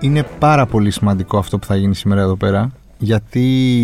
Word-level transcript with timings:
Λοιπόν, 0.00 0.16
είναι 0.16 0.22
πάρα 0.38 0.66
πολύ 0.66 0.90
σημαντικό 0.90 1.38
αυτό 1.38 1.58
που 1.58 1.66
θα 1.66 1.76
γίνει 1.76 1.94
σήμερα 1.94 2.20
εδώ 2.20 2.36
πέρα. 2.36 2.70
Γιατί 2.98 3.40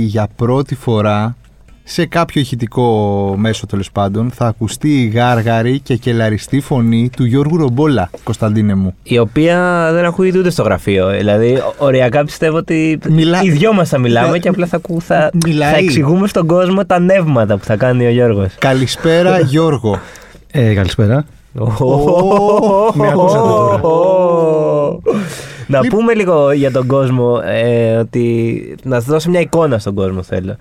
για 0.06 0.28
πρώτη 0.36 0.74
φορά 0.74 1.36
σε 1.84 2.06
κάποιο 2.06 2.40
ηχητικό 2.40 3.34
μέσο 3.38 3.66
τέλο 3.66 3.82
πάντων 3.92 4.30
θα 4.30 4.46
ακουστεί 4.46 5.02
η 5.02 5.06
γάργαρη 5.08 5.80
και 5.80 5.96
κελαριστή 5.96 6.60
φωνή 6.60 7.10
του 7.16 7.24
Γιώργου 7.24 7.56
Ρομπόλα, 7.56 8.10
Κωνσταντίνε 8.24 8.74
μου. 8.74 8.94
Η 9.02 9.18
οποία 9.18 9.88
δεν 9.92 10.04
ακούγεται 10.04 10.38
ούτε 10.38 10.50
στο 10.50 10.62
γραφείο. 10.62 11.08
Δηλαδή, 11.08 11.62
οριακά 11.78 12.24
πιστεύω 12.24 12.56
ότι 12.56 12.98
Μιλά- 13.08 13.42
οι 13.44 13.50
δυο 13.50 13.72
μα 13.72 13.84
θα 13.84 13.98
μιλάμε 13.98 14.30
Δε- 14.30 14.38
και 14.38 14.48
απλά 14.48 14.66
θα, 14.66 14.76
ακού- 14.76 15.02
θα, 15.02 15.30
Μιλάει. 15.46 15.72
θα 15.72 15.78
εξηγούμε 15.78 16.26
στον 16.28 16.46
κόσμο 16.46 16.84
τα 16.86 16.98
νεύματα 16.98 17.56
που 17.56 17.64
θα 17.64 17.76
κάνει 17.76 18.06
ο 18.06 18.10
Γιώργο. 18.10 18.46
Καλησπέρα 18.58 19.40
Γιώργο. 19.40 20.00
Ε, 20.50 20.74
καλησπέρα. 20.74 21.24
με 22.94 23.08
ακούσατε 23.08 23.48
τώρα. 23.48 23.80
Να 25.66 25.80
πούμε 25.80 26.14
λίγο 26.14 26.52
για 26.52 26.70
τον 26.70 26.86
κόσμο 26.86 27.40
ε, 27.44 27.96
ότι. 27.96 28.74
Να 28.82 28.94
σας 28.96 29.04
δώσω 29.04 29.30
μια 29.30 29.40
εικόνα 29.40 29.78
στον 29.78 29.94
κόσμο 29.94 30.22
θέλω. 30.22 30.56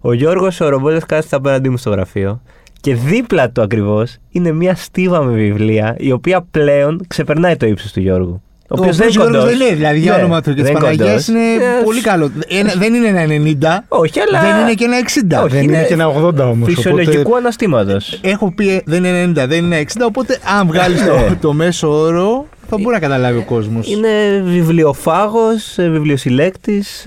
Ο 0.00 0.12
Γιώργος 0.12 0.60
ο 0.60 0.68
Ρομπόλο 0.68 1.00
κάθεται 1.06 1.36
απέναντί 1.36 1.68
μου 1.68 1.76
στο 1.76 1.90
γραφείο 1.90 2.40
και 2.80 2.94
δίπλα 2.94 3.50
του 3.50 3.62
ακριβώς 3.62 4.16
είναι 4.30 4.52
μια 4.52 4.74
στίβα 4.74 5.22
με 5.22 5.32
βιβλία 5.34 5.94
η 5.98 6.12
οποία 6.12 6.46
πλέον 6.50 7.00
ξεπερνάει 7.06 7.56
το 7.56 7.66
ύψος 7.66 7.92
του 7.92 8.00
Γιώργου. 8.00 8.42
Ο 8.68 8.76
οποίος 8.78 8.96
δεν 8.96 9.08
είναι 9.08 9.16
Γιώργος 9.16 9.36
κοντός. 9.42 9.58
δεν 9.58 9.66
είναι, 9.66 9.76
δηλαδή 9.76 9.98
για 9.98 10.12
Ναι, 10.12 10.18
όνομα 10.18 10.40
του 10.42 10.48
και 10.54 10.54
της 10.54 10.64
δεν 10.64 10.72
Παναγία 10.72 11.04
κοντός. 11.06 11.28
είναι 11.28 11.38
Ε, 11.40 11.82
πολύ 11.84 12.00
καλό. 12.00 12.30
Ένα- 12.48 12.72
δεν 12.78 12.94
είναι 12.94 13.06
ένα 13.08 13.22
90, 13.26 13.84
Όχι, 13.88 14.20
αλλά. 14.20 14.40
δεν 14.40 14.60
είναι 14.60 14.72
και 14.74 14.84
ένα 14.84 14.96
60. 14.98 15.42
Όχι, 15.44 15.54
Δεν 15.54 15.62
είναι 15.62 15.76
είναι 15.76 15.86
και 15.86 15.94
ένα 15.94 16.06
80 16.08 16.38
όμως. 16.50 16.68
Φυσιολογικού 16.68 17.36
αναστήματος. 17.36 18.18
Έχω 18.22 18.52
πει 18.54 18.82
δεν 18.84 19.04
είναι 19.04 19.22
90, 19.42 19.46
δεν 19.48 19.64
είναι 19.64 19.78
60, 19.78 20.06
οπότε 20.06 20.38
αν 20.58 20.66
βγάλεις 20.66 21.04
το, 21.06 21.12
το 21.40 21.52
μέσο 21.52 21.88
όρο 22.00 22.46
θα 22.68 22.76
μπορεί 22.78 22.94
να 22.94 22.98
καταλάβει 23.00 23.38
ο 23.38 23.42
κόσμος. 23.44 23.90
Είναι 23.90 24.42
βιβλιοφάγος, 24.44 25.74
βιβλιοσυλλέκτης. 25.78 27.02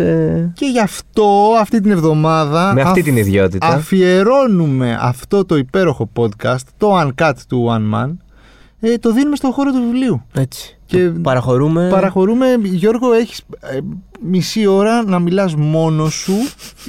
Και 0.53 0.65
γι' 0.65 0.79
αυτό 0.79 1.27
αυτή 1.59 1.81
την 1.81 1.91
εβδομάδα 1.91 2.71
Με 2.73 2.81
αυτή 2.81 2.99
αφ- 2.99 3.07
την 3.07 3.17
ιδιότητα. 3.17 3.67
αφιερώνουμε 3.67 4.97
αυτό 5.01 5.45
το 5.45 5.57
υπέροχο 5.57 6.09
podcast, 6.15 6.55
το 6.77 6.99
Uncut 7.01 7.33
του 7.47 7.67
One 7.69 7.95
Man, 7.95 8.09
ε, 8.79 8.97
το 8.97 9.13
δίνουμε 9.13 9.35
στον 9.35 9.51
χώρο 9.51 9.71
του 9.71 9.81
βιβλίου. 9.91 10.21
Έτσι. 10.33 10.71
Και 10.85 10.97
Παραχωρούμε. 10.99 11.87
Παραχωρούμε, 11.91 12.45
Γιώργο, 12.63 13.13
έχεις 13.13 13.41
ε, 13.59 13.77
μισή 14.21 14.67
ώρα 14.67 15.03
να 15.03 15.19
μιλάς 15.19 15.55
μόνος 15.55 16.13
σου 16.13 16.33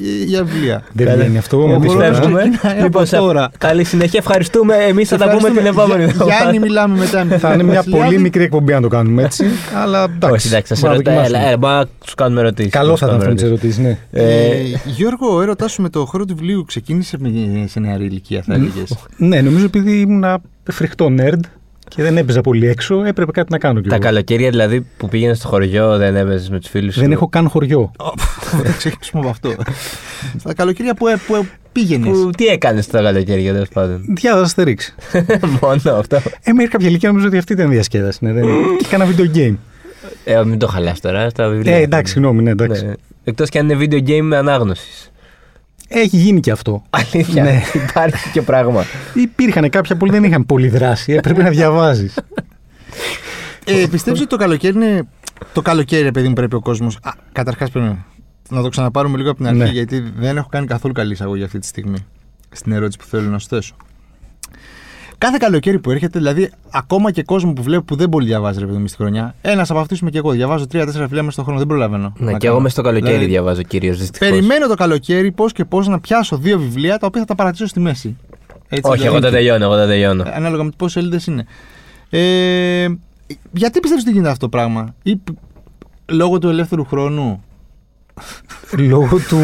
ε, 0.02 0.24
για 0.24 0.44
βιβλία. 0.44 0.82
Δεν 0.92 1.14
βγαίνει 1.18 1.38
αυτό. 1.38 1.56
Εμείς 1.60 1.72
μου 1.74 1.80
πεις, 1.80 1.86
μπορούμε 1.86 2.08
να 2.08 2.16
ε. 2.16 2.20
φεύγουμε. 2.20 2.40
ξεκινάει 2.50 2.74
από 2.74 2.82
Λοιπόν, 2.84 3.06
σε- 3.06 3.16
τώρα. 3.16 3.50
καλή 3.58 3.84
συνέχεια. 3.84 4.18
Ευχαριστούμε. 4.18 4.74
Εμείς 4.74 5.08
θα 5.08 5.16
τα 5.16 5.30
πούμε 5.30 5.50
την 5.50 5.66
επόμενη 5.66 6.02
Για- 6.02 6.12
εβδομάδα. 6.12 6.36
Γιάννη, 6.40 6.58
μιλάμε 6.58 6.96
μετά. 6.98 7.38
Θα 7.38 7.52
είναι 7.52 7.62
μια 7.62 7.84
πολύ 7.90 8.18
μικρή 8.18 8.42
εκπομπή 8.42 8.72
αν 8.72 8.82
το 8.82 8.88
κάνουμε 8.88 9.22
έτσι. 9.22 9.44
Αλλά 9.74 10.02
εντάξει. 10.02 10.34
Όχι, 10.34 10.46
εντάξει, 10.46 10.74
θα 10.74 10.74
σε 10.74 10.86
μπορούμε 10.86 11.02
να 11.02 11.10
ρωτάω. 11.10 11.14
δοκιμάσουμε. 11.14 11.38
Έλα, 11.38 11.48
έλα, 11.48 11.56
μπορούμε 11.58 11.78
να 11.80 11.86
τους 12.04 12.14
κάνουμε 12.14 12.40
ερωτήσεις. 12.40 12.72
Καλό 12.72 12.96
θα 12.96 13.06
ήταν 13.06 13.18
αυτό 13.18 13.28
με 13.28 13.34
τις 13.34 13.44
ερωτήσεις, 13.44 13.78
ναι. 13.78 13.98
Ε, 14.10 14.54
Γιώργο, 14.84 15.34
ο 15.36 15.40
έρωτάς 15.42 15.72
σου 15.72 15.82
με 15.82 15.88
το 15.88 16.04
χώρο 16.04 16.24
του 16.24 16.34
βιβλίου 16.36 16.64
ξεκίνησε 16.64 17.16
με- 17.20 17.66
σε 17.66 17.80
νεαρή 17.80 18.04
ηλικία, 18.04 18.42
θα 18.42 18.54
έλεγες. 18.54 18.94
Ναι, 19.16 19.40
νομίζω 19.40 19.64
επειδή 19.64 20.00
ήμουν 20.00 20.24
φρικτό 20.70 21.08
nerd 21.18 21.40
και 21.88 22.02
δεν 22.02 22.16
έπαιζα 22.16 22.40
πολύ 22.40 22.68
έξω, 22.68 23.04
έπρεπε 23.04 23.30
κάτι 23.30 23.52
να 23.52 23.58
κάνω 23.58 23.80
κι 23.80 23.88
Τα 23.88 23.94
εγώ. 23.94 24.04
καλοκαίρια 24.04 24.50
δηλαδή 24.50 24.86
που 24.96 25.08
πήγαινε 25.08 25.34
στο 25.34 25.48
χωριό 25.48 25.96
δεν 25.96 26.16
έπαιζες 26.16 26.50
με 26.50 26.58
τους 26.60 26.68
φίλους 26.68 26.94
σου; 26.94 27.00
Δεν 27.00 27.12
έχω 27.12 27.28
καν 27.28 27.48
χωριό. 27.48 27.92
Θα 28.64 28.72
ξεκινήσουμε 28.76 29.20
από 29.20 29.30
αυτό. 29.30 29.54
Στα 30.38 30.54
καλοκαίρια 30.54 30.94
που, 30.94 31.06
ε, 31.08 31.16
που 31.26 31.46
πήγαινες; 31.72 32.18
Που, 32.18 32.30
τι 32.30 32.46
έκανες 32.46 32.86
τα 32.86 33.02
καλοκαίρια 33.02 33.52
τέλος 33.52 33.68
πάντων; 33.68 34.04
Διάβαζα 34.08 34.54
Asterix. 34.56 34.76
Μόνο 35.60 35.98
αυτό. 35.98 36.16
Ε, 36.42 36.52
μέχρι 36.52 36.70
κάποια 36.70 36.88
ηλικία 36.88 37.08
νομίζω 37.08 37.26
ότι 37.26 37.38
αυτή 37.38 37.52
ήταν 37.52 37.66
η 37.70 37.74
διασκέδαση. 37.74 38.24
Ναι, 38.24 38.32
δεν... 38.32 38.44
και 38.78 38.84
έκανα 38.86 39.06
video 39.06 39.36
game. 39.36 39.54
Ε, 40.24 40.44
μην 40.44 40.58
το 40.58 40.66
χαλάς 40.66 41.00
τώρα 41.00 41.28
στα 41.28 41.48
βιβλία. 41.48 41.76
Ε, 41.76 41.82
εντάξει, 41.82 42.12
συγγνώμη, 42.12 42.42
ναι, 42.42 42.50
εντάξει. 42.50 42.86
Ναι. 42.86 42.92
Εκτός 43.24 43.48
κι 43.48 43.58
αν 43.58 43.68
είναι 43.68 43.84
video 43.84 44.08
game 44.08 44.22
με 44.22 44.36
ανάγνωσης. 44.36 45.10
Έχει 45.88 46.16
γίνει 46.16 46.40
και 46.40 46.50
αυτό. 46.50 46.82
Αλήθεια. 46.90 47.42
Ναι. 47.42 47.62
Υπάρχει 47.88 48.30
και 48.30 48.42
πράγμα. 48.42 48.84
Υπήρχαν 49.14 49.70
κάποια 49.70 49.96
που 49.96 50.10
δεν 50.10 50.24
είχαν 50.24 50.46
πολύ 50.46 50.68
δράση, 50.68 51.12
έπρεπε 51.12 51.42
να 51.42 51.50
διαβάζεις. 51.50 52.14
Ε, 53.64 53.86
πιστεύεις 53.90 54.20
ότι 54.20 54.28
το 54.28 54.36
καλοκαίρι 54.36 54.74
είναι. 54.74 55.08
Το 55.52 55.62
καλοκαίρι, 55.62 56.02
ρε 56.02 56.10
παιδί 56.10 56.28
μου, 56.28 56.34
πρέπει 56.34 56.54
ο 56.54 56.60
κόσμο. 56.60 56.88
Καταρχάς 57.32 57.70
πρέπει 57.70 57.98
να 58.50 58.62
το 58.62 58.68
ξαναπάρουμε 58.68 59.16
λίγο 59.16 59.30
από 59.30 59.38
την 59.38 59.46
αρχή, 59.48 59.58
Ναι. 59.62 59.68
γιατί 59.68 60.12
δεν 60.16 60.36
έχω 60.36 60.48
κάνει 60.48 60.66
καθόλου 60.66 60.92
καλή 60.94 61.12
εισαγωγή 61.12 61.42
αυτή 61.42 61.58
τη 61.58 61.66
στιγμή 61.66 61.98
στην 62.50 62.72
ερώτηση 62.72 62.98
που 62.98 63.04
θέλω 63.04 63.28
να 63.28 63.38
σου 63.38 63.46
θέσω. 63.48 63.74
Κάθε 65.18 65.36
καλοκαίρι 65.40 65.78
που 65.78 65.90
έρχεται, 65.90 66.18
δηλαδή 66.18 66.50
ακόμα 66.70 67.10
και 67.10 67.22
κόσμο 67.22 67.52
που 67.52 67.62
βλέπω 67.62 67.82
που 67.84 67.96
δεν 67.96 68.08
πολύ 68.08 68.26
διαβάζει, 68.26 68.58
ρε 68.58 68.66
παιδί 68.66 68.78
μου, 68.78 68.86
στη 68.86 68.96
χρονιά. 68.96 69.34
Ένας 69.42 69.70
από 69.70 69.78
αυτούς 69.80 70.00
είμαι 70.00 70.10
και 70.10 70.18
εγώ. 70.18 70.30
Διαβάζω 70.30 70.64
3-4 70.72 70.84
βιβλία 70.86 71.08
μέσα 71.22 71.30
στον 71.30 71.44
χρόνο, 71.44 71.58
δεν 71.58 71.68
προλαβαίνω. 71.68 72.12
Ναι, 72.18 72.30
να 72.32 72.38
και 72.38 72.46
εγώ 72.46 72.54
κάνω. 72.54 72.60
μες 72.60 72.72
στο 72.72 72.82
καλοκαίρι 72.82 73.12
Δηλαδή, 73.12 73.30
διαβάζω 73.30 73.62
κυρίως 73.62 73.98
δυστυχώς. 73.98 74.28
Περιμένω 74.28 74.66
το 74.66 74.74
καλοκαίρι 74.74 75.30
πώς 75.32 75.52
και 75.52 75.64
πώς 75.64 75.88
να 75.88 76.00
πιάσω 76.00 76.36
δύο 76.36 76.58
βιβλία 76.58 76.98
τα 76.98 77.06
οποία 77.06 77.20
θα 77.20 77.26
τα 77.26 77.34
παρατήσω 77.34 77.66
στη 77.66 77.80
μέση. 77.80 78.16
Έτσι, 78.68 78.90
Όχι, 78.90 79.02
εγώ 79.06 79.14
δηλαδή, 79.16 79.24
τα 79.24 79.30
τελειώνω, 79.30 79.64
εγώ 79.64 79.74
τα 79.76 79.86
τελειώνω. 79.86 80.22
ε, 80.26 80.32
Ανάλογα 80.34 80.62
με 80.64 80.70
πόσε 80.76 81.00
σελίδε 81.00 81.20
είναι. 81.26 81.44
Ε, 82.10 82.88
γιατί 83.52 83.80
πιστεύεις 83.80 84.04
ότι 84.04 84.12
γίνεται 84.12 84.30
αυτό 84.30 84.48
το 84.48 84.56
πράγμα, 84.56 84.94
ή 85.02 85.16
π- 85.16 85.28
λόγω 86.06 86.38
του 86.38 86.48
ελεύθερου 86.48 86.84
χρόνου; 86.84 87.42
Λόγω 88.78 89.18
του, 89.28 89.38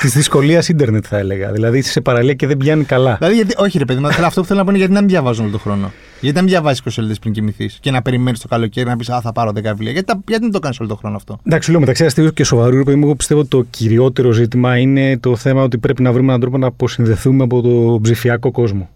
της 0.00 0.12
δυσκολίας 0.12 0.68
ίντερνετ 0.68 1.04
θα 1.08 1.18
έλεγα. 1.18 1.52
Δηλαδή 1.52 1.78
είσαι 1.78 1.90
σε 1.90 2.00
παραλία 2.00 2.34
και 2.34 2.46
δεν 2.46 2.56
πιάνει 2.56 2.84
καλά. 2.84 3.14
Δηλαδή, 3.18 3.34
γιατί, 3.34 3.54
όχι 3.58 3.78
ρε 3.78 3.84
παιδί, 3.84 4.00
μου, 4.00 4.06
αυτό 4.06 4.40
που 4.40 4.46
θέλω 4.46 4.58
να 4.58 4.64
πω 4.64 4.70
είναι 4.70 4.78
γιατί 4.78 4.92
να 4.94 5.00
μην 5.00 5.08
διαβάζω 5.08 5.42
όλο 5.42 5.50
τον 5.50 5.60
χρόνο. 5.60 5.92
Γιατί 6.20 6.36
να 6.36 6.42
μην 6.42 6.50
διαβάζει 6.50 6.80
20 6.84 6.88
σελίδες 6.90 7.18
πριν 7.18 7.32
κοιμηθείς 7.32 7.78
και 7.80 7.90
να 7.90 8.02
περιμένεις 8.02 8.40
το 8.40 8.48
καλοκαίρι 8.48 8.86
να 8.88 8.96
πεις 8.96 9.08
Α, 9.10 9.20
θα 9.20 9.32
πάρω 9.32 9.50
10 9.50 9.62
βιβλία. 9.62 9.90
Γιατί, 9.92 10.06
τα- 10.06 10.20
γιατί 10.26 10.42
δεν 10.42 10.52
το 10.52 10.58
κάνεις 10.58 10.80
όλο 10.80 10.88
τον 10.88 10.98
χρόνο 10.98 11.16
αυτό; 11.16 11.38
Εντάξει, 11.46 11.70
λέω 11.70 11.80
μεταξύ 11.80 12.04
αστείου 12.04 12.32
και 12.32 12.44
σοβαρού, 12.44 12.76
ρε 12.76 12.82
παιδί 12.82 12.96
μου, 12.96 13.04
εγώ 13.04 13.14
πιστεύω 13.14 13.40
ότι 13.40 13.48
το 13.48 13.66
κυριότερο 13.70 14.30
ζήτημα 14.32 14.76
είναι 14.78 15.18
το 15.18 15.36
θέμα 15.36 15.62
ότι 15.62 15.78
πρέπει 15.78 16.02
να 16.02 16.12
βρούμε 16.12 16.28
έναν 16.28 16.40
τρόπο 16.40 16.58
να 16.58 16.66
αποσυνδεθούμε 16.66 17.42
από 17.44 17.60
το 17.62 17.98
ψηφιακό 18.02 18.50
κόσμο. 18.50 18.88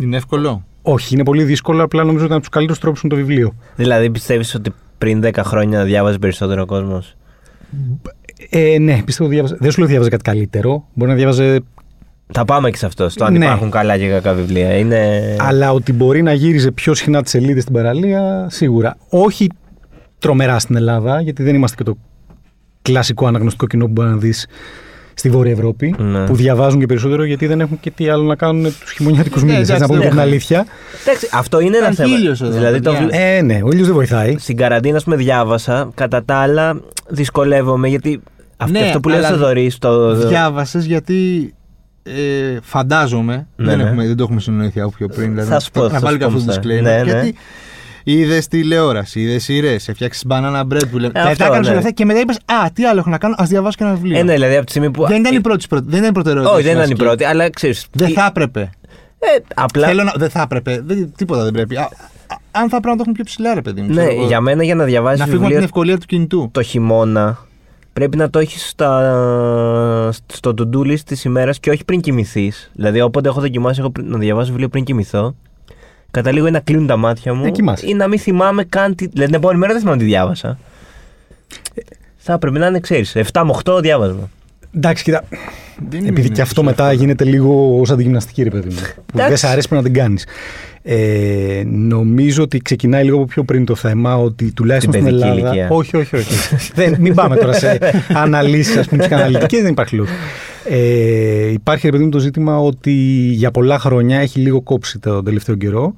Είναι 0.00 0.16
εύκολο; 0.16 0.64
Όχι, 0.82 1.14
είναι 1.14 1.22
πολύ 1.24 1.42
δύσκολο, 1.44 1.82
απλά 1.82 2.00
νομίζω 2.00 2.16
ότι 2.18 2.26
είναι 2.26 2.34
από 2.34 2.42
τους 2.42 2.52
καλύτερους 2.52 2.80
τρόπους 2.80 3.02
είναι 3.02 3.12
το 3.14 3.18
βιβλίο. 3.18 3.54
Δηλαδή 3.76 4.10
πιστεύεις 4.10 4.54
ότι 4.54 4.72
πριν 4.98 5.20
10 5.24 5.30
χρόνια 5.44 5.84
διάβαζε 5.84 6.18
περισσότερο 6.18 6.66
κόσμος; 6.66 7.16
Ε, 8.50 8.78
ναι, 8.78 9.02
πιστεύω 9.04 9.28
ότι 9.28 9.38
διάβαζε. 9.38 9.56
Δεν 9.60 9.70
σου 9.70 9.76
λέω 9.78 9.84
ότι 9.86 9.96
διάβαζε 9.98 10.10
κάτι 10.10 10.22
καλύτερο. 10.22 10.86
Μπορεί 10.94 11.10
να 11.10 11.16
διάβαζε. 11.16 11.60
Θα 12.32 12.44
πάμε 12.44 12.70
και 12.70 12.76
σε 12.76 12.86
αυτό, 12.86 13.08
στο 13.08 13.24
αν 13.24 13.32
Ναι. 13.32 13.44
υπάρχουν 13.44 13.70
καλά 13.70 13.98
και 13.98 14.08
κακά 14.08 14.32
βιβλία. 14.32 14.76
Είναι... 14.76 15.36
Αλλά 15.38 15.72
ότι 15.72 15.92
μπορεί 15.92 16.22
να 16.22 16.32
γύριζε 16.32 16.70
πιο 16.70 16.94
συχνά 16.94 17.22
τις 17.22 17.30
σελίδες 17.30 17.62
στην 17.62 17.74
παραλία, 17.74 18.46
σίγουρα. 18.50 18.96
Όχι 19.08 19.48
τρομερά 20.18 20.58
στην 20.58 20.76
Ελλάδα, 20.76 21.20
γιατί 21.20 21.42
δεν 21.42 21.54
είμαστε 21.54 21.76
και 21.76 21.82
το 21.82 21.98
κλασικό 22.82 23.26
αναγνωστικό 23.26 23.66
κοινό 23.66 23.84
που 23.84 23.92
μπορεί 23.92 24.08
να 24.08 24.16
δεις 24.16 24.46
στη 25.18 25.30
Βόρεια 25.30 25.52
Ευρώπη. 25.52 25.94
Ναι. 25.98 26.24
Που 26.26 26.34
διαβάζουν 26.36 26.80
και 26.80 26.86
περισσότερο 26.86 27.24
γιατί 27.24 27.46
δεν 27.46 27.60
έχουν 27.60 27.80
και 27.80 27.90
τι 27.90 28.08
άλλο 28.08 28.22
να 28.22 28.36
κάνουν 28.36 28.62
τους 28.80 28.92
χειμωνιάτικους 28.92 29.42
Ναι, 29.42 29.50
μήνες. 29.52 29.62
εντάξει, 29.68 29.82
να 29.82 29.88
πούμε 29.88 30.04
ναι. 30.04 30.10
την 30.10 30.20
αλήθεια. 30.20 30.66
Εντάξει, 31.06 31.28
αυτό 31.32 31.60
είναι 31.60 31.76
ένα 31.76 31.90
Υπάρχει 31.90 32.02
θέμα. 32.02 32.16
ήλιος 32.16 32.40
εδώ, 32.40 32.50
δηλαδή, 32.50 32.80
το... 32.80 32.90
παιδιά. 32.90 33.06
βλέ- 33.06 33.20
Ε, 33.38 33.42
ναι, 33.42 33.60
ο 33.64 33.68
ήλιος 33.72 33.86
δεν 33.86 33.94
βοηθάει. 33.94 34.36
στην 34.38 34.56
καραντίνα, 34.56 34.96
ας 34.96 35.04
πούμε, 35.04 35.16
διάβασα. 35.16 35.90
Κατά 35.94 36.24
τα 36.24 36.34
άλλα, 36.34 36.80
δυσκολεύομαι 37.08 37.88
γιατί 37.88 38.20
αυτό, 38.56 38.78
Ναι, 38.78 38.84
αυτό 38.86 39.00
που 39.00 39.08
λέει 39.08 39.18
ο 39.20 39.26
αλλά 39.26 39.36
Θοδωρής, 39.36 39.78
το. 39.78 40.14
Διάβασες 40.14 40.84
γιατί. 40.84 41.52
Ε, 42.02 42.58
φαντάζομαι, 42.62 43.46
Ναι, 43.56 43.66
δεν, 43.66 43.78
ναι. 43.78 43.84
έχουμε, 43.84 44.06
δεν 44.06 44.16
το 44.16 44.22
έχουμε 44.22 44.40
συνοηθεί 44.40 44.80
από 44.80 44.92
πιο 44.96 45.08
πριν. 45.08 45.30
δηλαδή, 45.30 45.48
Θα 45.50 45.60
σου 45.60 45.70
πω, 45.70 45.82
να 45.82 45.88
θα 45.88 45.98
βάλω 45.98 46.12
σου 46.12 46.18
και 46.18 46.24
πω 46.24 46.36
αυτό 46.36 46.44
το 46.52 46.52
μετά. 46.54 46.60
disclaimer. 46.62 46.82
Ναι, 46.82 46.96
ναι. 47.12 47.20
Γιατί 47.20 47.34
είδες 48.12 48.48
τηλεόραση, 48.48 49.20
είδες 49.20 49.42
σειρές, 49.44 49.88
έφτιαξε 49.88 50.24
banana 50.28 50.60
bread 50.60 50.88
που 50.90 50.98
λέμε. 50.98 51.12
Ε, 51.14 51.22
και 51.22 51.28
αυτό, 51.28 51.36
τα 51.36 51.44
έκανες 51.44 51.64
ναι. 51.66 51.70
όλα 51.70 51.78
αυτά 51.78 51.90
και 51.90 52.04
μετά 52.04 52.20
είπες 52.20 52.36
Α, 52.36 52.70
τι 52.72 52.84
άλλο 52.84 52.98
έχω 52.98 53.10
να 53.10 53.18
κάνω, 53.18 53.34
ας 53.38 53.48
διαβάσω 53.48 53.74
και 53.78 53.84
ένα 53.84 53.92
βιβλίο. 53.92 54.18
Ε, 54.18 54.22
ναι, 54.22 54.32
δηλαδή 54.32 54.56
από 54.56 54.64
τη 54.64 54.70
στιγμή 54.70 54.90
που. 54.90 55.06
Δεν 55.06 55.20
ήταν 55.20 55.34
η 55.34 55.40
πρώτη, 55.40 55.62
σου 55.62 55.68
προτε- 55.68 55.88
δεν 55.88 55.98
ήταν 55.98 56.10
η 56.10 56.12
προτεραιότητα. 56.12 56.54
Όχι, 56.54 56.62
δεν 56.62 56.72
στην 56.72 56.82
ήταν 56.84 56.96
η 56.96 57.02
αρχή. 57.02 57.16
πρώτη, 57.16 57.24
αλλά 57.24 57.50
ξέρεις. 57.50 57.86
Δεν 57.92 58.08
θα 58.12 58.26
έπρεπε. 58.28 58.70
Ε, 59.18 59.26
απλά. 59.54 59.86
Θέλω 59.86 60.02
να, 60.02 60.12
δεν 60.16 60.30
θα 60.30 60.40
έπρεπε. 60.42 60.80
Δεν, 60.84 61.12
τίποτα 61.16 61.42
δεν 61.44 61.52
πρέπει. 61.52 61.76
Α, 61.76 61.80
α, 61.82 61.86
αν 62.50 62.68
θα 62.68 62.76
έπρεπε 62.76 62.88
να 62.88 62.94
το 62.96 63.00
έχουμε 63.00 63.12
πιο 63.14 63.24
ψηλά, 63.24 63.54
ρε 63.54 63.62
παιδί 63.62 63.80
μου. 63.80 63.86
Ναι, 63.88 63.94
ξέρω 63.94 64.10
εγώ. 64.10 64.26
για 64.26 64.40
μένα 64.40 64.62
για 64.64 64.74
να 64.74 64.84
διαβάζει 64.84 65.18
να 65.18 65.24
φύγουμε 65.24 65.46
από 65.46 65.54
την 65.54 65.60
βιβλίο 65.60 65.64
ευκολία 65.64 65.98
του 65.98 66.06
κινητού. 66.06 66.48
το 66.52 66.62
χειμώνα 66.62 67.38
πρέπει 67.92 68.16
να 68.16 68.30
το 68.30 68.38
έχεις 68.38 68.74
στο 70.26 70.54
to-do 70.56 70.78
list 70.78 71.00
της 71.06 71.24
ημέρας 71.24 71.58
και 71.60 71.70
όχι 71.70 71.84
πριν 71.84 72.00
κοιμηθείς. 72.00 72.70
Δηλαδή, 72.74 73.00
όποτε 73.00 73.28
έχω 73.28 73.40
δοκιμάσει 73.40 73.80
έχω 73.80 73.90
πριν- 73.90 74.08
να 74.08 74.18
διαβάσω 74.18 74.48
βιβλίο 74.48 74.68
πριν 74.68 74.84
κοιμηθώ, 74.84 75.34
καταλήγω 76.10 76.46
ή 76.46 76.50
να 76.50 76.60
κλείνουν 76.60 76.86
τα 76.86 76.96
μάτια 76.96 77.34
μου 77.34 77.44
Ε, 77.44 77.50
κοιμάσαι. 77.50 77.86
ή 77.88 77.94
να 77.94 78.08
μην 78.08 78.18
θυμάμαι 78.18 78.64
καν. 78.64 78.94
Τι... 78.94 79.06
Δηλαδή, 79.06 79.26
την 79.26 79.34
επόμενη 79.34 79.58
μέρα 79.58 79.72
δεν 79.72 79.80
θυμάμαι 79.82 79.98
τι 79.98 80.04
διάβασα. 80.04 80.58
Θα 82.16 82.32
έπρεπε 82.32 82.58
να 82.58 82.66
είναι, 82.66 82.80
ξέρεις, 82.80 83.16
7 83.32 83.42
με 83.44 83.50
8 83.64 83.78
διάβασμα. 83.82 84.30
Εντάξει, 84.76 85.02
κοίτα. 85.04 85.24
Δεν 85.88 85.98
είναι- 86.00 86.08
Επειδή 86.08 86.26
είναι 86.26 86.34
και 86.36 86.42
αυτό 86.42 86.54
τόσο 86.54 86.66
μετά 86.68 86.82
εύκολο. 86.84 87.00
γίνεται 87.00 87.24
λίγο 87.24 87.82
σαν 87.84 87.96
την 87.96 88.04
γυμναστική, 88.06 88.42
ρε 88.42 88.50
παιδί 88.50 88.68
μου. 88.68 88.74
που 88.94 89.02
δεν 89.12 89.24
Εντάξει. 89.24 89.46
σε 89.46 89.52
αρέσει 89.52 89.68
πρέπει 89.68 89.82
να 89.84 89.90
την 89.90 90.00
κάνεις. 90.02 90.26
Ε, 90.82 91.62
νομίζω 91.66 92.42
ότι 92.42 92.58
ξεκινάει 92.58 93.04
λίγο 93.04 93.16
από 93.16 93.24
πιο 93.26 93.42
πριν 93.44 93.64
το 93.64 93.74
θέμα 93.74 94.16
ότι 94.16 94.52
τουλάχιστον 94.52 94.92
Στην 94.92 95.04
στην 95.04 95.14
παιδική 95.18 95.38
Ελλάδα. 95.38 95.54
ηλικία. 95.56 95.76
Όχι, 95.76 95.96
όχι, 95.96 96.16
όχι. 96.16 96.34
δεν, 96.74 96.96
μην 96.98 97.14
πάμε 97.14 97.36
τώρα 97.36 97.52
σε 97.52 97.78
αναλύσεις, 98.24 98.76
ας 98.76 98.88
πούμε, 98.88 99.00
ψυχαναλυτικέ, 99.00 99.62
δεν 99.62 99.70
υπάρχει 99.70 99.96
λόγος. 99.96 100.10
Ε, 100.70 101.50
υπάρχει, 101.50 101.86
ρε 101.86 101.92
παιδί 101.92 102.04
μου, 102.04 102.10
το 102.10 102.18
ζήτημα 102.18 102.58
ότι 102.58 102.92
για 103.32 103.50
πολλά 103.50 103.78
χρόνια 103.78 104.18
έχει 104.18 104.38
λίγο 104.40 104.60
κόψει 104.62 104.98
τον 104.98 105.24
τελευταίο 105.24 105.54
καιρό 105.54 105.94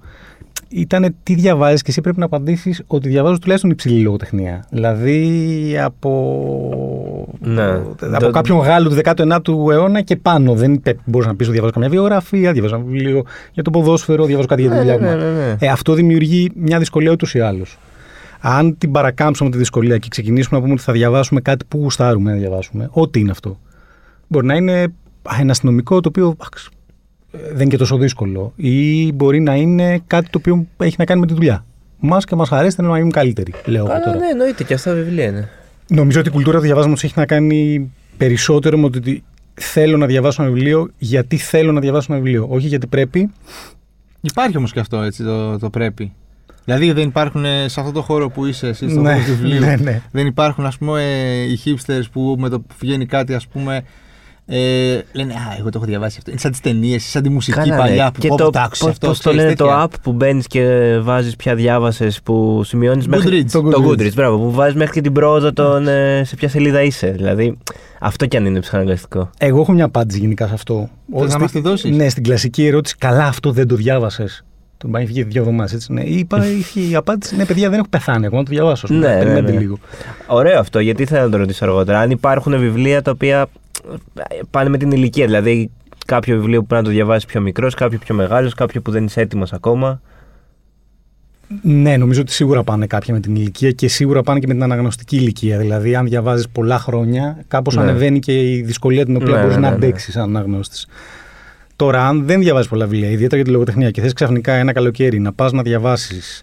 ήταν 0.72 1.14
τι 1.22 1.34
διαβάζεις 1.34 1.82
και 1.82 1.90
εσύ 1.90 2.00
πρέπει 2.00 2.18
να 2.18 2.24
απαντήσεις 2.24 2.82
ότι 2.86 3.08
διαβάζω 3.08 3.38
τουλάχιστον 3.38 3.70
υψηλή 3.70 4.00
λογοτεχνία. 4.02 4.64
Δηλαδή 4.70 5.74
από, 5.84 7.28
Ναι. 7.40 7.62
από 7.62 8.18
Το- 8.20 8.30
κάποιον 8.30 8.58
Γάλλο 8.58 8.88
του 8.88 8.94
19ου 8.94 9.70
αιώνα 9.70 10.00
και 10.00 10.16
πάνω. 10.16 10.54
Δεν 10.54 10.82
μπορεί 11.04 11.26
να 11.26 11.34
πεις 11.34 11.46
ότι 11.46 11.52
διαβάζω 11.52 11.72
καμιά 11.72 11.88
βιογραφία, 11.88 12.52
διαβάζω 12.52 12.74
ένα 12.74 12.84
βιβλίο 12.84 13.22
για 13.52 13.62
το 13.62 13.70
ποδόσφαιρο, 13.70 14.24
διαβάζω 14.24 14.46
κάτι 14.48 14.60
για 14.62 14.70
τη 14.70 14.76
Ναι, 14.76 14.82
δουλειά 14.82 14.98
ναι, 14.98 15.10
μου. 15.10 15.16
ναι, 15.24 15.30
ναι. 15.46 15.56
Ε, 15.58 15.68
αυτό 15.68 15.94
δημιουργεί 15.94 16.50
μια 16.54 16.78
δυσκολία 16.78 17.10
ούτως 17.10 17.34
ή 17.34 17.40
άλλως. 17.40 17.78
Αν 18.40 18.78
την 18.78 18.90
παρακάμψουμε 18.90 19.50
τη 19.50 19.58
δυσκολία 19.58 19.98
και 19.98 20.08
ξεκινήσουμε 20.10 20.56
να 20.56 20.62
πούμε 20.62 20.72
ότι 20.74 20.82
θα 20.82 20.92
διαβάσουμε 20.92 21.40
κάτι 21.40 21.64
που 21.68 21.78
γουστάρουμε 21.78 22.30
να 22.32 22.36
διαβάσουμε, 22.38 22.88
ό,τι 22.92 23.20
είναι 23.20 23.30
αυτό. 23.30 23.58
Μπορεί 24.32 24.46
να 24.46 24.54
είναι 24.54 24.82
α, 25.22 25.36
ένα 25.40 25.50
αστυνομικό 25.50 26.00
το 26.00 26.08
οποίο 26.08 26.36
αχ, 26.38 26.48
ε, 27.32 27.38
δεν 27.48 27.60
είναι 27.60 27.64
και 27.70 27.76
τόσο 27.76 27.96
δύσκολο. 27.96 28.52
Ή 28.56 29.12
μπορεί 29.12 29.40
να 29.40 29.54
είναι 29.54 30.02
κάτι 30.06 30.30
το 30.30 30.38
οποίο 30.38 30.66
έχει 30.76 30.94
να 30.98 31.04
κάνει 31.04 31.20
με 31.20 31.26
τη 31.26 31.34
δουλειά. 31.34 31.64
Μας 31.98 32.24
και 32.24 32.34
μας 32.36 32.52
αρέσει, 32.52 32.74
θέλουμε 32.76 32.92
να 32.94 32.98
γίνουμε 33.00 33.18
καλύτεροι, 33.20 33.52
λέω 33.64 33.84
εγώ 33.84 33.86
Καλά, 33.92 34.04
τώρα. 34.04 34.16
ναι, 34.18 34.26
εννοείται 34.30 34.64
και 34.64 34.74
αυτά 34.74 34.92
βιβλία 34.94 35.24
είναι. 35.24 35.48
Νομίζω 35.88 36.20
ότι 36.20 36.28
η 36.28 36.32
κουλτούρα 36.32 36.56
του 36.58 36.62
διαβάσματος 36.64 37.04
έχει 37.04 37.12
να 37.16 37.26
κάνει 37.26 37.90
περισσότερο 38.16 38.78
με 38.78 38.90
το 38.90 38.98
ότι 38.98 39.22
θέλω 39.54 39.96
να 39.96 40.06
διαβάσω 40.06 40.42
ένα 40.42 40.52
βιβλίο 40.52 40.90
γιατί 40.98 41.36
θέλω 41.36 41.72
να 41.72 41.80
διαβάσω 41.80 42.06
ένα 42.12 42.22
βιβλίο. 42.22 42.46
Όχι 42.50 42.66
γιατί 42.66 42.86
πρέπει. 42.86 43.30
Υπάρχει 44.20 44.56
όμως 44.56 44.72
και 44.72 44.80
αυτό 44.80 45.00
έτσι 45.02 45.22
το, 45.24 45.58
το 45.58 45.70
πρέπει. 45.70 46.12
Δηλαδή 46.64 46.92
δεν 46.92 47.08
υπάρχουν 47.08 47.44
ε, 47.44 47.68
σε 47.68 47.80
αυτό 47.80 47.92
το 47.92 48.02
χώρο 48.02 48.28
που 48.30 48.46
είσαι 48.46 48.68
εσύ, 48.68 48.88
στον 48.90 49.02
Ναι, 49.02 49.12
χώρο 49.12 49.24
του 49.24 49.30
βιβλίου. 49.36 49.60
ναι, 49.60 49.76
ναι. 49.76 50.02
Δεν 50.10 50.26
υπάρχουν 50.26 50.66
ας 50.66 50.78
πούμε 50.78 51.02
ε, 51.02 51.42
οι 51.42 51.58
hipsters 51.64 52.04
που 52.12 52.36
με 52.38 52.48
το 52.48 52.60
που 52.60 52.74
βγαίνει 52.80 53.06
κάτι 53.06 53.34
ας 53.34 53.46
πούμε 53.46 53.82
ε, 54.52 55.00
λένε 55.12 55.32
Α, 55.32 55.56
εγώ 55.58 55.68
το 55.70 55.72
έχω 55.78 55.84
διαβάσει 55.86 56.14
αυτό. 56.18 56.30
Είναι 56.30 56.40
σαν 56.40 56.50
τις 56.50 56.60
ταινίες, 56.60 57.04
σαν 57.04 57.22
τη 57.22 57.28
μουσική 57.28 57.58
Καλά, 57.58 57.74
ναι. 57.74 57.80
παλιά 57.80 58.10
που 58.12 58.20
και 58.20 58.28
πω, 58.28 58.36
το, 58.36 58.44
πω, 58.44 58.50
τα 58.50 58.62
άκουσα 58.62 58.84
πώς- 58.84 58.92
αυτό. 58.92 59.06
πώς 59.06 59.16
το 59.20 59.22
ξέρεις, 59.28 59.40
λένε 59.44 59.56
το 59.56 59.64
τέτοια. 59.64 59.84
app 59.84 59.90
που 60.02 60.12
μπαίνεις 60.12 60.46
και 60.46 60.96
βάζεις 61.02 61.36
ποια 61.36 61.54
διάβασες 61.54 62.20
που 62.22 62.62
σημειώνεις 62.64 63.06
μέχρι. 63.08 63.42
Goodreads. 63.44 63.50
Το 63.52 63.62
Το 63.62 63.84
Goodreads. 63.84 63.90
Goodreads, 64.00 64.14
μπράβο. 64.14 64.36
Που 64.38 64.50
βάζεις 64.50 64.74
μέχρι 64.74 64.92
και 64.92 65.00
την 65.00 65.12
πρόοδο 65.12 65.52
των, 65.52 65.88
ε, 65.88 66.22
σε 66.24 66.36
ποια 66.36 66.48
σελίδα 66.48 66.82
είσαι. 66.82 67.10
Δηλαδή, 67.10 67.58
αυτό 68.00 68.26
κι 68.26 68.36
αν 68.36 68.44
είναι 68.46 68.60
ψυχαναγκαστικό. 68.60 69.30
Εγώ 69.38 69.60
έχω 69.60 69.72
μια 69.72 69.84
απάντηση 69.84 70.18
γενικά 70.20 70.46
σε 70.46 70.54
αυτό. 70.54 70.88
Θες 71.12 71.22
να 71.22 71.28
Στη- 71.28 71.40
μας 71.40 71.50
τη 71.50 71.60
δώσεις; 71.60 71.96
Ναι, 71.96 72.08
στην 72.08 72.22
κλασική 72.22 72.66
ερώτηση, 72.66 72.96
καλά 72.98 73.24
αυτό 73.24 73.50
δεν 73.52 73.68
το 73.68 73.74
διάβασες. 73.74 74.44
Τον 74.76 74.90
πάει 74.90 75.06
φύγει 75.06 75.22
δύο 75.22 75.40
εβδομάδες 75.40 75.72
έτσι. 75.72 75.92
Ναι. 75.92 76.02
Είπα, 76.02 76.46
είχε 76.58 76.80
η 76.80 76.94
απάντηση, 76.94 77.36
ναι, 77.36 77.44
παιδιά 77.44 77.68
δεν 77.70 77.78
έχω 77.78 77.88
πεθάνει 77.90 78.26
ακόμα 78.26 78.40
να 78.40 78.46
το 78.46 78.52
διαβάσω. 78.54 78.86
ας 78.86 78.92
πούμε. 78.92 79.06
Ναι, 79.08 79.12
ναι, 79.14 79.18
Περιμένετε 79.18 79.52
ναι. 79.52 79.58
λίγο. 79.58 79.78
Ωραίο 80.26 80.58
αυτό, 80.58 80.78
γιατί 80.80 81.04
θέλω 81.04 81.22
να 81.24 81.30
το 81.30 81.36
ρωτήσω 81.36 81.64
αργότερα. 81.64 81.98
Αν 82.00 82.10
υπάρχουν 82.10 82.58
βιβλία 82.58 83.02
τα 83.02 83.10
οποία 83.10 83.40
ε, 83.40 83.44
πάνε 84.50 84.68
με 84.68 84.78
την 84.78 84.90
ηλικία. 84.90 85.26
Δηλαδή, 85.26 85.70
κάποιο 86.06 86.36
βιβλίο 86.36 86.60
που 86.60 86.66
πρέπει 86.66 86.82
να 86.82 86.88
το 86.88 86.94
διαβάσεις 86.94 87.24
πιο 87.24 87.40
μικρός, 87.40 87.74
κάποιο 87.74 87.98
πιο 87.98 88.14
μεγάλος, 88.14 88.54
κάποιο 88.54 88.80
που 88.82 88.90
δεν 88.90 89.04
είσαι 89.04 89.20
έτοιμος 89.20 89.52
ακόμα. 89.52 90.00
Ναι, 91.62 91.96
νομίζω 91.96 92.20
ότι 92.20 92.32
σίγουρα 92.32 92.62
πάνε 92.62 92.86
κάποια 92.86 93.14
με 93.14 93.20
την 93.20 93.34
ηλικία 93.34 93.70
και 93.70 93.88
σίγουρα 93.88 94.22
πάνε 94.22 94.38
και 94.38 94.46
με 94.46 94.52
την 94.52 94.62
αναγνωστική 94.62 95.16
ηλικία. 95.16 95.58
Δηλαδή, 95.58 95.94
αν 95.94 96.06
διαβάζεις 96.06 96.48
πολλά 96.48 96.78
χρόνια, 96.78 97.44
κάπως 97.48 97.76
Ναι. 97.76 97.82
ανεβαίνει 97.82 98.18
και 98.18 98.52
η 98.52 98.62
δυσκολία 98.62 99.04
την 99.04 99.16
οποία 99.16 99.34
Ναι, 99.34 99.40
μπορείς 99.40 99.54
ναι, 99.54 99.60
να 99.60 99.70
ναι, 99.70 99.76
ναι. 99.76 99.84
αντέξεις 99.84 100.12
σαν 100.14 100.22
αναγνώστης. 100.22 100.86
Τώρα, 101.76 102.06
αν 102.06 102.26
δεν 102.26 102.40
διαβάζεις 102.40 102.68
πολλά 102.68 102.86
βιβλία, 102.86 103.10
ιδιαίτερα 103.10 103.36
για 103.36 103.44
τη 103.44 103.50
λογοτεχνία, 103.50 103.90
και 103.90 104.00
θες 104.00 104.12
ξαφνικά 104.12 104.52
ένα 104.52 104.72
καλοκαίρι 104.72 105.18
να 105.20 105.32
πας 105.32 105.52
να 105.52 105.62
διαβάσεις 105.62 106.42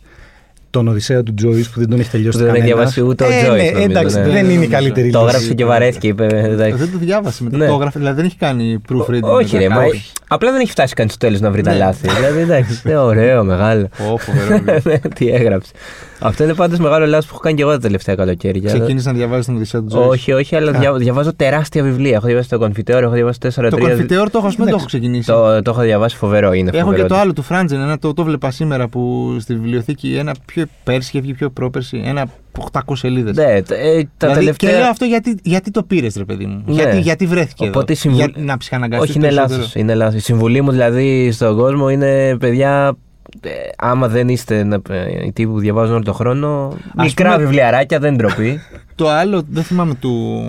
τον 0.69 0.87
Οδυσσέα 0.87 1.23
του 1.23 1.33
Τζόι 1.33 1.61
που 1.73 1.79
δεν 1.79 1.89
τον 1.89 1.99
έχει 1.99 2.09
τελειώσει 2.09 2.37
Που 2.37 2.43
δεν 2.45 2.53
έχει 2.55 2.63
κανένας. 2.67 2.93
διαβάσει 2.93 3.01
ούτε 3.01 3.23
ο 3.23 3.27
ε, 3.27 3.31
Joyce, 3.45 3.55
ναι, 3.57 3.69
νομίζω, 3.71 3.83
εντάξει, 3.83 4.15
ναι. 4.17 4.23
δεν 4.23 4.43
είναι 4.43 4.51
η 4.51 4.53
Νομίζω. 4.55 4.71
καλύτερη 4.71 5.09
Το 5.09 5.19
λύση. 5.19 5.29
έγραψε 5.29 5.53
και 5.53 5.65
βαρέθηκε, 5.65 6.07
είπε. 6.07 6.25
εντάξει. 6.25 6.77
Δεν 6.77 6.91
το 6.91 6.97
διάβασε 6.97 7.43
μετά. 7.43 7.57
Ναι. 7.57 7.67
Το 7.67 7.73
έγραφε, 7.73 7.99
δηλαδή 7.99 8.15
δεν 8.15 8.25
έχει 8.25 8.37
κάνει 8.37 8.81
proofreading. 8.89 9.21
Όχι, 9.21 9.57
ρε, 9.57 9.67
μετά, 9.67 9.75
μα 9.81 9.85
όχι. 9.87 10.11
απλά 10.27 10.51
δεν 10.51 10.61
έχει 10.61 10.71
φτάσει 10.71 10.93
καν 10.93 11.09
στο 11.09 11.17
τέλος 11.17 11.39
να 11.39 11.51
βρει 11.51 11.61
τα 11.61 11.71
Ναι. 11.71 11.77
λάθη. 11.77 12.07
δηλαδή, 12.09 12.39
εντάξει, 12.39 12.81
είναι 12.85 12.97
ωραίο, 13.11 13.43
μεγάλο. 13.43 13.89
Ω, 14.11 14.17
φοβερό 14.17 14.47
βιβλίο. 14.57 14.79
Ναι, 14.91 14.97
Τι 14.99 15.27
έγραψε. 15.29 15.71
Αυτό 16.19 16.43
είναι 16.43 16.53
πάντως 16.53 16.79
μεγάλο 16.79 17.05
λάθος 17.05 17.25
που 17.25 17.31
έχω 17.33 17.41
κάνει 17.41 17.55
και 17.55 17.61
εγώ 17.61 17.71
τα 17.71 17.79
τελευταία 17.79 18.15
καλοκαίρια. 18.15 18.67
Ξεκίνησες 18.73 19.05
να 19.05 19.13
διαβάζεις 19.13 19.45
τον 19.45 19.55
Οδυσσέα 19.55 19.81
του 19.81 19.87
Τζόι. 19.87 20.07
Όχι, 20.07 20.31
όχι, 20.31 20.55
αλλά 20.55 20.71
δια- 20.71 20.93
διαβάζω 20.93 21.33
τεράστια 21.35 21.83
βιβλία. 21.83 22.15
Έχω 22.15 22.25
διαβάσει 22.25 22.49
το 22.49 22.57
Κονφιτέωρο, 22.57 23.05
έχω 23.05 23.13
διαβάσει 23.13 23.39
4-3. 23.41 23.69
Το 23.69 23.77
Confiteor 23.77 24.27
το 24.31 24.37
έχω, 24.37 24.47
ας 24.47 24.55
πούμε, 24.55 24.69
το 24.69 24.75
έχω 24.75 24.85
ξεκινήσει. 24.85 25.27
Το, 25.27 25.61
το 25.61 25.71
έχω 25.71 25.81
διαβάσει 25.81 26.15
φοβερό, 26.15 26.53
είναι 26.53 26.69
Έχω 26.73 26.83
φοβερό. 26.85 27.01
και 27.01 27.07
το 27.09 27.15
άλλο 27.15 27.33
του 27.33 27.41
Φράντζεν, 27.41 27.79
ένα 27.79 27.99
το, 27.99 28.13
το 28.13 28.23
βλέπα 28.23 28.51
σήμερα 28.51 28.87
που 28.87 29.35
στη 29.39 29.53
βιβλιοθήκη, 29.53 30.15
ένα 30.15 30.35
πιο 30.45 30.65
πέρσι 30.83 31.09
είχε 31.13 31.21
βγει 31.21 31.33
πιο 31.33 31.49
πρόπερσι, 31.49 32.01
ένα 32.05 32.25
800 32.71 32.79
σελίδες. 32.95 33.35
Ναι, 33.35 33.43
τε- 33.61 33.71
ε, 33.71 34.01
τα 34.17 34.27
δηλαδή, 34.27 34.39
τελευταία. 34.39 34.69
Και 34.71 34.77
λέω 34.77 34.87
αυτό 34.89 35.05
γιατί, 35.05 35.35
γιατί 35.43 35.71
το 35.71 35.83
πήρες, 35.83 36.15
ρε 36.15 36.25
παιδί 36.25 36.45
μου. 36.45 36.63
Ναι. 36.65 36.73
Γιατί, 36.73 36.99
γιατί 36.99 37.25
βρέθηκε 37.25 37.67
Οπότε 37.67 37.93
η 37.93 37.97
εδώ. 38.01 38.09
συμβουλ- 38.15 38.35
Για 38.37 38.45
να 38.45 38.57
ψυχαναγκαστείς 38.57 39.09
Όχι, 39.09 39.17
είναι 39.17 39.27
περισσότερο. 39.27 39.59
λάθος. 39.59 39.75
Είναι 39.75 39.93
λάθος. 39.95 40.15
Η 40.15 40.19
συμβουλή 40.19 40.61
μου 40.61 40.71
δηλαδή 40.71 41.31
στον 41.31 41.57
κόσμο 41.57 41.89
είναι 41.89 42.37
παιδιά. 42.39 42.97
Ε, 43.41 43.49
άμα 43.77 44.07
δεν 44.07 44.29
είστε 44.29 44.63
να- 44.63 44.81
ε, 44.89 45.25
οι 45.25 45.31
τύποι 45.31 45.49
που 45.51 45.59
διαβάζουν 45.59 45.93
όλο 45.95 46.03
τον 46.03 46.13
χρόνο, 46.13 46.77
μικρά 46.97 47.31
πούμε- 47.31 47.43
βιβλιαράκια 47.43 47.99
δεν 47.99 48.15
ντροπή. 48.15 48.59
Το 48.95 49.09
άλλο, 49.09 49.43
δεν 49.49 49.63
θυμάμαι 49.63 49.93
του. 49.95 50.41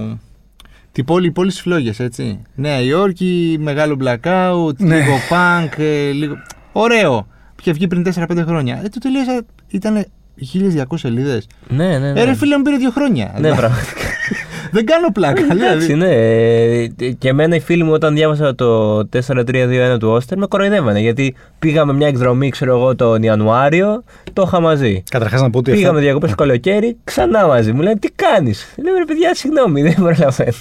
Την 0.93 1.05
πόλη, 1.05 1.27
η 1.27 1.31
πόλη 1.31 1.51
στις 1.51 1.63
φλόγες, 1.63 2.01
έτσι. 2.01 2.43
Νέα 2.55 2.81
Υόρκη, 2.81 3.57
μεγάλο 3.61 3.97
blackout, 4.05 4.77
Ναι. 4.79 4.97
λίγο 4.99 5.15
punk, 5.31 5.79
ε, 5.79 6.11
λίγο... 6.11 6.35
Ωραίο. 6.73 7.27
Είχε 7.61 7.73
βγει 7.73 7.87
πριν 7.87 8.03
4-5 8.15 8.45
χρόνια. 8.47 8.81
Ε, 8.85 8.89
το 8.89 8.99
τελείωσα, 8.99 9.43
ήταν 9.69 10.05
1200 10.55 10.85
σελίδες. 10.95 11.47
ναι, 11.69 11.99
ναι. 11.99 12.13
ναι. 12.13 12.21
Ε, 12.21 12.25
ρε 12.25 12.35
φίλε 12.35 12.57
μου 12.57 12.63
πήρε 12.63 12.77
δύο 12.77 12.91
χρόνια. 12.91 13.35
ναι, 13.41 13.55
πραγματικά. 13.55 14.01
δεν 14.71 14.85
κάνω 14.87 15.09
πλάκα. 15.13 15.43
Εντάξει, 15.51 15.87
δηλαδή. 15.87 15.95
ναι. 15.95 16.15
Ε, 17.07 17.13
Και 17.19 17.29
εμένα 17.29 17.55
οι 17.55 17.61
φίλοι 17.61 17.83
μου 17.85 17.93
όταν 17.93 18.15
διάβασα 18.15 18.55
το 18.55 18.99
4-3-2-1 18.99 19.97
του 19.99 20.09
Όστερ 20.09 20.39
με 20.39 20.47
κοροϊδεύανε. 20.47 21.01
Γιατί 21.01 21.35
πήγαμε 21.59 21.93
μια 21.93 22.07
εκδρομή, 22.07 22.49
ξέρω 22.49 22.77
εγώ, 22.77 22.95
τον 22.95 23.23
Ιανουάριο, 23.23 24.05
το 24.33 24.43
είχα 24.47 24.61
μαζί. 24.61 25.03
Καταρχάς 25.11 25.41
να 25.43 25.51
πω 25.51 25.59
ότι. 25.59 25.71
Πήγαμε 25.71 25.89
αυτά- 25.89 26.01
διακοπές 26.01 26.31
το 26.31 26.37
καλοκαίρι, 26.37 26.97
ξανά 27.05 27.47
μαζί. 27.47 27.73
Μου 27.73 27.81
λένε 27.83 27.97
τι 27.99 28.09
κάνεις; 28.11 28.75
Λέω 28.85 28.95
ρε 28.97 29.05
παιδιά, 29.05 29.35
συγγνώμη, 29.35 29.83
δεν 29.83 29.95
προλαβαίνω. 29.95 30.53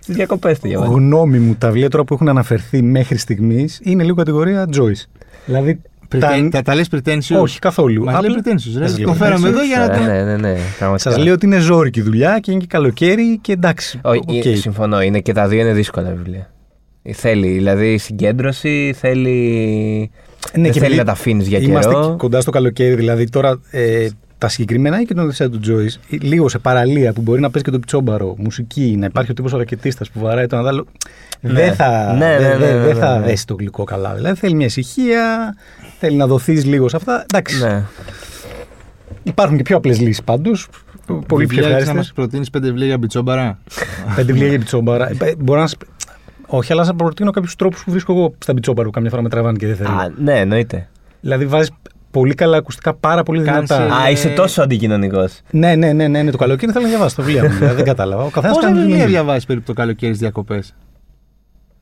Στις 0.00 0.12
διακοπές 0.12 0.58
το 0.58 0.68
διαβάζω. 0.68 0.92
Γνώμη 0.92 1.38
μου, 1.38 1.54
τα 1.58 1.66
βιβλία 1.68 1.88
τώρα 1.90 2.04
που 2.04 2.14
έχουν 2.14 2.28
αναφερθεί 2.28 2.82
μέχρι 2.82 3.16
στιγμής 3.16 3.80
είναι 3.82 4.02
λίγο 4.02 4.14
κατηγορία 4.14 4.68
Joyce. 4.76 5.04
Δηλαδή. 5.46 5.80
Prete- 6.18 6.30
τα- 6.30 6.48
Τα, 6.50 6.62
τα 6.62 6.74
λες 6.74 6.88
pretentious. 6.94 7.40
Όχι 7.40 7.58
καθόλου. 7.58 8.04
Μας 8.04 8.20
λέει 8.20 8.36
pretentious, 8.38 8.78
ρε. 8.78 8.86
Σας 8.88 8.98
λέω 8.98 9.08
Το 9.08 9.14
φέραμε 9.14 9.48
pretentious. 9.48 9.52
εδώ 9.52 9.62
για 9.64 9.78
να 9.78 9.90
το... 9.90 9.98
Ναι, 10.04 10.22
ναι, 10.22 10.36
ναι. 10.36 10.56
πραγματικά. 10.78 11.10
Σας 11.10 11.18
λέω 11.24 11.32
ότι 11.34 11.46
είναι 11.46 11.58
ζόρικη 11.58 12.00
δουλειά 12.00 12.38
και 12.38 12.50
είναι 12.50 12.60
και 12.60 12.66
καλοκαίρι 12.68 13.38
και 13.40 13.52
εντάξει. 13.52 14.00
Όχι, 14.02 14.20
οκ. 14.26 14.44
ε, 14.44 14.54
συμφωνώ. 14.54 15.02
Είναι 15.02 15.20
και 15.20 15.32
τα 15.32 15.48
δύο 15.48 15.60
είναι 15.60 15.72
δύσκολα 15.72 16.10
βιβλία. 16.10 16.50
Θέλει, 17.12 17.48
δηλαδή 17.48 17.98
συγκέντρωση, 17.98 18.94
θέλει. 18.98 19.30
Ναι, 20.56 20.62
δεν 20.62 20.72
και 20.72 20.72
θέλει 20.72 20.84
επειδή 20.84 20.96
να 20.96 21.04
τα 21.04 21.12
αφήνεις 21.12 21.46
για 21.48 21.58
Είμαστε 21.58 21.92
καιρό. 21.92 22.10
και 22.10 22.16
κοντά 22.16 22.40
στο 22.40 22.50
καλοκαίρι, 22.50 22.94
δηλαδή 22.94 23.28
τώρα 23.28 23.60
ε, 23.70 24.08
τα 24.42 24.48
συγκεκριμένα 24.48 25.00
ή 25.00 25.04
και 25.04 25.14
τον 25.14 25.24
Οδυσσέα 25.24 25.48
του 25.50 25.58
Τζόις, 25.58 25.90
λίγο 26.08 26.48
σε 26.48 26.58
παραλία 26.58 27.12
που 27.12 27.20
μπορεί 27.20 27.40
να 27.40 27.50
παίζει 27.50 27.64
και 27.64 27.70
το 27.70 27.78
μπιτσόμπαρο, 27.78 28.34
μουσική, 28.38 28.96
να 28.98 29.06
υπάρχει 29.06 29.30
ο 29.30 29.34
τύπος 29.34 29.52
ρακετίστας 29.52 30.10
που 30.10 30.20
βαράει 30.20 30.46
τον 30.46 30.58
άλλο. 30.58 30.86
Ναι. 31.40 31.52
Δεν 31.52 31.74
θα, 31.74 32.12
Ναι, 32.18 32.26
ναι, 32.26 32.38
δεν- 32.38 32.58
ναι, 32.58 32.66
δεν- 32.66 32.76
ναι, 32.76 32.82
δεν 32.84 32.94
ναι, 32.94 33.00
θα 33.00 33.18
ναι. 33.18 33.26
δέσει 33.26 33.46
το 33.46 33.54
γλυκό 33.54 33.84
καλά. 33.84 34.14
Δηλαδή 34.14 34.38
θέλει 34.38 34.54
μια 34.54 34.66
ησυχία, 34.66 35.54
θέλει 35.98 36.16
να 36.16 36.26
δοθείς 36.26 36.64
λίγο 36.64 36.88
σε 36.88 36.96
αυτά. 36.96 37.24
Εντάξει. 37.32 37.62
Ναι. 37.64 37.82
Υπάρχουν 39.22 39.56
και 39.56 39.62
πιο 39.62 39.76
απλές 39.76 40.00
λύσεις 40.00 40.22
πάντως. 40.22 40.68
Πολύ 41.06 41.22
πιο 41.26 41.36
Βιβλία, 41.36 41.60
έχεις 41.60 41.70
να 41.70 41.76
ευχάριστε. 41.78 41.94
μας 41.94 42.12
προτείνεις 42.14 42.50
πέντε 42.50 42.66
βιβλία 42.66 42.86
για 42.86 42.98
μπιτσόμπαρα; 42.98 43.58
Πέντε 44.16 44.32
βιβλία 44.32 44.48
για 44.48 44.58
πιτσόμπαρα. 44.58 45.08
Ε, 45.10 45.34
Μπορώ 45.38 45.60
να 45.60 45.66
σας... 45.66 45.78
Όχι, 46.46 46.72
αλλά 46.72 46.84
σας 46.84 46.94
προτείνω 46.96 47.30
κάποιους 47.30 47.56
τρόπους 47.56 47.84
που 47.84 47.90
βρίσκω 47.90 48.12
εγώ 48.12 48.34
στα 48.38 48.54
πιτσόμπαρα 48.54 48.86
που 48.86 48.92
καμιά 48.92 49.10
φορά 49.10 49.22
με 49.22 49.28
τραβάνε 49.28 49.56
και 49.58 49.66
δεν 49.66 49.76
θέλω. 49.76 49.88
Α, 49.90 50.10
ναι, 50.22 50.38
εννοείται. 50.38 50.88
Δηλαδή 51.20 51.46
βάζεις 51.46 51.70
πολύ 52.12 52.34
καλά 52.34 52.56
ακουστικά, 52.56 52.94
πάρα 52.94 53.22
πολύ 53.22 53.42
Κάνεις, 53.42 53.68
δυνατά. 53.68 53.96
ε, 54.00 54.02
Α, 54.06 54.10
είσαι 54.10 54.28
τόσο 54.28 54.62
αντικοινωνικό. 54.62 55.24
Ναι, 55.50 55.74
ναι, 55.74 55.92
ναι, 55.92 56.08
ναι, 56.08 56.22
ναι, 56.22 56.30
το 56.30 56.36
καλοκαίρι 56.36 56.72
θέλω 56.72 56.84
να 56.84 56.90
διαβάσω 56.90 57.16
το 57.16 57.22
βιβλίο 57.22 57.42
μου. 57.42 57.56
δηλαδή, 57.56 57.74
δεν 57.74 57.84
κατάλαβα. 57.84 58.22
Ο 58.24 58.28
καθένας 58.28 58.56
Πόσα 58.56 58.66
κάνει 58.68 58.78
τη 58.78 58.84
βιβλία 58.86 59.04
δουλειά. 59.04 59.20
διαβάζεις 59.20 59.44
περίπου 59.46 59.66
το 59.66 59.72
καλοκαίρι 59.72 60.14
στις 60.14 60.18
διακοπές; 60.20 60.74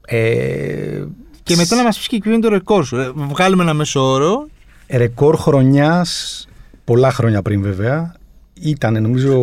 Ε, 0.07 1.03
Και 1.43 1.57
μετά 1.57 1.77
να 1.77 1.83
μας 1.83 1.97
πεις 1.97 2.07
και 2.07 2.19
ποιο 2.19 2.33
είναι 2.33 2.41
το 2.41 2.49
ρεκόρ 2.49 2.85
σου. 2.85 2.97
Ε, 2.97 3.11
Βγάλουμε 3.15 3.63
ένα 3.63 3.75
μέσο 3.75 4.01
όρο. 4.13 4.47
ρεκόρ 4.91 5.37
χρονιάς, 5.37 6.49
πολλά 6.85 7.11
χρόνια 7.13 7.43
πριν 7.43 7.63
βέβαια, 7.63 8.13
ήταν 8.61 9.03
νομίζω. 9.03 9.37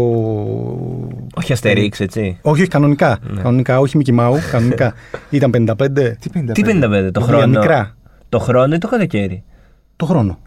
Όχι 1.35 1.53
αστερίξ, 1.53 1.99
έτσι. 1.99 2.37
Όχι, 2.41 2.61
όχι, 2.61 2.69
κανονικά. 2.69 3.17
Ναι. 3.29 3.41
Κανονικά, 3.41 3.79
όχι 3.79 3.97
Μικη 3.97 4.11
Μάου, 4.11 4.35
κανονικά. 4.51 4.93
ήταν 5.29 5.51
55 5.51 5.63
Τι 6.19 6.29
55. 6.33 6.51
Τι 6.51 6.61
55 6.65 6.79
το 6.79 6.79
βιβλία 6.81 7.11
χρόνο; 7.21 7.47
μικρά. 7.47 7.95
Το 8.29 8.39
χρόνο 8.39 8.75
ή 8.75 8.77
το 8.77 8.87
καλοκαίρι; 8.87 9.43
το 9.95 10.05
χρόνο. 10.05 10.39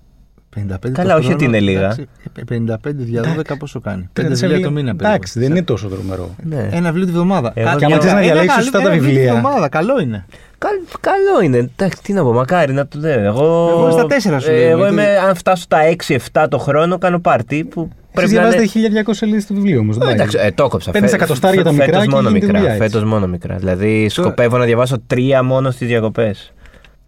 55 0.57 0.63
το 0.81 0.91
Καλά, 0.93 1.15
όχι 1.15 1.23
χρόνο, 1.23 1.35
ότι 1.37 1.45
είναι 1.45 1.61
λίγα. 1.61 1.81
εντάξει, 1.81 2.09
ε, 2.37 2.43
55 2.45 2.77
δια 2.95 3.23
12 3.23 3.57
πόσο 3.59 3.81
κάνει; 3.81 4.03
5 4.03 4.09
Πέντε 4.13 4.29
βιβλία 4.29 4.49
σελίδες. 4.49 4.63
το 4.65 4.71
μήνα 4.71 4.85
περίπου. 4.97 5.05
Εντάξει, 5.07 5.39
δεν 5.41 5.51
είναι 5.51 5.63
τόσο 5.63 5.89
τρομερό. 5.89 6.35
Ναι. 6.43 6.69
Ένα 6.73 6.87
βιβλίο 6.93 7.07
τη 7.07 7.13
βδομάδα. 7.13 7.53
Εγώ 7.55 7.69
Κα- 7.71 7.77
και 7.77 7.85
άμα 7.85 7.95
ένα- 7.95 8.03
θες 8.05 8.13
να 8.13 8.19
ένα 8.19 8.27
διαλέξεις 8.27 8.51
καλό- 8.51 8.63
σωστά 8.65 8.79
τα 8.79 8.85
ένα 8.85 8.93
βιβλίο 8.95 9.11
τη 9.13 9.17
βιβλία. 9.21 9.41
βδομάδα, 9.41 9.69
καλό 9.69 10.01
είναι. 10.01 10.25
Καλ- 10.59 10.81
καλό 11.01 11.43
είναι. 11.45 11.57
Εντάξει, 11.57 12.03
τι 12.03 12.13
να 12.13 12.23
πω, 12.23 12.33
μακάρι 12.33 12.73
να 12.73 12.87
το 12.87 13.01
δω. 13.01 13.09
Εγώ, 13.09 13.69
Εγώ 13.79 13.91
στα 13.91 14.07
τέσσερα 14.07 14.39
σου 14.41 14.51
ε, 14.51 14.57
λέω, 14.57 14.69
Εγώ 14.69 14.79
γιατί- 14.79 14.93
είμαι, 14.93 15.17
αν 15.29 15.35
φτάσω 15.35 15.63
στα 15.63 15.79
6-7 15.85 16.49
το 16.49 16.59
χρόνο, 16.59 16.99
κάνω 16.99 17.19
πάρτι 17.19 17.65
που 17.65 17.89
Πρέπει 17.89 17.99
πρέπει 18.13 18.33
να 18.33 18.51
διαβάζετε 18.51 18.63
είναι. 18.63 19.03
1200 19.03 19.15
σελίδε 19.15 19.43
του 19.49 19.55
βιβλίου 19.55 19.79
όμως. 19.81 19.97
Ε, 19.97 20.13
Εντάξει, 20.13 20.39
ε, 20.41 20.51
το 20.51 20.65
έκοψα. 20.65 20.91
Παίρνεις 20.91 21.11
Φε- 21.11 21.21
εκατοστάρια 21.21 21.63
τα 21.65 21.71
φε- 21.71 21.79
μικρά 21.79 21.93
φέτος 21.99 22.05
και 22.09 22.15
μόνο 22.15 22.29
γίνεται 22.29 22.47
μικρά. 22.47 22.59
δουλειά, 22.61 22.75
έτσι. 22.75 22.87
Φέτος 22.89 23.05
μόνο 23.09 23.27
μικρά. 23.27 23.57
Δηλαδή 23.57 24.09
σκοπεύω 24.09 24.59
να 24.59 24.65
διαβάσω 24.65 24.97
τρία 25.07 25.43
μόνο 25.43 25.71
στις 25.71 25.89
διακοπές. 25.89 26.53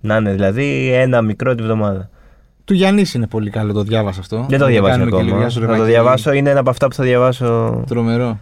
Να 0.00 0.16
είναι 0.16 0.32
δηλαδή 0.32 0.92
ένα 0.92 1.22
μικρό 1.22 1.54
τη 1.54 1.62
βδομάδα. 1.62 2.10
Του 2.64 2.74
Γιάννης 2.74 3.14
είναι 3.14 3.26
πολύ 3.26 3.50
καλό, 3.50 3.72
το 3.72 3.82
διάβασα 3.82 4.20
αυτό. 4.20 4.46
Δεν 4.48 4.58
το 4.58 4.64
Να 4.64 4.70
διαβάσω 4.70 4.92
κάνουμε 4.92 5.10
και 5.10 5.16
ακόμα. 5.16 5.30
λίγο 5.30 5.38
Να 5.42 5.46
το 5.46 5.50
ζουρεμάκι. 5.52 5.82
διαβάσω 5.82 6.32
είναι 6.32 6.50
ένα 6.50 6.60
από 6.60 6.70
αυτά 6.70 6.88
που 6.88 6.94
θα 6.94 7.04
διαβάσω. 7.04 7.82
Τρομερό. 7.86 8.38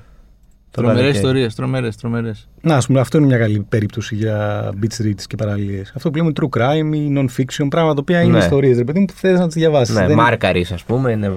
Το 0.71 0.81
Τρομερές 0.81 1.01
καλοκαίρι. 1.01 1.25
ιστορίες, 1.25 1.55
τρομερές, 1.55 1.97
τρομερές. 1.97 2.49
Να, 2.61 2.77
ας 2.77 2.87
πούμε, 2.87 3.01
αυτό 3.01 3.19
είναι 3.19 3.27
μια 3.27 3.39
καλή 3.39 3.67
περίπτωση 3.69 4.15
για 4.15 4.69
beach 4.83 5.03
reads 5.07 5.23
και 5.27 5.37
παραλίες. 5.37 5.93
Αυτό 5.97 6.11
που 6.11 6.17
λέμε 6.17 6.33
true 6.41 6.59
crime 6.59 6.95
ή 6.95 7.13
non-fiction, 7.17 7.67
πράγματα 7.71 7.95
τα 7.95 8.01
οποία 8.01 8.21
είναι 8.23 8.33
Ναι. 8.33 8.39
ιστορίες, 8.39 8.77
ρε 8.77 8.85
παιδί 8.85 8.99
μου, 8.99 9.05
που 9.05 9.13
θες 9.17 9.39
να 9.39 9.47
τις 9.47 9.55
διαβάσεις. 9.55 9.95
Ναι, 9.95 10.15
Μάρκαρη, 10.15 10.67
ας 10.73 10.83
πούμε. 10.85 11.13
Είναι... 11.13 11.31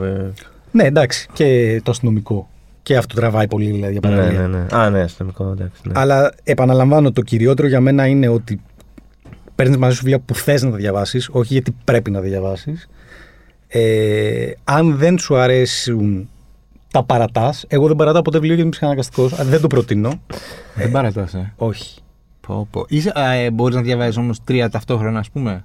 ναι, 0.71 0.83
εντάξει. 0.83 1.27
Και 1.33 1.79
το 1.83 1.91
αστυνομικό. 1.91 2.47
Και 2.83 2.97
αυτό 2.97 3.15
τραβάει 3.15 3.47
πολύ 3.47 3.65
δηλαδή, 3.71 3.91
για 3.97 4.09
Ναι, 4.09 4.15
παραλία. 4.15 4.39
ναι, 4.39 4.47
ναι. 4.47 4.65
Α, 4.77 4.89
ναι, 4.89 4.99
αστυνομικό, 4.99 5.43
εντάξει. 5.51 5.81
Ναι. 5.83 5.91
Αλλά 5.95 6.31
επαναλαμβάνω, 6.43 7.11
το 7.11 7.21
κυριότερο 7.21 7.67
για 7.67 7.79
μένα 7.81 8.05
είναι 8.07 8.27
ότι 8.27 8.61
παίρνεις 9.55 9.77
μαζί 9.77 9.95
σου 9.95 10.01
βιβλία 10.03 10.19
που 10.19 10.35
θες 10.35 10.63
να 10.63 10.69
τα 10.71 10.75
διαβάσεις, 10.77 11.29
όχι 11.31 11.53
γιατί 11.53 11.75
πρέπει 11.83 12.11
να 12.11 12.17
τα 12.21 12.23
διαβάσεις. 12.25 12.89
Ε, 13.67 14.51
αν 14.63 14.97
δεν 14.97 15.17
σου 15.17 15.35
αρέσουν 15.37 16.29
τα 16.91 17.03
παρατάς, 17.03 17.65
εγώ 17.67 17.87
δεν 17.87 17.95
παρατάω 17.95 18.21
ποτέ 18.21 18.37
βιβλίο 18.37 18.55
γιατί 18.55 18.61
είμαι 18.61 18.69
ψυχαναγκαστικός. 18.71 19.45
Δεν 19.49 19.61
το 19.61 19.67
προτείνω. 19.67 20.21
Δεν 20.75 20.91
παρατάς, 20.91 21.33
ε. 21.33 21.53
Όχι. 21.55 21.97
Πω, 22.47 22.67
πω. 22.71 22.85
Είσαι, 22.87 23.11
α, 23.15 23.31
ε, 23.31 23.51
μπορείς 23.51 23.75
να 23.75 23.81
διαβάζεις 23.81 24.17
όμως 24.17 24.43
τρία 24.43 24.69
ταυτόχρονα, 24.69 25.19
ας 25.19 25.29
πούμε; 25.29 25.63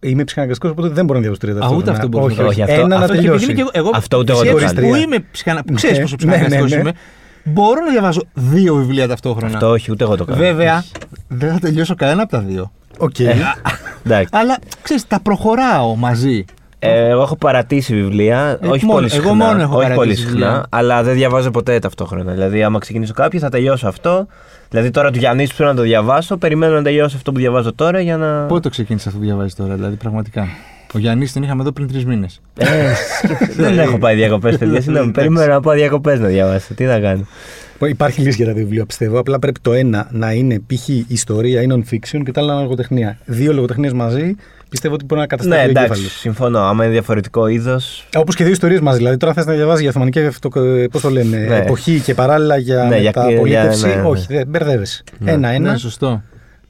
Είμαι 0.00 0.24
ψυχαναγκαστικός, 0.24 0.70
οπότε 0.70 0.88
δεν 0.88 1.04
μπορώ 1.04 1.18
να 1.18 1.20
διαβάσω 1.26 1.46
τρία. 1.46 1.66
Α, 1.66 1.76
ούτε 1.76 1.90
αυτό 1.90 2.08
μπορείς 2.08 2.32
όχι, 2.32 2.40
να 2.42 2.46
όχι. 2.46 2.58
κάνεις. 2.58 2.72
Αυτό- 2.74 2.84
Ένα 2.86 2.96
να 2.98 3.04
αυτό 3.04 3.14
και 3.16 3.20
τελειώσει. 3.20 3.44
επειδή 3.44 3.60
είμαι 3.60 3.70
και 3.70 3.78
εγώ, 3.78 3.86
εγώ 3.86 3.96
Αυτό 3.98 4.18
ούτε 4.18 4.32
εγώ 4.32 4.40
σε 4.44 4.50
το 4.50 4.58
έτσι 4.58 4.74
κάνω. 4.74 4.88
που, 4.88 4.94
είμαι 4.94 5.18
ψυχανα... 5.30 5.64
που 5.64 5.72
ξέρεις 5.72 5.96
Ναι, 5.96 6.02
πόσο 6.02 6.16
ναι, 6.20 6.24
ναι, 6.26 6.32
ψυχαναγκαστικός 6.32 6.70
ναι. 6.70 6.80
είμαι, 6.80 6.92
μπορώ 7.44 7.80
να 7.84 7.90
διαβάζω 7.90 8.22
δύο 8.34 8.74
βιβλία 8.74 9.08
ταυτόχρονα. 9.08 9.46
Αυτό 9.54 9.70
όχι, 9.70 9.90
ούτε 9.90 10.04
εγώ 10.04 10.16
το 10.16 10.24
κάνω. 10.24 10.38
Βέβαια, 10.38 10.84
δεν 11.28 11.52
θα 11.52 11.58
τελειώσω 11.58 11.94
κανένα 11.94 12.22
από 12.22 12.30
τα 12.30 12.40
δύο. 12.40 12.72
Οκ. 12.98 13.18
Εντάξει. 13.18 14.28
Αλλά 14.32 14.56
ξέρεις, 14.82 15.06
τα 15.06 15.20
προχωράω 15.22 15.94
μαζί. 15.96 16.44
Ε, 16.78 17.08
εγώ 17.08 17.22
έχω 17.22 17.36
παρατήσει 17.36 17.94
βιβλία, 17.94 18.58
Ε, 18.62 18.66
όχι 18.66 18.84
μόνο- 18.84 18.98
πολύ 19.00 19.10
εγώ 19.14 19.22
συχνά. 19.28 19.44
μόνο 19.46 19.60
έχω 19.62 19.76
όχι 19.76 19.82
παρατήσει 19.88 19.96
πολύ 19.96 20.14
συχνά, 20.14 20.46
βιβλία. 20.46 20.66
αλλά 20.68 21.02
δεν 21.02 21.14
διαβάζω 21.14 21.50
ποτέ 21.50 21.78
ταυτόχρονα. 21.78 22.32
Δηλαδή, 22.32 22.62
άμα 22.62 22.78
ξεκινήσω 22.78 23.12
κάποιο, 23.12 23.38
θα 23.40 23.48
τελειώσω 23.48 23.88
αυτό. 23.88 24.26
Δηλαδή, 24.70 24.90
τώρα 24.90 25.10
του 25.10 25.18
Γιάννη 25.18 25.46
που 25.48 25.54
θέλω 25.54 25.68
να 25.68 25.74
το 25.74 25.82
διαβάσω, 25.82 26.36
περιμένω 26.36 26.74
να 26.74 26.82
τελειώσω 26.82 27.16
αυτό 27.16 27.32
που 27.32 27.38
διαβάζω 27.38 27.72
τώρα 27.74 28.00
για 28.00 28.16
να. 28.16 28.42
Πότε 28.46 28.60
το 28.60 28.68
ξεκίνησες 28.68 29.06
αυτό 29.06 29.18
που 29.18 29.24
διαβάζεις 29.24 29.54
τώρα, 29.54 29.74
δηλαδή 29.74 29.96
πραγματικά; 29.96 30.46
Ο 30.94 30.98
Γιάννης 30.98 31.32
τον 31.32 31.42
είχαμε 31.42 31.62
εδώ 31.62 31.72
πριν 31.72 31.88
τρεις 31.88 32.04
μήνες. 32.04 32.40
Ε, 32.58 32.66
δεν 33.62 33.78
έχω 33.78 33.98
πάει 33.98 34.14
διακοπές, 34.14 34.56
παιδιά. 34.56 34.80
Συγγνώμη, 34.82 35.10
περιμένω 35.12 35.52
να 35.52 35.60
πάω 35.60 35.74
διακοπές 35.74 36.20
να 36.20 36.26
διαβάσω. 36.26 36.74
Τι 36.74 36.84
να 36.84 36.98
κάνω. 37.00 37.26
Υπάρχει 37.86 38.20
λύση 38.20 38.36
για 38.36 38.46
τα 38.46 38.52
βιβλία, 38.52 38.86
πιστεύω. 38.86 39.18
Απλά 39.18 39.38
πρέπει 39.38 39.60
το 39.60 39.72
ένα 39.72 40.08
να 40.12 40.32
είναι 40.32 40.58
π.χ. 40.66 40.88
ιστορία 40.88 41.62
ή 41.62 41.66
non-fiction 41.70 42.20
και 42.24 42.32
το 42.32 42.40
άλλο 42.40 42.46
να 42.48 42.52
είναι 42.54 42.62
λογοτεχνία. 42.62 43.18
Δύο 43.24 43.52
λογοτεχνίες 43.52 43.92
μαζί 43.92 44.34
πιστεύω 44.68 44.94
ότι 44.94 45.04
μπορεί 45.04 45.20
να 45.20 45.26
Ναι, 45.26 45.36
κατασταθεί 45.36 45.66
ο 45.66 45.70
εντάξει, 45.70 45.90
εγκέφαλος. 45.92 46.18
συμφωνώ. 46.18 46.58
Άμα 46.58 46.84
είναι 46.84 46.92
διαφορετικό 46.92 47.46
είδος. 47.46 48.06
Όπως 48.16 48.34
και 48.34 48.44
δύο 48.44 48.52
ιστορίες 48.52 48.80
μαζί. 48.80 48.96
Δηλαδή, 48.98 49.16
τώρα 49.16 49.32
θες 49.32 49.46
να 49.46 49.52
διαβάζει 49.52 49.80
για 49.80 49.90
Οθωμανική 49.90 50.20
αυτο... 50.20 50.48
πώς 50.90 51.00
το 51.00 51.10
λένε, 51.10 51.36
Ναι. 51.36 51.56
εποχή 51.56 52.00
και 52.00 52.14
παράλληλα 52.14 52.56
για 52.56 52.84
Ναι, 52.84 52.98
για- 52.98 53.12
μεταπολίτευση. 53.16 53.86
για- 53.86 53.96
ναι, 53.96 54.02
ναι. 54.02 54.08
Όχι, 54.08 54.26
δεν 54.28 54.46
μπερδεύεσαι. 54.48 55.02
Ναι. 55.18 55.30
Ένα-ένα. 55.32 55.70
Ναι, 55.70 55.76
σωστό. 55.78 56.22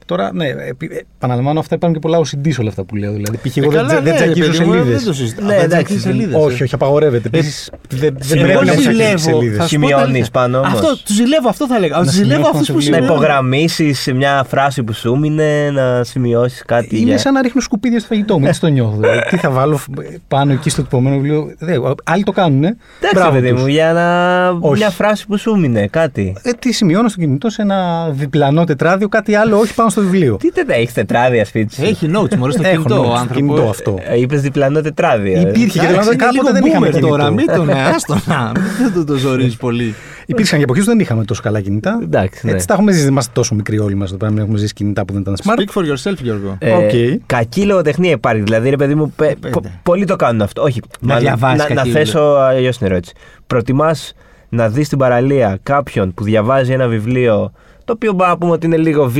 Τώρα, 0.07 0.33
ναι, 0.33 0.45
επι- 0.47 0.91
ε, 0.91 1.01
επαναλαμβάνω, 1.17 1.59
αυτά 1.59 1.75
υπάρχουν 1.75 1.99
και 2.01 2.07
πολλά 2.07 2.19
OCD 2.19 2.47
σε 2.53 2.59
όλα 2.61 2.69
αυτά 2.69 2.83
που 2.83 2.95
λέω. 2.95 3.11
Δηλαδή, 3.11 3.37
π.χ. 3.37 3.57
Ε, 3.57 3.59
εγώ 3.61 3.71
δεν, 3.71 3.79
καλά, 3.87 4.01
δεν 4.01 4.03
ναι, 4.03 4.11
τζακίζω 4.19 4.51
ρε 4.51 4.57
παιδί 4.57 4.63
μου, 4.65 4.73
σελίδε. 4.73 4.95
Δεν 4.95 5.05
το 5.05 5.13
συζητάω. 5.13 5.45
Ναι, 5.47 5.53
Α, 5.53 5.57
δεν 5.57 5.65
εντάξει, 5.65 5.85
τζακίζεις 5.85 6.03
δεν- 6.03 6.11
σελίδες, 6.13 6.41
Όχι, 6.41 6.61
ε. 6.61 6.63
όχι, 6.63 6.73
απαγορεύεται. 6.75 7.27
Επίση, 7.33 7.71
δεν, 7.89 8.15
δεν 8.19 8.37
Εγώ 8.37 8.47
πρέπει 8.59 8.65
να 8.65 8.73
ζηλεύω. 8.73 9.13
ψάχνει 9.15 9.19
σελίδε. 9.19 9.55
Θα 9.55 9.67
σου 9.67 9.79
πω 9.79 9.85
Σημειώνεις 9.85 9.95
τα 10.03 10.03
αλήθεια. 10.09 10.29
πάνω 10.31 10.57
όμως. 10.57 10.71
Αυτό, 10.73 10.87
του 11.05 11.13
ζηλεύω, 11.13 11.49
αυτό 11.49 11.67
θα 11.67 11.75
έλεγα. 11.75 11.97
Να 11.97 12.03
Ζηλεύω 12.03 12.29
σημειώσω 12.33 12.49
αυτού 12.57 12.57
που 12.57 12.63
στο 12.63 12.73
Να 12.73 12.79
βιβλίο. 12.79 12.95
σημειώνουν. 12.97 13.15
υπογραμμίσει 13.23 14.13
μια 14.13 14.45
φράση 14.47 14.83
που 14.83 14.93
σου 14.93 15.13
έμεινε, 15.13 15.71
να 15.71 16.03
σημειώσει 16.03 16.63
κάτι. 16.65 16.95
Είναι 16.99 17.05
για- 17.09 17.17
σαν 17.17 17.33
να 17.33 17.41
ρίχνω 17.41 17.61
σκουπίδια 17.61 17.99
στο 17.99 18.07
φαγητό 18.07 18.39
μου, 18.39 18.45
έτσι 18.47 18.59
το 18.59 18.67
νιώθω. 18.67 18.97
Δηλαδή, 18.99 19.19
τι 19.29 19.37
θα 19.37 19.49
βάλω 19.49 19.79
πάνω 20.27 20.51
εκεί 20.51 20.69
στο 20.69 20.81
επόμενο 20.81 21.15
βιβλίο. 21.15 21.51
Δεν, 21.57 21.95
άλλοι 22.03 22.23
το 22.23 22.31
κάνουν, 22.31 22.63
ε. 22.63 22.77
Εντάξει, 23.11 23.31
παιδί 23.31 23.49
τους. 23.51 23.61
μου, 23.61 23.67
για 23.67 23.93
να... 23.93 24.47
Όχι. 24.49 24.77
μια 24.77 24.89
φράση 24.89 25.27
που 25.27 25.37
σου 25.37 25.53
έμεινε, 25.55 25.87
κάτι. 25.87 26.35
Ε, 26.41 26.51
τι 26.51 26.71
σημειώνω 26.73 27.07
στο 27.07 27.19
κινητό 27.19 27.49
σε 27.49 27.61
ένα 27.61 28.09
διπλανό 28.11 28.63
τετράδιο, 28.63 29.07
κάτι 29.07 29.35
άλλο, 29.35 29.57
όχι 29.57 29.73
πάνω 29.73 29.89
στο 30.01 30.09
βιβλίο. 30.09 30.35
Τι 30.37 30.49
δεν 30.49 30.65
έχεις 30.69 30.93
τετράδια 30.93 31.45
σπίτι 31.45 31.73
σου; 31.73 31.81
Έχει 31.83 32.09
notes 32.15 32.35
μωρέ 32.35 32.51
στο 32.51 32.61
Έχω 32.67 32.71
κινητό 32.71 32.95
notes 32.95 32.99
ο 33.03 33.03
στο 33.05 33.13
άνθρωπο. 33.19 33.33
κινητό 33.33 33.69
αυτό. 33.69 33.99
Είπες 34.19 34.41
διπλανό 34.41 34.81
τετράδιο. 34.81 35.39
Υπήρχε 35.41 35.79
και 35.79 35.85
Εντάξει, 35.85 35.87
δηλαδή 35.87 36.07
είναι 36.07 36.15
κάποτε 36.15 36.31
λίγο 36.37 36.51
δεν 36.51 36.65
είχαμε 36.65 36.87
boomer 36.87 36.91
κινητό. 36.91 37.07
τώρα, 37.07 37.31
μην 37.31 37.45
τον 37.45 37.69
άστονα. 37.69 38.51
Δεν 38.81 38.93
το, 38.93 39.03
το 39.03 39.15
ζορίζει 39.15 39.57
πολύ. 39.57 39.95
Υπήρξαν 40.25 40.57
και 40.57 40.63
εποχέ 40.63 40.79
που 40.79 40.85
δεν 40.85 40.99
είχαμε 40.99 41.23
τόσο 41.25 41.41
καλά 41.41 41.61
κινητά. 41.61 41.99
Εντάξει, 42.03 42.45
ναι. 42.45 42.51
Έτσι 42.51 42.67
τα 42.67 42.73
έχουμε 42.73 42.91
ζήσει, 42.91 43.03
δεν 43.03 43.11
είμαστε 43.11 43.31
τόσο 43.35 43.55
μικροί 43.55 43.79
όλοι 43.79 43.95
μας 43.95 44.09
εδώ 44.09 44.17
πέρα, 44.17 44.31
μην 44.31 44.41
έχουμε 44.41 44.57
ζήσει 44.57 44.73
κινητά 44.73 45.05
που 45.05 45.13
δεν 45.13 45.21
ήταν 45.21 45.35
smart. 45.43 45.59
Speak 45.59 45.81
for 45.81 45.85
yourself, 45.85 46.15
Γιώργο. 46.21 46.55
Ε, 46.59 46.71
Οκ. 46.73 47.21
Κακή 47.25 47.61
λογοτεχνία 47.65 48.11
υπάρχει. 48.11 48.41
Δηλαδή, 48.41 48.69
ρε 48.69 48.75
παιδί 48.75 48.95
μου, 48.95 49.13
πε- 49.15 49.35
Πέντε. 49.35 49.49
πο- 49.49 49.61
πολλοί 49.83 50.05
το 50.05 50.15
κάνουν 50.15 50.41
αυτό. 50.41 50.61
Όχι, 50.61 50.81
Να 50.99 51.07
μάλλον, 51.07 51.23
διαβάσεις 51.23 51.57
να, 51.67 51.69
να 51.69 51.75
κακή 51.75 51.89
θέσω 51.91 52.19
αλλιώς 52.19 52.77
την 52.77 52.87
ερώτηση. 52.87 53.13
Προτιμάς 53.47 54.13
να 54.49 54.69
δεις 54.69 54.85
στην 54.85 54.97
παραλία 54.97 55.57
κάποιον 55.63 56.13
που 56.13 56.23
διαβάζει 56.23 56.71
ένα 56.71 56.87
βιβλίο 56.87 57.51
το 57.87 57.93
οποίο 57.93 58.11
μπορούμε 58.11 58.29
να 58.31 58.37
πούμε 58.37 58.51
ότι 58.51 58.65
είναι 58.65 58.77
λίγο 58.77 59.09
β' 59.09 59.17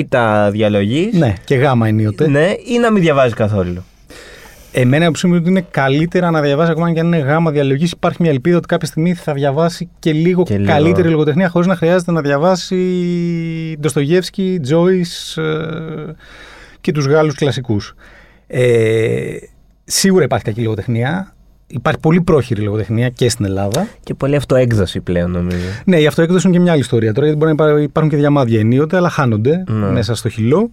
διαλογής. 0.52 1.14
Ναι, 1.14 1.34
και 1.46 1.56
γάμμα 1.56 1.88
ενίοτε. 1.88 2.28
ναι, 2.28 2.46
ή 2.66 2.78
να 2.82 2.92
μην 2.92 3.02
διαβάζει 3.02 3.34
καθόλου. 3.34 3.84
Εμένα 4.72 5.04
η 5.04 5.06
άποψή 5.06 5.28
μου 5.28 5.34
είναι 5.34 5.42
ότι 5.42 5.52
είναι 5.52 5.66
καλύτερα 5.72 6.32
να 6.32 6.42
διαβάζει 6.42 6.72
ακόμα 6.72 6.94
και 6.94 7.00
αν 7.00 7.06
είναι 7.06 7.18
γάμμα 7.18 7.52
διαλογής. 7.52 7.92
Υπάρχει 7.92 8.18
μια 8.22 8.32
ελπίδα 8.32 8.58
ότι 8.58 8.68
κάποια 8.68 8.88
στιγμή 8.88 9.14
θα 9.14 9.34
διαβάσει 9.34 9.90
και 10.00 10.12
λίγο 10.14 10.44
Και 10.44 10.58
λίγο. 10.58 10.72
καλύτερη 10.72 11.10
λογοτεχνία 11.10 11.50
χωρίς 11.50 11.68
να 11.68 11.76
χρειάζεται 11.76 12.12
να 12.12 12.22
διαβάσει 12.22 12.78
Ντοστογεύσκη, 13.80 14.60
Τζόις 14.62 15.40
και 16.82 16.92
τους 16.92 17.06
Γάλλους 17.06 17.36
κλασικούς. 17.36 17.94
Ε, 18.48 19.36
σίγουρα 19.84 20.24
υπάρχει 20.24 20.46
κακή 20.46 20.62
λογοτεχνία. 20.62 21.36
Υπάρχει 21.68 22.00
πολύ 22.00 22.22
πρόχειρη 22.22 22.62
λογοτεχνία 22.62 23.10
και 23.10 23.30
στην 23.30 23.46
Ελλάδα. 23.46 23.88
Και 24.04 24.14
πολύ 24.14 24.36
αυτοέκδοση 24.36 25.02
πλέον 25.02 25.32
νομίζω. 25.32 25.66
Ναι, 25.86 26.00
η 26.00 26.08
αυτοέκδοση 26.08 26.48
είναι 26.48 26.56
και 26.58 26.62
μια 26.64 26.72
άλλη 26.72 26.82
ιστορία 26.82 27.14
τώρα, 27.14 27.26
γιατί 27.28 27.42
μπορεί 27.46 27.56
να 27.58 27.66
υπά- 27.66 27.82
υπάρχουν 27.82 28.12
και 28.12 28.18
διαμάδια 28.18 28.60
ενίοτε, 28.60 28.96
αλλά 28.98 29.10
χάνονται 29.10 29.64
Ναι. 29.68 29.92
μέσα 29.92 30.16
στο 30.16 30.30
χυλό. 30.30 30.72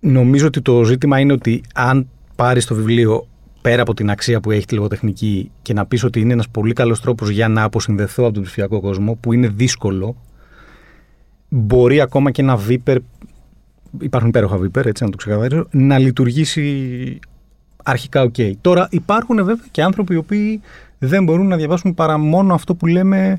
Νομίζω 0.00 0.46
ότι 0.46 0.60
το 0.62 0.84
ζήτημα 0.84 1.18
είναι 1.20 1.32
ότι 1.32 1.62
αν 1.74 2.08
πάρεις 2.36 2.66
το 2.66 2.74
βιβλίο 2.74 3.26
πέρα 3.60 3.82
από 3.82 3.94
την 3.94 4.10
αξία 4.10 4.40
που 4.40 4.50
έχει 4.50 4.66
τη 4.66 4.74
λογοτεχνική 4.74 5.50
και 5.62 5.72
να 5.72 5.86
πεις 5.86 6.04
ότι 6.04 6.20
είναι 6.20 6.32
ένας 6.32 6.48
πολύ 6.48 6.72
καλός 6.72 7.00
τρόπος 7.00 7.28
για 7.30 7.48
να 7.48 7.62
αποσυνδεθώ 7.62 8.24
από 8.24 8.34
τον 8.34 8.42
ψηφιακό 8.42 8.80
κόσμο, 8.80 9.14
που 9.20 9.32
είναι 9.32 9.48
δύσκολο, 9.48 10.16
μπορεί 11.48 12.00
ακόμα 12.00 12.30
και 12.30 12.42
ένα 12.42 12.56
βίπερ, 12.56 12.96
υπάρχουν 14.00 14.28
υπέροχα 14.28 14.56
βίπερ, 14.56 14.86
έτσι 14.86 15.04
να 15.04 15.10
το 15.10 15.16
ξεκαθαρίσω, 15.16 15.66
να 15.70 15.98
λειτουργήσει 15.98 17.18
αρχικά 17.90 18.22
οκ. 18.22 18.34
Τώρα 18.60 18.88
υπάρχουν 18.90 19.36
βέβαια 19.36 19.64
και 19.70 19.82
άνθρωποι 19.82 20.14
οι 20.14 20.16
οποίοι 20.16 20.60
δεν 20.98 21.24
μπορούν 21.24 21.46
να 21.46 21.56
διαβάσουν 21.56 21.94
παρά 21.94 22.18
μόνο 22.18 22.54
αυτό 22.54 22.74
που 22.74 22.86
λέμε 22.86 23.38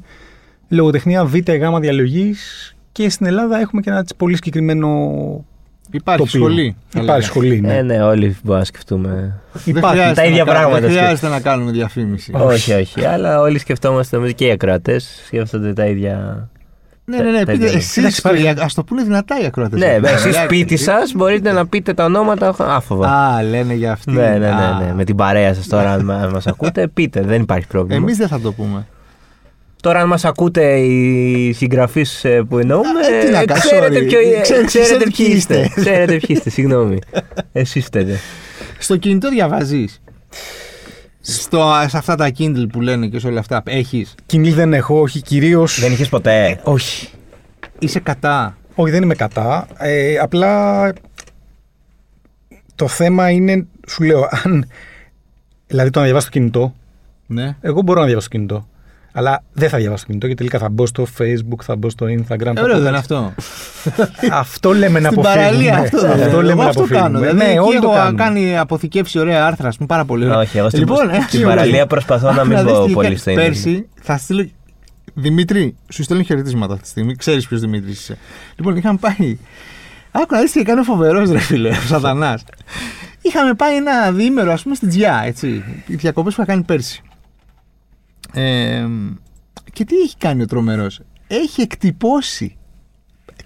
λογοτεχνία 0.69 1.25
β' 1.25 1.35
ή 1.35 1.43
γ' 1.57 1.79
διαλογής 1.79 2.75
και 2.91 3.09
στην 3.09 3.25
Ελλάδα 3.25 3.59
έχουμε 3.59 3.81
και 3.81 3.89
ένα 3.89 3.99
έτσι 3.99 4.15
πολύ 4.15 4.35
συγκεκριμένο 4.35 4.87
Υπάρχει 5.91 6.23
τοπίο. 6.23 6.39
σχολή. 6.39 6.75
θα 6.87 7.01
Υπάρχει 7.01 7.05
λέγαμε. 7.05 7.21
σχολή, 7.23 7.61
ναι. 7.61 7.77
Ε, 7.77 7.81
ναι, 7.81 8.01
όλοι 8.03 8.35
μπορούμε 8.43 8.59
να 8.59 8.63
σκεφτούμε. 8.65 9.39
Δεν 9.53 9.75
Υπάρχει. 9.75 9.97
χρειάζεται 9.97 10.21
τα 10.21 10.27
ίδια 10.27 10.43
να 10.43 10.51
κάνουμε- 10.53 10.53
πράγματα 10.53 10.79
Δεν 10.79 10.89
σκέφτομαι. 10.89 11.05
χρειάζεται 11.17 11.27
να 11.27 11.39
κάνουμε 11.51 11.71
διαφήμιση. 11.71 12.31
όχι, 12.35 12.73
όχι. 12.73 13.05
Αλλά 13.05 13.39
όλοι 13.41 13.59
σκεφτόμαστε 13.59 14.15
νομίζω 14.15 14.33
και 14.33 14.45
οι 14.45 14.51
ακροατές 14.51 15.21
σκέφτονται 15.25 15.73
τα 15.73 15.85
ίδια. 15.85 16.49
Ναι, 17.09 17.17
ναι, 17.17 17.31
ναι. 17.31 17.43
Τα 17.45 17.51
πείτε 17.51 17.65
ίδια. 17.65 17.77
εσείς, 17.77 17.97
Εντάξει, 17.97 18.19
υπάρχει. 18.19 18.47
ας 18.59 18.73
το 18.73 18.83
πούνε 18.83 19.03
δυνατά 19.03 19.41
οι 19.41 19.45
ακροατές. 19.45 19.79
Ναι, 19.79 19.99
εσείς 20.03 20.35
σπίτι 20.35 20.77
σας 20.77 21.11
μπορείτε 21.15 21.51
να 21.51 21.67
πείτε 21.67 21.93
τα 21.93 22.03
ονόματα 22.05 22.55
άφοβα. 22.59 23.07
Α, 23.09 23.43
λένε 23.43 23.73
για 23.73 23.91
αυτή. 23.91 24.11
Ναι, 24.11 24.27
ναι, 24.29 24.37
ναι, 24.37 24.85
ναι. 24.85 24.93
Με 24.95 25.03
την 25.03 25.15
παρέα 25.15 25.53
σας 25.53 25.67
τώρα, 25.67 25.91
αν 25.93 26.05
μα 26.05 26.41
ακούτε, 26.45 26.87
πείτε, 26.87 27.21
δεν 27.21 27.41
υπάρχει 27.41 27.67
πρόβλημα. 27.67 27.95
Εμείς 28.01 28.17
δεν 28.17 28.27
θα 28.27 28.39
το 28.39 28.51
πούμε. 28.51 28.87
Τώρα, 29.81 29.99
αν 29.99 30.07
μας 30.07 30.25
ακούτε 30.25 30.77
οι 30.77 31.53
συγγραφείς 31.53 32.25
που 32.49 32.57
εννοούμε, 32.57 32.87
Ε, 33.21 33.25
τι 33.25 33.31
να 33.31 33.39
ε, 33.39 33.45
κάνω, 33.45 33.59
ξέρετε, 33.59 33.99
sorry. 33.99 34.07
ποιο, 34.07 34.19
ε, 34.19 34.39
Ξέρετε- 34.41 34.65
ξέρετε 34.65 34.83
ξέρετε 34.83 35.03
ποιοι 35.15 35.25
Ναι. 35.27 35.27
ποιοι 35.27 35.35
είστε. 35.37 35.59
είστε. 35.59 35.81
Ξέρετε 35.81 36.11
ποιοι 36.15 36.25
είστε, 36.27 36.49
συγγνώμη. 36.49 36.99
Εσείς 37.51 37.85
φταίτε. 37.85 38.19
Στο 38.79 38.97
κινητό 38.97 39.29
διαβάζεις. 39.29 40.01
Στο, 41.21 41.73
σε 41.87 41.97
αυτά 41.97 42.15
τα 42.15 42.31
Kindle 42.37 42.65
που 42.71 42.81
λένε 42.81 43.07
και 43.07 43.19
σε 43.19 43.27
όλα 43.27 43.39
αυτά. 43.39 43.61
Έχεις; 43.65 44.15
Kindle 44.31 44.53
δεν 44.53 44.73
έχω, 44.73 45.01
όχι 45.01 45.21
κυρίως. 45.21 45.79
Δεν 45.79 45.91
είχες 45.91 46.09
ποτέ; 46.09 46.59
Όχι. 46.63 47.09
Είσαι 47.79 47.99
κατά; 47.99 48.57
Όχι, 48.75 48.91
δεν 48.91 49.03
είμαι 49.03 49.15
κατά. 49.15 49.67
Ε, 49.77 50.17
απλά 50.17 50.93
το 52.75 52.87
θέμα 52.87 53.29
είναι, 53.29 53.67
σου 53.87 54.03
λέω, 54.03 54.27
αν. 54.43 54.65
Δηλαδή 55.67 55.89
το 55.89 55.99
να 55.99 56.05
διαβάσω 56.05 56.25
το 56.25 56.31
κινητό. 56.31 56.75
Ναι. 57.27 57.55
Εγώ 57.61 57.81
μπορώ 57.81 57.99
να 57.99 58.05
διαβάσω 58.05 58.29
το 58.29 58.35
κινητό. 58.35 58.67
Αλλά 59.11 59.43
δεν 59.53 59.69
θα 59.69 59.77
διαβάσω 59.77 60.01
το 60.01 60.07
κινητό 60.07 60.25
γιατί 60.25 60.41
τελικά 60.45 60.59
θα 60.65 60.69
μπω 60.69 60.85
στο 60.85 61.07
Facebook, 61.17 61.63
θα 61.63 61.75
μπω 61.75 61.89
στο 61.89 62.05
Instagram. 62.05 62.51
θα 62.55 62.61
Ωραίο 62.61 62.75
πω- 62.75 62.79
δεν 62.79 62.87
είναι 62.87 62.97
αυτό. 62.97 63.33
Αυτό 64.31 64.73
λέμε 64.73 64.99
να 64.99 65.07
Στην 65.09 65.19
αποφύγουμε. 65.19 65.45
παραλία 65.49 65.77
αυτό 65.77 65.99
δεν 66.01 66.11
Αυτό 66.11 66.23
είναι. 66.25 66.35
λέμε 66.35 66.51
Εγώ 66.51 66.61
να 66.63 66.67
αυτό 66.67 66.79
αποφύγουμε. 66.79 67.05
κάνω. 67.05 67.19
Δηλαδή, 67.19 67.37
ναι, 67.37 67.43
εκεί 67.49 67.57
όλοι 67.59 67.79
το 67.79 67.85
έχω 67.87 67.95
κάνουν. 67.95 68.15
κάνει 68.17 68.57
αποθηκεύσει 68.57 69.19
ωραία 69.19 69.45
άρθρα, 69.45 69.67
ας 69.67 69.75
πούμε, 69.75 69.87
πάρα 69.87 70.05
πολύ 70.05 70.25
ωραία. 70.25 70.37
Όχι, 70.37 70.57
εγώ 70.57 70.67
στην, 70.69 70.79
Λοιπόν, 70.79 71.09
ε, 71.09 71.21
στην 71.27 71.41
ε, 71.41 71.45
παραλία 71.45 71.85
προσπαθώ 71.87 72.31
να 72.31 72.45
μην 72.45 72.57
δεις 72.63 72.71
πω 72.71 72.85
τι 72.85 72.93
πολύ 72.93 73.09
κα- 73.09 73.17
στο 73.17 73.33
Πέρσι 73.33 73.87
θα 74.01 74.17
στείλω. 74.17 74.49
Δημήτρη, 75.13 75.75
σου 75.89 76.03
στέλνω 76.03 76.23
χαιρετίσματα 76.23 76.71
αυτή 76.73 76.83
τη 76.85 76.89
στιγμή. 76.89 77.15
Ξέρεις 77.15 77.47
ποιος 77.47 77.59
Δημήτρης 77.61 77.99
είσαι. 77.99 78.17
Λοιπόν, 78.55 78.75
είχαμε 78.75 78.97
πάει. 79.01 79.37
Άκου 80.11 80.33
να 80.35 80.41
δεις 80.41 80.51
τι 80.51 80.59
έκανε 80.59 80.83
φοβερός 80.83 81.31
ρε 81.31 81.39
φίλε, 81.39 81.69
ο 81.69 81.73
Σατανάς. 81.87 82.43
Είχαμε 83.21 83.53
πάει 83.53 83.75
ένα 83.75 84.11
διήμερο, 84.11 84.51
ας 84.51 84.61
πούμε, 84.63 84.75
στην 84.75 84.89
Τζιά, 84.89 85.21
έτσι. 85.25 85.63
Οι 85.87 85.95
διακοπές 85.95 86.35
που 86.35 86.41
είχα 86.41 86.51
κάνει 86.51 86.63
πέρσι. 86.63 87.01
Ε, 88.33 88.85
και 89.73 89.85
τι 89.85 89.95
έχει 89.95 90.17
κάνει 90.17 90.41
ο 90.41 90.45
τρομερός; 90.45 91.01
Έχει 91.27 91.61
εκτυπώσει 91.61 92.57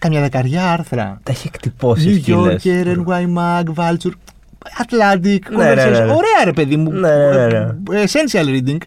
καμιά 0.03 0.21
δεκαριά 0.21 0.71
άρθρα. 0.71 1.19
Τα 1.23 1.31
έχει 1.31 1.47
εκτυπώσει. 1.53 2.23
New 2.25 2.33
Yorker, 2.33 2.85
NY 2.85 3.25
Mag, 3.37 3.63
Vulture, 3.75 4.13
Atlantic, 4.83 5.39
Ναι, 5.49 5.73
ναι, 5.73 5.73
ναι, 5.73 5.89
ναι. 5.89 5.97
Ωραία, 5.97 6.43
ρε 6.43 6.53
παιδί 6.53 6.77
μου. 6.77 6.91
Ναι, 6.91 7.15
ναι, 7.15 7.47
ναι, 7.47 7.59
ναι. 7.89 8.03
Essential 8.03 8.45
reading. 8.45 8.77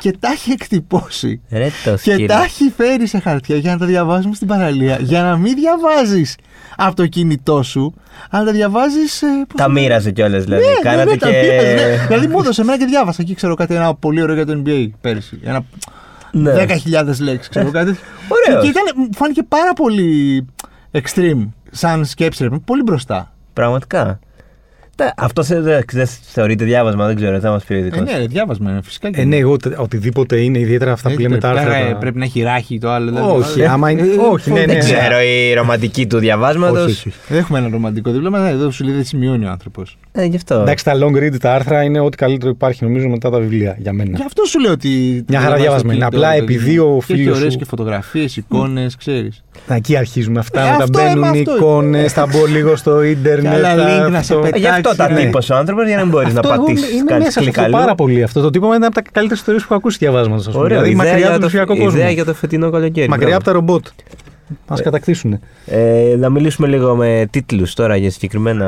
Και 0.00 0.12
τα 0.20 0.28
έχει 0.30 0.50
εκτυπώσει. 0.52 1.40
Ρε 1.50 1.68
το 1.84 1.90
Και 1.90 1.96
σκύλο. 2.12 2.26
τα 2.26 2.42
έχει 2.42 2.72
φέρει 2.76 3.06
σε 3.06 3.18
χαρτιά 3.18 3.56
για 3.56 3.72
να 3.72 3.78
τα 3.78 3.86
διαβάζουμε 3.86 4.34
στην 4.34 4.46
παραλία. 4.46 4.98
Για 5.00 5.22
να 5.22 5.36
μην 5.36 5.54
διαβάζεις 5.54 6.36
από 6.76 6.94
το 6.96 7.06
κινητό 7.06 7.62
σου, 7.62 7.94
αλλά 8.30 8.44
τα 8.44 8.52
διαβάζεις. 8.52 9.22
Τα 9.56 9.68
μοίραζε 9.70 10.10
κιόλας 10.10 10.44
δηλαδή. 10.44 10.64
Ναι, 10.64 10.72
Κάνατε 10.90 11.10
ναι, 11.10 11.16
τα 11.16 11.30
και. 11.30 11.40
μοίραζε, 11.40 11.74
ναι. 11.74 12.06
Δηλαδή 12.06 12.26
μου 12.26 12.38
έδωσε 12.38 12.60
εμένα 12.60 12.78
και 12.78 12.84
διάβασα 12.84 13.22
εκεί, 13.22 13.34
ξέρω 13.34 13.54
κάτι, 13.54 13.74
ένα 13.74 13.94
πολύ 13.94 14.22
ωραίο 14.22 14.34
για 14.34 14.46
το 14.46 14.62
NBA 14.66 14.88
πέρσι. 15.00 15.40
Ένα 15.44 15.64
Ναι. 16.32 16.52
10.000 16.52 17.20
λέξεις, 17.20 17.48
ξέρω 17.48 17.70
κάτι. 17.70 17.96
Ωραίος. 18.28 18.62
Και 18.62 18.68
ήταν, 18.68 18.82
μου 18.96 19.08
φάνηκε 19.16 19.42
πάρα 19.42 19.72
πολύ 19.72 20.46
extreme, 20.92 21.48
σαν 21.70 22.04
σκέψη, 22.04 22.42
ρε, 22.48 22.58
πολύ 22.64 22.82
μπροστά. 22.82 23.32
Πραγματικά. 23.52 24.18
Τα- 25.00 25.14
Αυτός 25.16 25.46
σε- 25.46 25.60
δεν 25.60 25.82
δεν 25.92 26.06
θεωρείται 26.22 26.64
διάβασμα, 26.64 27.06
δεν 27.06 27.16
ξέρω, 27.16 27.38
θα 27.40 27.50
μας 27.50 27.64
πει 27.64 27.72
ο 27.74 27.76
ειδικός. 27.76 27.98
Ε, 28.00 28.02
ναι, 28.12 28.18
ρε, 28.18 28.26
διάβασμα 28.26 28.70
είναι 28.70 28.80
φυσικά. 28.82 29.10
και 29.10 29.20
Ε, 29.20 29.24
ναι, 29.24 29.36
εγώ 29.36 29.56
τε- 29.56 29.78
οτιδήποτε 29.78 30.36
είναι, 30.40 30.58
ιδιαίτερα 30.58 30.92
αυτά 30.92 31.08
που 31.08 31.14
Έτσι, 31.14 31.26
λέμε 31.26 31.38
τα 31.40 31.48
πρέπει, 31.50 31.60
άρθρα. 31.64 31.78
πρέπει, 31.78 31.92
τα- 31.92 31.98
πρέπει 31.98 32.18
να 32.18 32.24
έχει 32.24 32.42
ράχη 32.42 32.78
το 32.78 32.90
άλλο. 32.90 33.10
δεν- 33.12 33.22
Όχι, 33.22 33.60
ε, 33.60 33.66
άμα 33.66 33.90
είναι. 33.90 34.00
ε, 34.00 34.04
Όχι, 34.32 34.50
ναι, 34.52 34.60
ναι. 34.60 34.66
Δεν 34.66 34.74
ναι. 34.74 34.80
ξέρω 34.80 35.20
η 35.20 35.54
ρομαντική 35.54 36.06
του 36.06 36.18
διαβάσματος. 36.18 36.84
Όχι, 36.84 36.90
όχι, 36.90 37.08
όχι. 37.28 37.38
Έχουμε 37.38 37.58
ένα 37.58 37.68
ρομαντικό 37.68 38.10
δίπλωμα, 38.10 38.38
ναι, 38.38 38.50
εδώ 38.50 38.70
σου 38.70 38.84
λέει 38.84 38.94
δεν 38.94 39.04
σημειώνει 39.04 39.44
ο 39.44 39.50
άνθρωπος. 39.50 39.98
Ε, 40.12 40.24
γι' 40.24 40.36
αυτό. 40.36 40.54
Εντάξει, 40.54 40.84
τα 40.84 40.92
long 40.94 41.16
read, 41.16 41.36
τα 41.40 41.52
άρθρα 41.54 41.82
είναι 41.82 42.00
ό,τι 42.00 42.16
καλύτερο 42.16 42.50
υπάρχει 42.50 42.84
νομίζω 42.84 43.08
μετά 43.08 43.30
τα 43.30 43.38
βιβλία 43.38 43.76
για 43.78 43.92
μένα. 43.92 44.16
Γι' 44.16 44.22
αυτό 44.26 44.44
σου 44.44 44.60
λέω 44.60 44.72
ότι. 44.72 44.88
Μια 45.28 45.40
χαρά 45.40 45.56
διαβάζεις 45.56 45.62
διαβασμένο. 45.62 45.98
το 45.98 46.06
Απλά 46.06 46.28
κινητό, 46.34 46.44
επειδή 46.44 46.64
παιδί 46.64 46.78
μου. 46.78 46.94
ο 46.96 46.98
Και 47.06 47.12
έχει 47.12 47.22
φίλος 47.22 47.36
ωραίες 47.38 47.52
σου- 47.52 47.58
και 47.58 47.64
φωτογραφίες, 47.64 48.36
εικόνες, 48.36 48.96
ξέρεις. 48.96 49.42
Να, 49.68 49.74
εκεί 49.74 49.96
αρχίζουμε 49.96 50.38
αυτά. 50.38 50.60
Ε, 50.60 50.70
μετά 50.70 50.82
αυτό, 50.84 51.00
ε, 51.00 51.04
μπαίνουν 51.04 51.28
με 51.30 51.36
οι 51.36 51.40
αυτό. 51.40 51.56
εικόνες, 51.56 52.12
θα 52.12 52.26
μπω 52.26 52.46
λίγο 52.46 52.76
στο 52.76 53.02
ίντερνετ. 53.14 53.52
άλλα 53.52 53.74
θα 53.74 54.06
link 54.06 54.10
να 54.10 54.22
σε 54.22 54.34
αυτό. 54.34 54.89
Ε, 54.90 54.94
Γι' 54.94 55.02
αυτό 55.02 55.02
τα 55.02 55.04
Εντάξει, 55.04 55.22
ναι. 55.22 55.26
τύπωσε 55.30 55.52
ο 55.52 55.56
άνθρωπος 55.56 55.86
για 55.86 55.96
να 55.96 56.02
μην 56.02 56.10
μπορεί 56.10 56.32
να 56.32 56.40
Αυτό 56.40 56.52
εγώ 56.52 56.64
πατήσει 56.64 56.94
είμαι 56.96 57.04
κάτι 57.10 57.18
μέσα 57.18 57.30
σε 57.30 57.40
κλικ 57.40 57.48
αυτό 57.58 57.62
αλλού. 57.62 57.72
πάρα 57.76 57.94
πολύ. 57.94 58.22
Αυτό 58.22 58.40
το 58.40 58.50
τύπο 58.50 58.74
είναι 58.74 58.86
από 58.86 58.94
τα 58.94 59.02
καλύτερες 59.12 59.38
ιστορίες 59.38 59.62
που 59.62 59.68
έχω 59.70 59.80
ακούσει 59.80 59.96
διαβάσματο. 60.00 60.50
Ωραίο. 60.58 60.68
Δηλαδή, 60.68 60.90
ιδέα 60.90 60.96
μακριά 61.04 61.16
για 61.16 61.24
από 61.26 61.32
τον 61.32 61.40
το- 61.40 61.46
ψηφιακό 61.46 61.72
Ιδέα 61.74 61.86
κόσμο. 61.86 62.10
για 62.10 62.24
το 62.24 62.34
φετινό 62.34 62.70
καλοκαίρι. 62.70 63.08
Μακριά 63.08 63.36
από 63.36 63.42
μπράβο. 63.44 63.64
τα 63.64 63.72
ρομπότ. 63.72 63.86
Μα 64.68 64.76
κατακτήσουν. 64.80 65.40
Ε, 65.66 66.14
να 66.18 66.28
μιλήσουμε 66.30 66.68
λίγο 66.68 66.94
με 66.96 67.26
τίτλους 67.30 67.74
τώρα 67.74 67.96
για 67.96 68.10
συγκεκριμένα. 68.10 68.66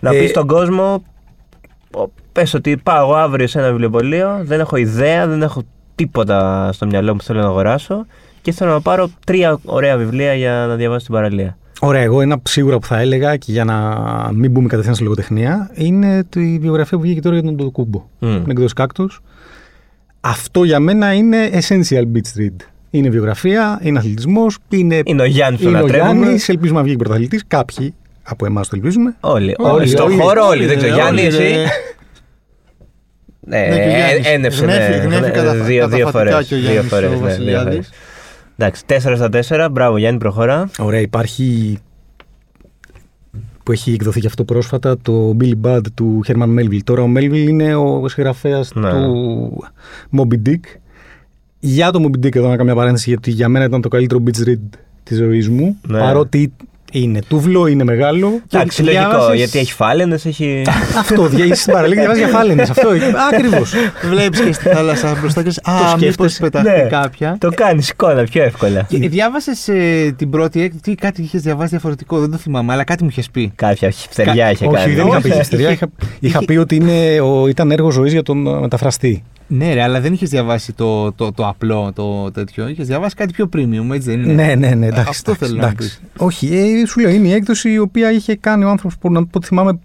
Να 0.00 0.10
Ε, 0.14 0.18
πεις 0.18 0.30
στον 0.30 0.46
κόσμο. 0.46 1.02
Πες 2.32 2.54
ότι 2.54 2.76
πάω 2.76 3.02
εγώ 3.02 3.14
αύριο 3.14 3.46
σε 3.46 3.58
ένα 3.58 3.68
βιβλιοπωλείο, 3.68 4.40
δεν 4.42 4.60
έχω 4.60 4.76
ιδέα, 4.76 5.26
δεν 5.26 5.42
έχω 5.42 5.62
τίποτα 5.94 6.70
στο 6.72 6.86
μυαλό 6.86 7.10
μου 7.12 7.16
που 7.16 7.24
θέλω 7.24 7.40
να 7.40 7.46
αγοράσω 7.46 8.06
και 8.42 8.52
θέλω 8.52 8.70
να 8.70 8.80
πάρω 8.80 9.08
τρία 9.26 9.58
ωραία 9.64 9.96
βιβλία 9.96 10.34
για 10.34 10.64
να 10.68 10.74
διαβάσω 10.74 11.00
στην 11.00 11.14
παραλία. 11.14 11.56
Ωραία, 11.82 12.02
εγώ 12.02 12.20
ένα 12.20 12.42
σίγουρα 12.48 12.78
που 12.78 12.86
θα 12.86 12.98
έλεγα 13.00 13.36
και 13.36 13.52
για 13.52 13.64
να 13.64 13.96
μην 14.34 14.50
μπούμε 14.50 14.66
κατευθείαν 14.68 14.94
στη 14.94 15.04
λογοτεχνία 15.04 15.70
είναι 15.74 16.24
τη 16.28 16.58
βιογραφία 16.60 16.96
που 16.98 17.02
βγήκε 17.04 17.20
τώρα 17.20 17.34
για 17.36 17.44
τον 17.44 17.54
Ντοκούμπο. 17.56 18.04
Μμ. 18.18 18.40
την 18.42 18.50
εκδόση 18.50 18.74
Κάκτος. 18.74 19.20
Αυτό 20.20 20.64
για 20.64 20.80
μένα 20.80 21.12
είναι 21.14 21.50
essential 21.52 22.02
beach 22.02 22.38
read. 22.40 22.56
Είναι 22.90 23.08
βιογραφία, 23.08 23.78
είναι 23.82 23.98
αθλητισμός, 23.98 24.58
είναι, 24.68 25.00
Είναι 25.04 25.22
ο 25.22 25.24
Γιάννης 25.24 25.60
που 25.62 25.68
είναι 25.68 25.78
ο 25.78 25.80
λατρεύουμε. 25.80 26.12
Γιάννης. 26.20 26.48
Ελπίζουμε 26.48 26.78
να 26.78 26.84
βγει 26.84 26.96
πρωταθλητής. 26.96 27.42
Κάποιοι 27.46 27.94
από 28.22 28.46
εμάς 28.46 28.68
το 28.68 28.76
ελπίζουμε. 28.76 29.14
Όλοι, 29.20 29.54
Όλοι, 29.58 29.72
όλοι, 29.74 29.86
στον 29.88 30.06
όλοι, 30.06 30.16
χώρο, 30.16 30.46
όλοι. 30.46 30.58
όλοι, 30.58 30.66
Δεν 30.66 30.76
ξέρω, 30.76 30.94
ρε, 30.94 31.00
Γιάννη, 31.00 31.20
όλοι, 31.20 31.28
εσύ. 31.28 31.38
ρε. 31.38 31.64
Ναι, 33.40 33.58
Ναι, 33.58 33.76
και 33.76 33.82
ο 33.82 33.88
Γιάννης. 33.96 34.26
ένευσε 34.26 34.64
ναι, 34.64 34.72
Γνέφει- 34.74 35.04
γνέφει 35.04 35.20
ναι, 35.20 35.28
καταφα- 35.30 35.52
δύο, 35.64 35.88
δύο 35.88 35.98
καταφατικά 36.06 36.10
φορές. 36.32 36.46
και 36.46 36.54
ο 36.54 36.58
Δύο 36.58 36.70
Γιάννης 37.48 37.90
Εντάξει, 38.60 38.82
4 38.86 38.96
στα 39.16 39.28
4. 39.66 39.68
Μπράβο, 39.72 39.98
Γιάννη, 39.98 40.18
προχώρα. 40.18 40.70
Ωραία, 40.78 41.00
υπάρχει 41.00 41.78
που 43.62 43.72
έχει 43.72 43.92
εκδοθεί 43.92 44.20
και 44.20 44.26
αυτό 44.26 44.44
πρόσφατα 44.44 44.96
το 45.02 45.36
Billy 45.40 45.54
Budd 45.62 45.80
του 45.94 46.20
Herman 46.26 46.58
Melville. 46.58 46.82
Τώρα 46.84 47.02
ο 47.02 47.12
Melville 47.16 47.46
είναι 47.48 47.74
ο 47.74 48.08
συγγραφέας 48.08 48.72
Ναι. 48.74 48.90
του 48.90 49.64
Moby 50.16 50.48
Dick. 50.48 50.60
Για 51.58 51.90
το 51.90 52.04
Moby 52.04 52.26
Dick 52.26 52.36
εδώ 52.36 52.46
να 52.48 52.52
κάνω 52.52 52.64
μια 52.64 52.74
παρένθεση 52.74 53.08
γιατί 53.08 53.30
για 53.30 53.48
μένα 53.48 53.64
ήταν 53.64 53.80
το 53.80 53.88
καλύτερο 53.88 54.22
beach 54.26 54.48
read 54.48 54.78
της 55.02 55.16
ζωής 55.18 55.48
μου. 55.48 55.76
Ναι. 55.86 55.98
Παρότι 55.98 56.52
είναι 56.90 57.18
τούβλο, 57.28 57.66
είναι 57.66 57.84
μεγάλο. 57.84 58.40
Εντάξει, 58.52 58.76
Το 58.78 58.84
λογικό, 58.84 59.08
διάβασες- 59.08 59.36
γιατί 59.36 59.58
έχει 59.58 59.72
φάλαινες, 59.72 60.24
έχει. 60.26 60.62
Αυτό, 60.98 61.26
δια- 61.26 61.54
στην 61.54 61.72
παραλία 61.72 61.94
και 61.94 62.00
διαβάζει 62.00 62.18
για 62.20 62.28
φάλαινες. 62.28 62.70
Αυτό, 62.70 62.88
ακριβώς. 63.32 63.72
Βλέπεις 64.10 64.40
και 64.40 64.52
στη 64.52 64.68
θάλασσα 64.68 65.16
μπροστά 65.20 65.40
και 65.42 65.46
λες, 65.46 65.58
Α, 65.62 65.72
μήπως 65.72 66.00
σκέφτεσαι. 66.00 66.40
πεταχτεί 66.40 66.68
Ναι. 66.82 66.88
κάποια. 66.88 67.36
Το 67.40 67.50
κάνεις 67.54 67.88
εικόνα 67.88 68.22
πιο 68.24 68.42
εύκολα. 68.42 68.86
Διάβασες 68.90 69.68
την 70.16 70.30
πρώτη 70.30 70.62
έκδοση, 70.62 70.94
κάτι 70.94 71.22
είχες 71.22 71.42
διαβάσει 71.42 71.68
διαφορετικό, 71.70 72.18
δεν 72.18 72.30
το 72.30 72.36
θυμάμαι, 72.36 72.72
αλλά 72.72 72.84
κάτι 72.84 73.02
μου 73.02 73.08
είχες 73.12 73.30
πει. 73.30 73.52
Κάποια 73.54 73.90
χυψτεριά 73.90 74.50
είχε 74.50 74.66
Όχι, 74.66 74.74
κάνει. 74.76 74.94
δεν 74.94 75.06
είχα 75.06 75.20
πει 75.20 75.28
Όχι, 75.28 75.38
χυστερία. 75.38 75.70
είχε- 75.70 75.74
Είχα, 75.74 75.88
είχα 76.20 76.36
είχε- 76.38 76.44
πει 76.46 76.56
ότι 76.56 76.74
είναι, 76.74 77.20
ο, 77.20 77.46
ήταν 77.46 77.70
έργο 77.70 77.90
ζωής 77.90 78.12
για 78.12 78.22
τον 78.22 78.46
ε, 78.46 78.60
μεταφραστή. 78.60 79.22
Ναι, 79.52 79.74
ρε, 79.74 79.82
αλλά 79.82 80.00
δεν 80.00 80.12
είχες 80.12 80.28
διαβάσει 80.28 80.72
το, 80.72 81.12
το, 81.12 81.32
το 81.32 81.46
απλό, 81.48 81.92
το 81.94 82.30
τέτοιο. 82.30 82.68
Είχες 82.68 82.86
διαβάσει 82.86 83.14
κάτι 83.14 83.32
πιο 83.32 83.48
premium, 83.56 83.94
έτσι 83.94 84.10
δεν 84.10 84.22
είναι; 84.22 84.32
Ναι, 84.32 84.54
ναι, 84.54 84.74
ναι. 84.74 84.86
Εντάξει, 84.86 85.06
Αυτό 85.08 85.30
εντάξει, 85.30 85.50
θέλω 85.50 85.60
να 85.62 85.68
εντάξει. 85.68 85.98
Όχι, 86.16 86.46
ε, 86.80 86.86
σου 86.86 87.00
λέω, 87.00 87.10
είναι 87.10 87.28
η 87.28 87.32
έκδοση 87.32 87.70
η 87.70 87.78
οποία 87.78 88.12
είχε 88.12 88.36
κάνει 88.36 88.64
ο 88.64 88.68
άνθρωπος 88.70 88.98
που 88.98 89.12
να 89.12 89.20
πω 89.22 89.28
ότι 89.32 89.46
θυμάμαι. 89.46 89.78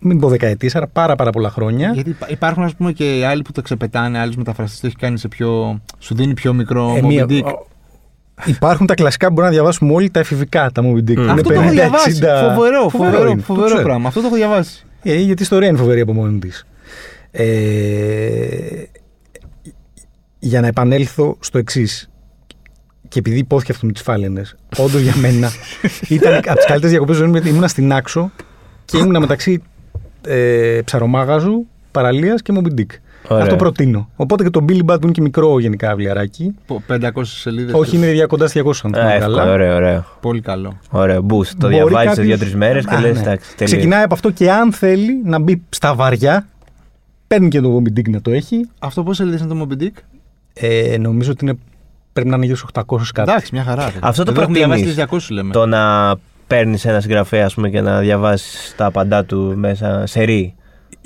Μην 0.00 0.18
πω 0.18 0.28
δεκαετίε, 0.28 0.70
αλλά 0.74 0.86
πάρα, 0.86 1.14
πάρα 1.16 1.30
πολλά 1.30 1.50
χρόνια. 1.50 1.90
Γιατί 1.94 2.10
υπά- 2.10 2.30
υπάρχουν, 2.30 2.62
ας 2.62 2.74
πούμε, 2.74 2.92
και 2.92 3.24
άλλοι 3.28 3.42
που 3.42 3.52
το 3.52 3.62
ξεπετάνε, 3.62 4.18
άλλους 4.18 4.36
μεταφραστές 4.36 4.80
το 4.80 4.86
έχει 4.86 4.96
κάνει 4.96 5.18
σε 5.18 5.28
πιο. 5.28 5.80
σου 5.98 6.14
δίνει 6.14 6.34
πιο 6.34 6.52
μικρό 6.54 6.94
Ε, 6.96 7.00
Moby 7.00 7.06
μία- 7.06 7.24
Dick. 7.28 7.42
ο- 7.44 7.66
Υπάρχουν 8.44 8.86
τα 8.86 8.94
κλασικά 8.94 9.26
που 9.26 9.32
μπορούμε 9.32 9.52
να 9.52 9.58
διαβάσουμε 9.58 9.92
όλοι 9.92 10.10
τα 10.10 10.20
εφηβικά, 10.20 10.70
τα 10.72 10.82
Moby 10.82 10.98
Dick. 11.10 11.16
Μμ. 11.16 11.20
Είναι 11.22 11.30
Αυτό 11.30 11.42
το 11.42 11.52
έχω 11.52 11.62
50, 11.62 11.70
διαβάσει. 11.72 12.10
60. 12.10 12.52
Φοβερό, 12.54 12.88
φοβερό, 12.88 13.26
είναι, 13.28 13.36
το 13.36 13.42
φοβερό 13.42 13.66
ξέρω. 13.66 13.82
πράγμα. 13.82 14.08
Αυτό 14.08 14.20
το 14.20 14.26
έχω 14.26 14.36
διαβάσει. 14.36 14.84
Ε, 15.02 15.14
γιατί 15.14 15.40
η 15.40 15.44
ιστορία 15.44 15.68
είναι 15.68 15.78
φοβερή 15.78 16.00
από 16.00 16.12
μόνη 16.12 16.38
της. 16.38 16.66
Ε, 17.30 18.82
για 20.38 20.60
να 20.60 20.66
επανέλθω 20.66 21.36
στο 21.40 21.58
εξής. 21.58 22.10
Και 23.14 23.20
επειδή 23.20 23.38
υπόθηκε 23.38 23.72
αυτό 23.72 23.86
με 23.86 23.92
τις 23.92 24.02
φάλαινες, 24.02 24.56
όντως 24.78 25.00
για 25.00 25.14
μένα 25.16 25.50
ήταν 26.08 26.34
από 26.34 26.54
τις 26.54 26.64
καλύτερες 26.66 26.90
διακοπές 26.90 27.16
ζωής 27.16 27.28
μου 27.28 27.34
γιατί 27.34 27.48
ήμουνα 27.50 27.68
στην 27.68 27.92
Άξο 27.92 28.30
και 28.84 28.98
ήμουνα 28.98 29.20
μεταξύ 29.20 29.62
ε, 30.26 30.80
ψαρομάγαζου, 30.84 31.66
παραλίας 31.90 32.42
και 32.42 32.52
Moby 32.56 32.80
Dick. 32.80 32.86
Ωραία. 33.28 33.42
Αυτό 33.42 33.56
προτείνω. 33.56 34.08
Οπότε 34.16 34.42
και 34.42 34.50
το 34.50 34.64
Billy 34.68 34.80
Bad 34.84 34.96
που 35.00 35.00
είναι 35.02 35.12
και 35.12 35.20
μικρό 35.20 35.58
γενικά 35.58 35.88
βιβλιαράκι. 35.88 36.54
Πο- 36.66 36.82
500 36.88 37.00
σελίδες. 37.24 37.74
Όχι, 37.74 37.96
είναι 37.96 38.06
δια- 38.10 38.26
κοντά 38.26 38.46
στις 38.46 38.62
200 38.62 38.84
αν 38.84 38.94
Α, 38.94 38.98
θυμάμαι 38.98 39.14
εύκολο, 39.14 39.36
καλά. 39.36 39.52
ωραίο, 39.52 39.74
ωραίο. 39.74 40.04
Πολύ 40.20 40.40
καλό. 40.40 40.78
Ωραίο, 40.90 41.20
boost. 41.28 41.46
Το 41.46 41.56
Μπορεί 41.58 41.74
διαβάζεις 41.74 41.98
σε 41.98 42.06
κάποιος- 42.20 42.26
δύο-τρει 42.38 42.56
μέρες 42.56 42.84
και 42.86 42.94
Α, 42.94 43.00
λες, 43.00 43.14
ναι. 43.14 43.20
εντάξει, 43.20 43.50
τελείως. 43.56 43.70
Ξεκινάει 43.76 44.02
από 44.02 44.14
αυτό 44.14 44.30
και 44.30 44.50
αν 44.50 44.72
θέλει 44.72 45.20
να 45.24 45.38
μπει 45.38 45.62
στα 45.68 45.94
βαριά, 45.94 46.48
παίρνει 47.26 47.48
και 47.48 47.60
το 47.60 47.76
Moby 47.82 47.98
Dick 47.98 48.08
να 48.10 48.20
το 48.20 48.30
έχει. 48.30 48.68
Αυτό 48.78 49.02
πώ 49.02 49.14
σελίδες 49.14 49.40
είναι 49.40 49.54
το 49.54 49.66
Moby 49.70 49.82
Dick; 49.82 49.92
Ε, 50.54 50.96
νομίζω 50.98 51.30
ότι 51.30 51.44
είναι, 51.44 51.54
πρέπει 52.14 52.28
να 52.28 52.36
είναι 52.36 52.44
γύρω 52.44 52.56
στους 52.56 52.70
800 52.72 52.98
κάτι. 53.14 53.30
Εντάξει, 53.30 53.50
μια 53.54 53.62
χαρά. 53.64 53.84
ρε. 53.84 53.98
Αυτό 54.00 54.24
το 54.24 54.30
Εδώ 54.30 54.40
έχουμε 54.42 54.58
προτείνεις. 54.58 54.94
διαβάσει 54.94 55.18
τις 55.18 55.28
200 55.28 55.34
λέμε. 55.34 55.52
Το 55.52 55.66
να 55.66 56.14
παίρνεις 56.46 56.84
ένα 56.84 57.00
συγγραφέα 57.00 57.44
ας 57.44 57.54
πούμε, 57.54 57.70
και 57.70 57.80
να 57.80 58.00
διαβάσεις 58.00 58.74
τα 58.76 58.86
απαντά 58.86 59.24
του 59.24 59.52
μέσα 59.56 60.02
σε 60.06 60.22
ρί. 60.22 60.54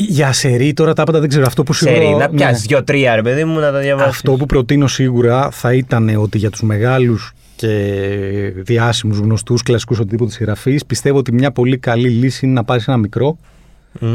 Για 0.01 0.33
σερή 0.33 0.73
τώρα 0.73 0.93
τα 0.93 1.05
πάντα 1.05 1.21
δεν 1.21 1.29
ξέρω. 1.29 1.45
Αυτό 1.47 1.63
που 1.63 1.73
Σε 1.73 1.85
σίγουρα. 1.89 2.05
ρί, 2.11 2.11
να 2.17 2.29
ναι. 2.29 2.37
πιάσεις 2.37 2.65
δύο-τρία, 2.67 3.15
ρε 3.15 3.23
παιδί 3.23 3.45
μου, 3.45 3.59
να 3.59 3.73
τα 3.73 3.79
διαβάσεις. 3.79 4.11
Αυτό 4.11 4.33
που 4.33 4.47
προτείνω 4.47 4.87
σίγουρα 4.87 5.51
θα 5.51 5.73
ήταν 5.75 6.09
ότι 6.17 6.39
για 6.39 6.51
τους 6.51 6.63
μεγάλους 6.63 7.33
και 7.57 8.53
διάσημους 8.57 9.19
γνωστούς 9.19 9.63
κλασικούς 9.63 9.99
οτιδήποτε 9.99 10.31
συγγραφείς 10.33 10.87
πιστεύω 10.87 11.19
ότι 11.19 11.33
μια 11.33 11.51
πολύ 11.51 11.79
καλή 11.79 12.09
λύση 12.09 12.45
είναι 12.47 12.55
να 12.55 12.65
πάρεις 12.65 12.89
ένα 12.89 12.97
μικρό, 12.97 13.39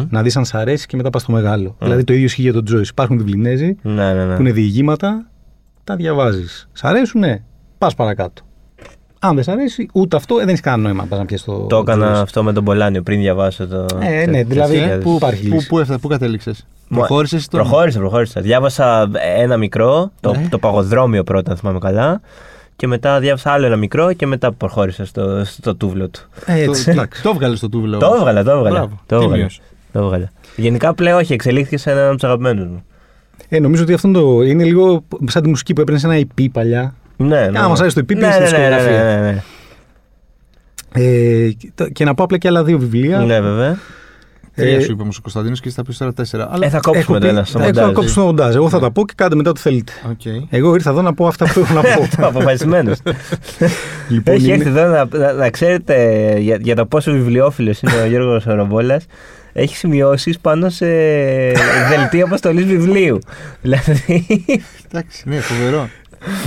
να 0.09 0.21
δεις 0.21 0.37
αν 0.37 0.45
σ' 0.45 0.53
αρέσει 0.53 0.85
και 0.87 0.95
μετά 0.97 1.09
πας 1.09 1.21
στο 1.21 1.31
μεγάλο. 1.31 1.75
Δηλαδή 1.79 2.03
το 2.03 2.13
ίδιο 2.13 2.25
ισχύει 2.25 2.41
για 2.41 2.53
τον 2.53 2.65
Τζόις. 2.65 2.89
Υπάρχουν 2.89 3.17
βιβλινέζοι 3.17 3.75
Ναι, 3.81 4.13
ναι, 4.13 4.25
ναι. 4.25 4.35
που 4.35 4.41
είναι 4.41 4.51
διηγήματα, 4.51 5.25
τα 5.83 5.95
διαβάζεις. 5.95 6.69
Σ' 6.73 6.83
αρέσουνε, 6.83 7.43
πας 7.77 7.95
παρακάτω. 7.95 8.41
Αν 9.19 9.35
δεν 9.35 9.43
σ' 9.43 9.47
αρέσει, 9.47 9.87
ούτε 9.93 10.15
αυτό 10.15 10.35
ε, 10.35 10.39
δεν 10.39 10.49
έχει 10.49 10.61
κανένα 10.61 10.83
νόημα 10.83 11.03
να 11.03 11.09
πας 11.09 11.19
να 11.19 11.25
πιέσεις 11.25 11.45
το 11.45 11.59
Το 11.65 11.77
έκανα 11.77 12.11
Joyce. 12.17 12.21
αυτό 12.21 12.43
με 12.43 12.53
τον 12.53 12.63
Πολάνιο 12.63 13.01
πριν 13.01 13.19
διαβάσω 13.19 13.67
το. 13.67 13.85
Ε, 13.99 14.25
το- 14.25 14.31
ναι, 14.31 14.41
το 14.43 14.47
δηλαδή, 14.49 14.75
σχέδιο. 14.77 14.97
πού 14.97 15.13
υπάρχει 15.15 15.47
Πού, 15.47 15.53
λύση; 15.55 15.67
πού, 15.67 15.79
έφτα- 15.79 15.99
πού 15.99 16.07
κατέληξες; 16.07 16.65
Μα- 16.87 16.97
Προχώρησες. 16.97 17.47
Προχώρησα, 17.47 17.99
προχώρησα. 17.99 18.41
Διάβασα 18.41 19.09
ένα 19.37 19.57
μικρό, 19.57 20.11
το, 20.19 20.31
Ναι. 20.33 20.47
το 20.49 20.57
παγοδρόμιο 20.59 21.23
πρώτα, 21.23 21.51
αν 21.51 21.57
θυμάμαι 21.57 21.79
καλά. 21.79 22.21
Και 22.75 22.87
μετά 22.87 23.19
διάβασα 23.19 23.51
άλλο 23.51 23.65
ένα 23.65 23.75
μικρό 23.75 24.13
και 24.13 24.25
μετά 24.27 24.51
προχώρησα 24.51 25.05
στο, 25.05 25.45
στο 25.45 25.75
τούβλο 25.75 26.09
του. 26.09 26.19
Ε, 26.45 26.61
έτσι, 26.61 26.85
Το, 26.85 26.91
εντάξει. 26.91 27.21
το 27.21 27.29
έβγαλες 27.29 27.57
στο 27.57 27.69
τούβλο. 27.69 27.97
Το 27.97 28.13
έβγαλα, 28.19 28.43
το 28.43 28.51
έβγαλα. 28.51 28.69
Μπράβο. 28.69 29.01
Το 29.05 29.15
έβγαλα. 29.15 29.33
Τίμιος. 29.33 29.61
Το 29.91 29.99
έβγαλα. 29.99 30.31
Γενικά 30.55 30.93
πλέον 30.93 31.17
όχι, 31.19 31.33
εξελίχθηκε 31.33 31.77
σε 31.77 31.91
έναν 31.91 32.05
από 32.05 32.13
τους 32.13 32.23
αγαπημένους 32.23 32.67
μου. 32.67 32.83
Ε, 33.49 33.59
νομίζω 33.59 33.83
ότι 33.83 33.93
αυτό 33.93 34.11
το, 34.11 34.41
είναι 34.41 34.63
λίγο 34.63 35.05
σαν 35.25 35.41
τη 35.43 35.49
μουσική 35.49 35.73
που 35.73 35.81
έπαιρνε 35.81 35.99
ένα 36.03 36.27
EP 36.37 36.45
παλιά. 36.51 36.95
Ναι, 37.17 37.27
ναι. 37.47 37.59
άμα 37.59 37.69
ναι. 37.69 37.75
σ' 37.75 37.79
άρεσε 37.79 37.95
το 38.03 38.05
EP, 38.05 38.15
ναι, 38.15 38.19
πήγες 38.21 38.39
ναι, 38.39 38.45
στη 38.45 38.57
ναι, 38.57 38.67
ναι, 38.69 38.75
δισκογραφία. 38.75 39.03
ναι, 39.03 39.21
ναι, 39.21 39.31
ναι. 39.31 39.41
Ε, 40.95 41.49
και 41.51 41.71
το- 41.75 41.89
και 41.89 42.05
να 42.05 42.13
πω 42.13 42.23
απλά 42.23 42.37
και 42.37 42.47
άλλα 42.47 42.63
δύο 42.63 42.77
βιβλία. 42.79 43.17
Ναι, 43.19 43.41
βέβαια. 43.41 43.77
Τρία 44.55 44.75
Ε, 44.75 44.79
σου 44.81 44.91
είπε 44.91 45.01
όμως 45.01 45.17
ο 45.17 45.21
Κωνσταντίνος 45.21 45.59
και 45.59 45.67
εσύ 45.67 45.77
θα 45.77 45.83
πεις 45.83 45.97
τώρα 45.97 46.13
τέσσερα. 46.13 46.47
Αλλά. 46.51 46.65
Ε, 46.65 46.69
θα 46.69 46.79
κόψουμε 46.79 47.19
το 47.19 47.25
πει- 47.25 47.31
ένα 47.31 47.43
στο 47.45 47.59
έχω 47.59 47.67
μοντάζ. 47.67 47.91
κόψει 47.93 48.15
το 48.15 48.21
μοντάζ. 48.21 48.55
Εγώ 48.55 48.69
θα 48.69 48.79
τα 48.79 48.91
πω 48.91 49.05
και 49.05 49.13
κάντε 49.17 49.35
μετά 49.35 49.49
ό,τι 49.49 49.59
θέλετε. 49.61 49.91
Οκ. 50.09 50.21
Εγώ 50.49 50.73
ήρθα 50.73 50.89
εδώ 50.89 51.01
να 51.01 51.13
πω 51.13 51.27
αυτά 51.27 51.45
που 51.53 51.59
έχω 51.59 51.73
να 51.73 51.81
πω. 51.81 52.07
Αποφασισμένος. 52.27 52.97
λοιπόν, 54.09 54.33
Έχει 54.35 54.43
είναι- 54.45 54.53
έρθει 54.53 54.67
εδώ 54.67 54.85
να, 54.87 55.07
να, 55.17 55.33
να 55.33 55.49
ξέρετε 55.49 55.95
για, 56.39 56.57
για 56.61 56.75
το 56.75 56.85
πόσο 56.85 57.11
βιβλιοφίλο 57.11 57.73
είναι 57.81 58.01
ο 58.01 58.05
Γιώργος 58.05 58.43
Ρομπόλα. 58.43 59.01
Έχει 59.53 59.75
σημειώσει 59.75 60.37
πάνω 60.41 60.69
σε 60.69 60.85
δελτίο 61.89 62.25
αποστολής 62.25 62.65
βιβλίου. 62.65 63.19
δηλαδή. 63.61 64.25
Εντάξει, 64.87 65.29
ναι, 65.29 65.39
φοβερό. 65.39 65.89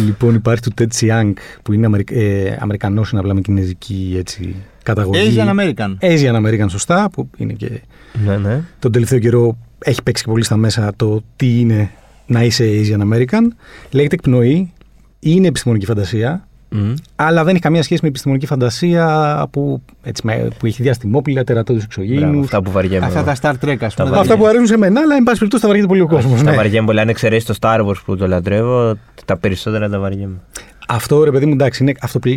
Λοιπόν, 0.04 0.34
υπάρχει 0.34 0.60
το 0.60 0.70
Ted 0.78 1.00
Chiang 1.00 1.32
που 1.62 1.72
είναι 1.72 1.86
Αμερικ... 1.86 2.10
ε, 2.10 2.56
Αμερικανός, 2.60 3.10
είναι 3.10 3.20
απλά 3.20 3.34
με 3.34 3.40
κινέζικη 3.40 4.14
έτσι, 4.18 4.56
καταγωγή. 4.82 5.36
Asian 5.36 5.48
American. 5.48 5.96
Asian 6.00 6.44
American, 6.44 6.66
σωστά, 6.68 7.10
που 7.12 7.30
είναι 7.36 7.52
και 7.52 7.80
ναι, 8.24 8.36
ναι. 8.36 8.60
τον 8.78 8.92
τελευταίο 8.92 9.18
καιρό 9.18 9.56
έχει 9.78 10.02
παίξει 10.02 10.24
και 10.24 10.30
πολύ 10.30 10.44
στα 10.44 10.56
μέσα 10.56 10.92
το 10.96 11.22
τι 11.36 11.60
είναι 11.60 11.90
να 12.26 12.42
είσαι 12.42 12.64
Asian 12.64 13.00
American. 13.00 13.42
Λέγεται 13.90 14.14
εκπνοή, 14.14 14.72
είναι 15.18 15.46
επιστημονική 15.46 15.86
φαντασία, 15.86 16.45
Μμ. 16.68 16.92
αλλά 17.16 17.44
δεν 17.44 17.52
έχει 17.54 17.62
καμία 17.62 17.82
σχέση 17.82 18.00
με 18.02 18.08
επιστημονική 18.08 18.46
φαντασία 18.46 19.46
που, 19.50 19.82
έτσι, 20.02 20.22
με- 20.26 20.48
που 20.58 20.66
έχει 20.66 20.82
διαστημόπλητα, 20.82 21.44
τερατώδους 21.44 21.86
Μπράβο, 21.86 22.02
εξωγήινους. 22.12 22.44
αυτά 22.44 22.62
που 22.62 22.70
βαριέμαι. 22.70 23.06
Αυτά 23.06 23.18
εγώ. 23.18 23.32
τα 23.32 23.36
Star 23.60 23.64
Trek, 23.64 23.76
ας 23.80 23.94
πούμε. 23.94 24.08
βαριά. 24.08 24.20
Αυτά 24.20 24.36
που 24.36 24.46
αρέσουν 24.46 24.66
σε 24.66 24.76
μένα, 24.76 25.00
αλλά 25.00 25.14
εν 25.16 25.22
πάση 25.22 25.36
περιπτώσει 25.36 25.62
τα 25.62 25.68
βαριέται 25.68 25.88
πολύ 25.88 26.00
ο 26.00 26.06
κόσμος. 26.06 26.42
Τα 26.42 26.52
βαριέμαι 26.52 26.86
πολύ. 26.86 27.00
Αν 27.00 27.08
εξαιρέσεις 27.08 27.44
το 27.44 27.54
Star 27.60 27.86
Wars 27.86 27.96
που 28.04 28.16
το 28.16 28.26
λατρεύω, 28.26 28.96
τα 29.24 29.36
περισσότερα 29.36 29.88
τα 29.88 29.98
βαριέμαι. 29.98 30.40
Αυτό 30.88 31.24
ρε 31.24 31.30
παιδί 31.30 31.46
μου, 31.46 31.52
εντάξει, 31.52 31.82
είναι 31.82 31.92
αυτό 32.00 32.18
που. 32.18 32.28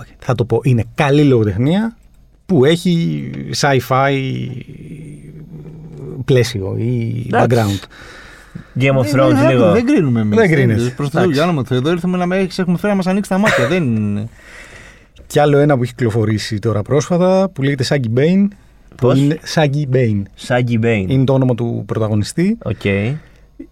Όχι, 0.00 0.12
Θα 0.18 0.34
το 0.34 0.44
πω, 0.44 0.60
είναι 0.62 0.84
καλή 0.94 1.24
λογοτεχνία 1.24 1.96
που 2.46 2.64
έχει 2.64 3.30
sci-fi 3.60 4.12
πλαίσιο 6.24 6.74
ή 6.78 7.24
Εντάξει. 7.26 7.56
background. 7.58 7.84
Game 8.80 8.96
of 8.98 9.02
Δεν- 9.02 9.12
Thrones 9.14 9.34
δεν- 9.34 9.48
λίγο. 9.48 9.72
Δεν 9.72 9.86
κρίνουμε 9.86 10.20
εμείς. 10.20 10.38
Δεν 10.38 10.50
κρίνεις. 10.50 10.92
Προς 10.94 11.10
το 11.10 11.20
Θεού, 11.20 11.30
για 11.30 11.42
όνομα 11.42 11.62
του 11.62 11.68
Θεού, 11.68 11.78
εδώ 11.78 11.90
ήρθαμε 11.90 12.16
να 12.16 12.26
με 12.26 12.36
έχεις- 12.36 12.58
έχουμε 12.58 12.76
φέρει 12.78 12.90
να 12.92 12.96
μας 12.96 13.06
ανοίξει 13.06 13.30
τα 13.30 13.38
μάτια. 13.38 13.66
δεν 13.68 13.82
είναι. 13.96 14.28
Κι 15.26 15.38
άλλο 15.38 15.58
ένα 15.58 15.76
που 15.76 15.82
έχει 15.82 15.94
κυκλοφορήσει 15.94 16.58
τώρα 16.58 16.82
πρόσφατα 16.82 17.50
που 17.52 17.62
λέγεται 17.62 17.84
Shuggie 17.88 18.18
Bain. 18.18 18.46
Που 18.88 18.94
Πώς; 18.96 19.18
είναι 19.18 19.38
Shuggie 19.54 19.94
Bain. 19.94 20.22
Shuggie 20.46 20.84
Bain. 20.84 21.04
Είναι 21.08 21.24
το 21.24 21.32
όνομα 21.32 21.54
του 21.54 21.82
πρωταγωνιστή. 21.86 22.58
Οκ. 22.62 22.84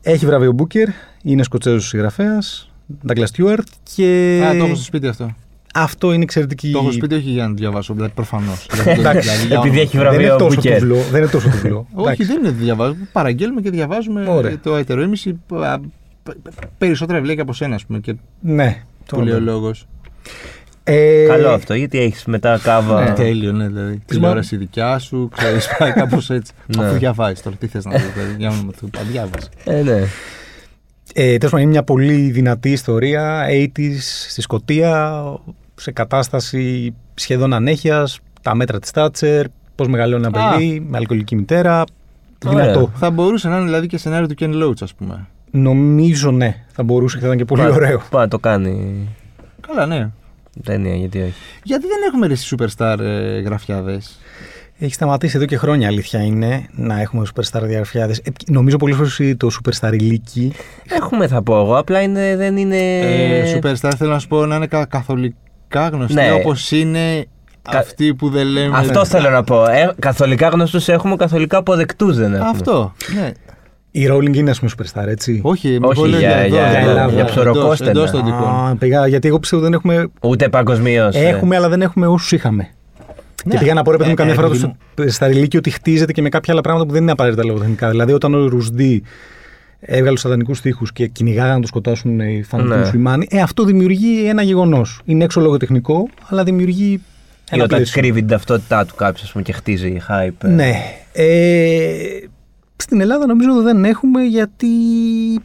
Έχει 0.03 0.27
βραβείο 0.27 0.55
Booker. 0.59 0.89
Είναι 1.23 1.43
Σκοτσέζος 1.43 1.89
συγγραφέας. 1.89 2.71
Douglas 3.09 3.25
Stuart. 3.37 3.63
Και 3.95 4.41
Α, 4.45 4.57
το 4.57 4.65
έχω 4.65 4.75
στο 4.75 4.85
σπίτι 4.85 5.07
αυτό. 5.07 5.35
Αυτό 5.83 6.13
είναι 6.13 6.23
εξαιρετική. 6.23 6.71
Το 6.71 6.79
έχω 6.79 6.87
στο 6.91 6.97
σπίτι 6.97 7.15
όχι 7.15 7.31
για 7.31 7.43
να 7.43 7.49
το 7.49 7.55
διαβάσω, 7.55 7.95
δηλαδή 7.95 8.13
προφανώς. 8.15 8.67
Εντάξει, 8.85 9.29
Επειδή 9.53 9.81
έχει 9.81 9.97
δεν 9.97 10.07
είναι 10.07 10.11
βραβείο 10.11 10.37
τόσο 10.37 10.61
Booker. 10.61 10.77
τούβλο. 10.79 10.97
Δεν 11.11 11.21
είναι 11.23 11.31
τόσο 11.31 11.49
τούβλο. 11.49 11.87
Όχι, 11.95 12.03
Εντάξει. 12.03 12.25
δεν 12.25 12.37
είναι 12.39 12.51
διαβάζουμε. 12.51 13.09
Παραγγέλνουμε 13.13 13.61
και 13.61 13.71
διαβάζουμε 13.71 14.29
Ωραία. 14.29 14.59
το 14.59 14.77
ετεροήμιση. 14.77 15.41
Περισσότερα 16.79 17.19
βιβλία 17.19 17.35
και 17.35 17.41
από 17.41 17.53
σένα, 17.53 17.75
ας 17.75 17.85
πούμε. 17.87 17.99
Και 17.99 18.15
Ναι. 18.41 18.83
το 19.07 19.17
που 19.17 19.23
λέει 19.23 19.35
ο 19.35 19.41
λέω. 19.41 19.53
λόγος. 19.55 19.87
Ε, 20.85 21.25
Καλό 21.29 21.49
αυτό, 21.51 21.75
γιατί 21.75 22.01
έχεις 22.01 22.25
μετά 22.25 22.61
κάβα. 22.63 23.05
Ναι, 23.05 23.11
τέλειο, 23.15 23.53
ναι, 23.53 23.67
δηλαδή. 23.67 23.93
Της 24.07 24.17
Τηλεόραση 24.17 24.57
δικιά 24.57 24.99
σου, 24.99 25.29
ξέρεις, 25.37 25.69
πάει 25.79 25.93
κάπως 25.93 26.31
έτσι. 26.31 26.53
Ναι. 26.77 26.85
Αφού 26.87 26.99
διαβάζεις 26.99 27.43
τώρα, 27.43 27.57
τι 27.57 27.67
θες 27.67 27.85
να 27.85 27.91
δεις, 27.91 28.13
δηλαδή. 28.15 28.35
Για 28.39 28.51
όνομα 28.51 28.73
του, 28.73 28.91
τα 28.91 29.01
διάβασες. 29.11 29.49
Ε, 29.65 29.83
ναι. 29.83 30.03
Ε, 31.15 31.25
τέλος 31.37 31.41
πάντων, 31.41 31.61
είναι 31.61 31.71
μια 31.71 31.83
πολύ 31.83 32.15
δυνατή 32.31 32.71
ιστορία 32.71 33.47
80s 33.51 33.97
στη 34.29 34.41
Σκωτία 34.41 35.23
σε 35.77 35.91
κατάσταση 35.93 36.95
σχεδόν 37.15 37.53
ανέχειας, 37.53 38.19
τα 38.43 38.55
μέτρα 38.55 38.79
της 38.79 38.91
Τάτσερ, 38.91 39.47
πώς 39.75 39.89
μεγαλώνει 39.89 40.27
ένα 40.27 40.45
Α. 40.49 40.53
παιδί, 40.53 40.81
με 40.89 40.97
αλκοολική 40.97 41.37
μητέρα. 41.37 41.85
Ωραία. 42.47 42.65
Δυνατό. 42.65 42.91
Θα 42.95 43.11
μπορούσε 43.11 43.49
να 43.49 43.57
είναι 43.57 43.65
δηλαδή 43.65 43.87
και 43.87 43.99
σενάριο 43.99 44.27
του 44.27 44.35
Ken 44.39 44.63
Loach, 44.63 44.83
ας 44.83 44.95
πούμε. 44.95 45.27
Νομίζω 45.51 46.31
ναι, 46.31 46.65
θα 46.73 46.83
μπορούσε 46.83 47.15
και 47.17 47.21
θα 47.23 47.27
ήταν 47.27 47.39
και 47.39 47.45
πολύ 47.45 47.63
Πά- 47.63 47.71
ωραίο. 47.75 48.03
Πά 48.11 48.21
να 48.21 48.29
το 48.29 48.39
κάνει 48.39 48.97
Καλά, 49.67 49.87
ναι. 49.87 50.11
ταινία, 50.65 50.95
γιατί 50.95 51.21
όχι. 51.21 51.33
Γιατί 51.63 51.87
δεν 51.87 51.97
έχουμε 52.09 52.27
ρε 52.27 52.35
superstar 52.51 52.99
ε, 53.01 53.41
γραφιάδες; 53.41 54.19
Έχει 54.79 54.93
σταματήσει 54.95 55.37
εδώ 55.37 55.45
και 55.47 55.57
χρόνια, 55.57 55.89
αλήθεια 55.89 56.23
είναι, 56.25 56.67
να 56.73 57.01
έχουμε 57.01 57.25
superstar 57.35 57.61
διαγραφιάδες. 57.63 58.19
Ε, 58.19 58.31
νομίζω 58.47 58.77
πολλές 58.77 58.97
φορές 58.97 59.35
το 59.37 59.49
superstar 59.65 59.93
ηλίκη 59.93 60.53
Έχουμε 61.01 61.27
θα 61.27 61.43
πω 61.43 61.57
εγώ, 61.61 61.79
απλά 61.79 62.01
είναι, 62.03 62.37
δεν 62.37 62.57
είναι. 62.57 62.99
Ε, 62.99 63.59
superstar 63.59 63.93
θέλω 63.97 64.11
να 64.11 64.19
σου 64.19 64.29
πω 64.29 64.47
να 64.47 64.57
είναι 64.57 64.67
κα- 64.67 64.87
καθολικά 65.81 65.97
γνωστοί 65.97 66.15
Ναι. 66.15 66.33
όπως 66.33 66.71
είναι 66.71 67.27
Κα- 67.71 67.79
αυτοί 67.79 68.15
που 68.15 68.29
δεν 68.29 68.47
λέμε. 68.47 68.77
Αυτό 68.79 69.05
θέλω 69.05 69.31
να 69.31 69.43
πω. 69.45 69.65
Ε, 69.69 69.95
καθολικά 69.99 70.49
γνωστούς 70.49 70.89
έχουμε, 70.89 71.17
καθολικά 71.17 71.57
αποδεκτούς 71.59 72.17
δεν 72.17 72.35
έχουμε. 72.35 72.49
Αυτό. 72.49 72.93
Ναι. 73.15 73.31
Η 73.91 74.09
Rowling 74.11 74.37
είναι, 74.37 74.51
ας 74.51 74.59
πούμε, 74.59 74.71
superstar, 74.79 75.07
έτσι. 75.07 75.41
Όχι, 75.43 75.79
Όχι, 75.83 75.99
εγώ 76.01 76.05
λέω 76.09 76.19
για- 76.19 76.31
εδώ, 76.37 76.47
για- 76.57 76.67
εδώ, 76.67 76.93
για 76.93 77.03
εδώ, 77.19 77.25
ψωροκόστενα. 77.25 77.91
εντός- 77.91 78.09
εντός 78.11 78.21
των 78.21 78.25
δικών. 78.25 78.49
Α, 78.69 78.77
πήγα, 78.79 79.07
γιατί 79.07 79.29
εγώ 79.29 79.39
πιστεύω 79.39 79.63
δεν 79.63 79.73
έχουμε. 79.73 80.07
Ούτε 80.23 80.49
παγκοσμίως. 80.49 81.15
Έχουμε, 81.17 81.57
αλλά 81.57 81.69
δεν 81.69 81.83
έχουμε 81.83 82.07
όσους 82.07 82.33
είχαμε. 82.33 82.69
Ναι. 83.45 83.53
Και 83.53 83.59
πήγα 83.59 83.75
να 83.75 83.83
πω 83.83 83.91
ρε 83.91 83.97
παιδί 83.97 84.09
μου 84.09 84.15
Ε, 84.15 84.17
καμιά 84.19 84.33
ε, 84.33 84.37
φορά 84.37 84.49
παιδί 84.49 84.61
το 84.61 84.73
μου. 85.03 85.09
στα 85.11 85.27
ρηλίκη 85.27 85.57
ότι 85.57 85.71
χτίζεται 85.71 86.13
και 86.13 86.23
με 86.23 86.29
κάποια 86.29 86.53
άλλα 86.53 86.63
πράγματα 86.63 86.87
που 86.87 86.93
δεν 86.93 87.03
είναι 87.03 87.11
απαραίτητα 87.11 87.45
λογοτεχνικά. 87.45 87.91
Δηλαδή, 87.91 88.13
όταν 88.13 88.35
ο 88.35 88.47
Ρουσντή 88.47 89.03
έβγαλε 89.81 90.11
τους 90.13 90.21
σατανικού 90.21 90.53
τοίχου 90.63 90.85
και 90.93 91.07
κυνηγάγανε 91.07 91.55
να 91.55 91.61
το 91.61 91.67
σκοτώσουν 91.67 92.21
οι 92.21 92.43
φανατικοί 92.43 92.75
Ναι. 92.77 92.81
μουσουλμάνοι, 92.85 93.27
ε, 93.31 93.41
αυτό 93.41 93.65
δημιουργεί 93.65 94.29
ένα 94.29 94.43
γεγονός. 94.43 95.01
Είναι 95.05 95.25
έξω 95.25 95.41
λογοτεχνικό, 95.41 96.09
αλλά 96.29 96.43
δημιουργεί 96.45 96.93
Ή 96.93 97.01
ένα 97.51 97.65
όταν 97.65 97.77
πλαίσιο. 97.79 98.01
κρύβει 98.01 98.19
την 98.19 98.29
ταυτότητά 98.29 98.87
του 98.87 98.95
κάποιος 98.95 99.23
ας 99.23 99.33
πούμε, 99.33 99.43
και 99.45 99.53
χτίζει 99.53 99.97
hype. 100.09 100.45
ε. 100.45 100.49
Ναι. 100.49 100.73
Ε, 101.13 102.19
στην 102.77 103.01
Ελλάδα 103.01 103.27
νομίζω 103.27 103.63
δεν 103.63 103.85
έχουμε 103.85 104.23
γιατί 104.23 104.67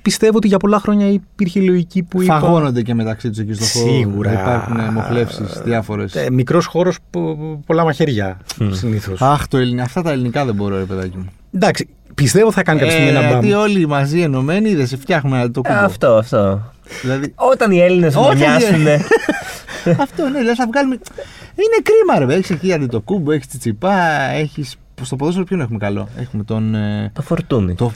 πιστεύω 0.02 0.38
ότι 0.38 0.48
για 0.48 0.58
πολλά 0.58 0.80
χρόνια 0.80 1.08
υπήρχε 1.08 1.60
η 1.60 1.64
λογική 1.64 2.04
που 2.04 2.22
είπα. 2.22 2.40
Φαγώνονται 2.40 2.82
και 2.82 2.94
μεταξύ 2.94 3.30
τους 3.30 3.38
εκεί 3.38 3.54
στο 3.54 3.66
χώρο. 3.80 3.94
Σίγουρα. 3.94 4.32
Υπάρχουν 4.34 4.94
μοχλεύσεις 4.94 5.62
διάφορες. 5.66 6.16
Ε, 6.16 6.30
μικρός 6.32 6.66
χώρος, 6.66 6.98
πο- 7.10 7.62
πολλά 7.66 7.84
μαχαίρια 7.84 8.38
συνήθως. 8.72 9.22
Αχ, 9.22 9.48
το 9.48 9.58
ελληνικά. 9.58 9.84
Αυτά 9.84 10.02
τα 10.02 10.12
ελληνικά 10.12 10.46
δεν 10.46 10.56
μπορώ, 10.56 10.78
ρε 10.78 10.84
παιδάκι 10.84 11.18
μου. 11.18 11.26
Εντάξει, 11.52 11.88
πιστεύω 12.24 12.52
θα 12.52 12.64
κάνει 12.64 12.80
κάποια 12.80 12.94
στιγμή 12.94 13.12
Ε, 13.12 13.18
ένα 13.18 13.22
μπαμ. 13.22 13.32
γιατί 13.32 13.54
όλοι 13.54 13.88
μαζί 13.88 14.22
ενωμένοι 14.22 14.76
δεν 14.76 14.88
σε 14.88 14.98
φτιάχνουμε 14.98 15.50
το 15.50 15.62
Ε, 15.66 15.70
κουμπό. 15.70 15.84
αυτό, 15.86 16.08
αυτό. 16.16 16.72
Δηλαδή, 17.02 17.34
Όταν 17.36 17.72
οι 17.72 17.80
Έλληνες 17.80 18.16
Όταν 18.16 18.28
μονιάσουν. 18.38 18.86
αυτό 20.06 20.24
ναι, 20.30 20.38
δηλαδή 20.40 20.56
θα 20.56 20.68
βγάλουμε. 20.68 20.96
Είναι 21.56 21.82
κρίμα, 21.84 22.26
ρε. 22.28 22.36
Έχεις 22.36 22.50
εκεί 22.50 22.74
αντί 22.74 22.86
το 22.86 23.00
κούμπο, 23.02 23.32
έχεις 23.32 23.48
τσιτσιπά, 23.48 23.96
έχει. 24.32 24.64
Στο 25.02 25.16
ποδόσφαιρο 25.16 25.46
ποιον 25.46 25.62
έχουμε 25.62 25.78
καλό; 25.78 26.08
Έχουμε 26.18 26.44
τον. 26.44 26.76
ε, 26.76 27.12
Το 27.14 27.22
φορτούνι. 27.22 27.76
Το, 27.76 27.92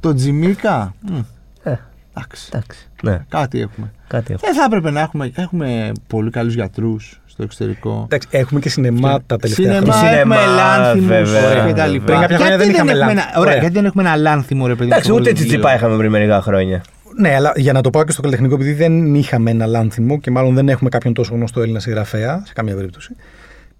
τον 0.00 0.14
Τζιμίκα. 0.16 0.94
Μμ, 1.10 1.16
Ε, 1.62 1.74
Εντάξει. 2.16 2.48
εντάξει. 2.52 2.88
Ναι, 3.02 3.24
Κάτι 3.28 3.60
έχουμε. 3.60 3.92
κάτι 4.08 4.32
έχω. 4.32 4.40
Δεν 4.44 4.54
θα 4.54 4.64
έπρεπε 4.64 4.90
να 4.90 5.00
έχουμε. 5.00 5.30
Έχουμε 5.34 5.92
πολύ 6.06 6.30
καλούς 6.30 6.54
γιατρούς 6.54 7.20
στο 7.40 7.48
εξωτερικό. 7.64 8.02
Εντάξει, 8.04 8.28
έχουμε 8.30 8.60
και 8.60 8.68
σινεμά 8.68 9.20
τα 9.26 9.36
τελευταία 9.36 9.72
Σινεμά, 9.72 9.92
χρόνια. 9.92 10.10
Σινεμά, 10.10 10.34
έχουμε 10.36 10.54
λάνθιμους 10.56 11.06
βέβαια, 11.08 11.66
και 11.66 11.72
τα 11.72 11.86
λοιπά. 11.86 12.04
βέβαια. 12.04 12.04
Πριν 12.04 12.18
κάποια 12.20 12.36
χρόνια 12.36 12.56
Γιατί 12.56 12.64
δεν 12.64 12.74
είχαμε 12.74 12.90
έχουμε 12.92 13.04
λάν- 13.06 13.10
ένα- 13.10 13.22
Ωραία, 13.28 13.40
Ωραία. 13.40 13.56
γιατί 13.56 13.74
δεν 13.74 13.84
έχουμε 13.84 14.02
ένα 14.02 14.16
λάνθιμο 14.16 14.66
ρε 14.66 14.74
παιδί. 14.74 14.86
Εντάξει, 14.86 15.04
στο 15.04 15.14
ούτε 15.14 15.22
βιβλίο. 15.22 15.46
τσιτσιπά 15.46 15.74
είχαμε 15.74 15.96
πριν 15.96 16.10
μερικά 16.10 16.42
χρόνια. 16.42 16.82
Ναι, 17.18 17.34
αλλά 17.34 17.52
για 17.56 17.72
να 17.72 17.80
το 17.80 17.90
πάω 17.90 18.04
και 18.04 18.12
στο 18.12 18.20
καλλιτεχνικό, 18.20 18.54
επειδή 18.54 18.72
δεν 18.72 19.14
είχαμε 19.14 19.50
ένα 19.50 19.66
λάνθιμο 19.66 20.18
και 20.20 20.30
μάλλον 20.30 20.54
δεν 20.54 20.68
έχουμε 20.68 20.88
κάποιον 20.90 21.14
τόσο 21.14 21.34
γνωστό 21.34 21.60
Έλληνα 21.60 21.80
συγγραφέα, 21.80 22.42
σε 22.46 22.52
καμία 22.52 22.74
περίπτωση, 22.74 23.16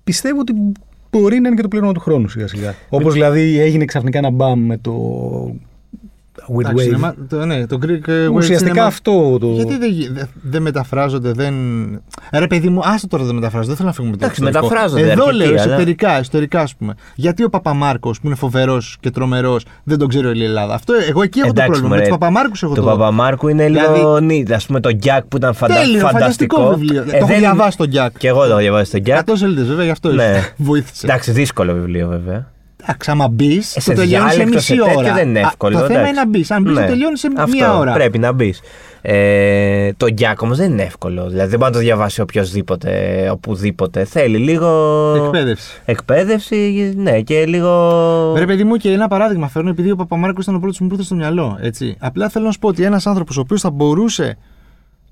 πιστεύω 0.04 0.40
ότι 0.40 0.52
μπορεί 1.10 1.38
να 1.40 1.46
είναι 1.46 1.56
και 1.56 1.62
το 1.62 1.68
πλήρωμα 1.68 1.92
του 1.92 2.00
χρόνου 2.00 2.28
σιγά 2.28 2.46
σιγά. 2.48 2.74
Όπως 2.88 3.12
δηλαδή 3.12 3.60
έγινε 3.60 3.84
ξαφνικά 3.84 4.18
ένα 4.18 4.30
μπαμ 4.30 4.60
με 4.66 4.76
το. 4.76 4.92
With 6.48 6.58
Εντάξει, 6.58 6.74
Wave. 6.76 6.80
σινεμά- 6.82 7.14
το, 7.28 7.44
ναι, 7.46 7.66
το 7.66 7.78
Greek 7.82 8.08
ε, 8.08 8.26
Wave 8.26 8.32
Ουσιαστικά 8.32 8.84
Cinema- 8.84 8.86
αυτό 8.86 9.38
το. 9.38 9.46
Γιατί 9.46 9.78
δεν 9.78 9.90
γι- 9.90 10.08
δεν 10.12 10.28
δεν 10.42 10.62
μεταφράζονται, 10.62 11.32
δεν. 11.32 11.54
Ρε 12.32 12.46
παιδί 12.46 12.68
μου, 12.68 12.80
άστο 12.84 13.06
τώρα 13.06 13.24
δεν 13.24 13.34
μεταφράζονται. 13.34 13.68
Δεν 13.68 13.76
θέλω 13.76 13.88
να 13.88 13.94
φύγουμε 13.94 14.10
με 14.12 14.16
το 14.18 14.24
Εντάξει, 14.24 14.42
εξωτερικό. 14.42 14.74
μεταφράζονται 14.74 15.12
Εδώ 15.12 15.24
αρκετοί, 15.26 15.36
λέω 15.44 15.48
αλλά- 15.62 15.62
εσωτερικά, 15.74 16.10
εσωτερικά 16.18 16.60
ας 16.60 16.74
πούμε. 16.76 16.94
Γιατί 17.14 17.44
ο 17.44 17.48
Παπαμάρκος 17.50 18.20
που 18.20 18.26
είναι 18.26 18.36
φοβερός 18.36 18.96
και 19.00 19.10
τρομερός 19.10 19.64
δεν 19.84 19.98
τον 19.98 20.08
ξέρω 20.08 20.28
όλη 20.28 20.40
η 20.40 20.44
Ελλάδα. 20.44 20.74
Αυτό, 20.74 20.92
εγώ 21.08 21.22
εκεί 21.22 21.38
έχω 21.38 21.52
το 21.52 21.62
πρόβλημα. 21.62 21.88
Με 21.88 21.94
μωρέ, 21.94 22.02
του 22.08 22.18
Παπαμάρκους 22.18 22.62
έχω 22.62 22.74
Το 22.74 22.80
το. 22.80 22.86
Παπαμάρκου 22.86 23.48
είναι 23.48 23.68
λίγο 23.68 23.92
Δηλαδή- 23.94 24.24
νι. 24.26 24.44
Ας 24.54 24.60
πούμε 24.66 24.80
το 24.80 24.92
Γκιάκ 24.92 25.24
που 25.24 25.36
ήταν 25.36 25.54
φαντα... 25.54 25.74
Τέλειο, 25.74 26.00
φανταστικό. 26.00 26.56
φανταστικό 26.56 26.68
βιβλίο. 26.78 27.02
Ε, 27.02 27.04
το 27.04 27.16
έχω 27.16 27.26
δεν- 27.26 27.38
διαβάσει 27.38 27.76
τον 27.76 27.86
Γκιάκ. 27.88 28.18
Και 28.18 28.28
εγώ 28.28 28.40
το 28.44 28.50
έχω 28.50 28.58
διαβάσει 28.58 28.90
το 28.90 28.98
Γκιάκ. 28.98 29.18
100 29.30 29.36
σελίδες 29.36 29.66
βέβαια, 29.66 29.84
γι' 29.84 29.90
αυτό 29.90 30.12
Ναι. 30.12 30.52
βοήθησε. 30.56 31.06
Εντάξει, 31.06 31.30
δύσκολο 31.32 31.72
βιβλίο 31.72 32.08
βέβαια. 32.08 32.46
Εντάξει, 32.82 33.10
άμα 33.10 33.28
μπεις, 33.28 33.70
Ε, 33.70 33.74
το 33.74 33.80
σε 33.80 33.92
τελειώνεις 33.92 34.32
σε 34.32 34.36
διάλεκτο, 34.36 34.54
μισή 34.54 34.66
σε 34.66 34.74
τέτοιο 34.76 34.98
ώρα. 34.98 35.14
δεν 35.14 35.28
είναι 35.28 35.38
Α, 35.38 35.42
εύκολο. 35.46 35.78
Το 35.78 35.84
θέμα 35.86 35.92
εντάξει. 35.98 36.10
είναι 36.12 36.20
να 36.20 36.26
μπεις. 36.28 36.50
Αν 36.50 36.62
μπεις, 36.62 36.74
το 36.74 36.80
Ναι. 36.80 36.86
τελειώνεις 36.86 37.20
σε 37.20 37.28
Αυτό, 37.36 37.56
μία 37.56 37.76
ώρα. 37.76 37.92
Πρέπει 37.92 38.18
να 38.18 38.32
μπεις. 38.32 38.60
Ε, 39.02 39.92
το 39.96 40.08
Γκιάκ 40.10 40.42
όμως 40.42 40.54
δεν 40.54 40.70
είναι 40.72 40.82
εύκολο. 40.82 41.28
Δηλαδή 41.28 41.48
δεν 41.50 41.58
μπορεί 41.58 41.70
να 41.70 41.76
το 41.78 41.82
διαβάσει 41.84 42.20
οποιοδήποτε, 42.20 43.28
οπουδήποτε. 43.32 44.04
Θέλει 44.04 44.36
λίγο. 44.38 44.68
Εκπαίδευση. 45.24 45.80
Εκπαίδευση, 45.84 46.92
ναι, 46.96 47.20
και 47.20 47.46
λίγο. 47.46 48.34
Ρε 48.36 48.44
παιδί 48.46 48.64
μου, 48.64 48.76
και 48.76 48.90
ένα 48.92 49.08
παράδειγμα 49.08 49.48
φέρνω, 49.48 49.70
επειδή 49.70 49.90
ο 49.90 49.96
Παπαμάρκος 49.96 50.42
ήταν 50.42 50.54
ο 50.54 50.58
πρώτος 50.58 50.78
που 50.78 50.84
μου 50.84 50.90
ήρθε 50.92 51.04
στο 51.04 51.14
μυαλό. 51.14 51.58
Έτσι. 51.60 51.96
Απλά 51.98 52.28
θέλω 52.28 52.44
να 52.44 52.52
σου 52.52 52.58
πω 52.58 52.68
ότι 52.68 52.82
ένας 52.84 53.06
άνθρωπος 53.06 53.36
ο 53.36 53.40
οποίος 53.40 53.60
θα 53.60 53.70
μπορούσε. 53.70 54.38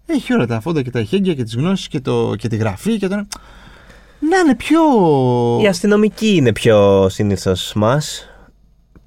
Έχει 0.06 0.32
όλα 0.34 0.46
τα 0.46 0.60
φόντα 0.60 0.82
και 0.82 0.90
τα 0.90 0.98
εχέγγυα 0.98 1.34
και 1.34 1.42
τις 1.42 1.54
γνώσεις 1.56 1.88
και, 1.88 2.00
το, 2.00 2.34
και 2.38 2.48
τη 2.48 2.56
γραφή 2.56 2.96
και 2.98 3.08
τον. 3.08 3.28
Να 4.20 4.38
είναι 4.38 4.54
πιο. 4.54 4.80
Οι 5.62 5.66
αστυνομικοί 5.66 6.34
είναι 6.36 6.52
πιο 6.52 7.08
συνήθως 7.08 7.72
μας. 7.76 8.28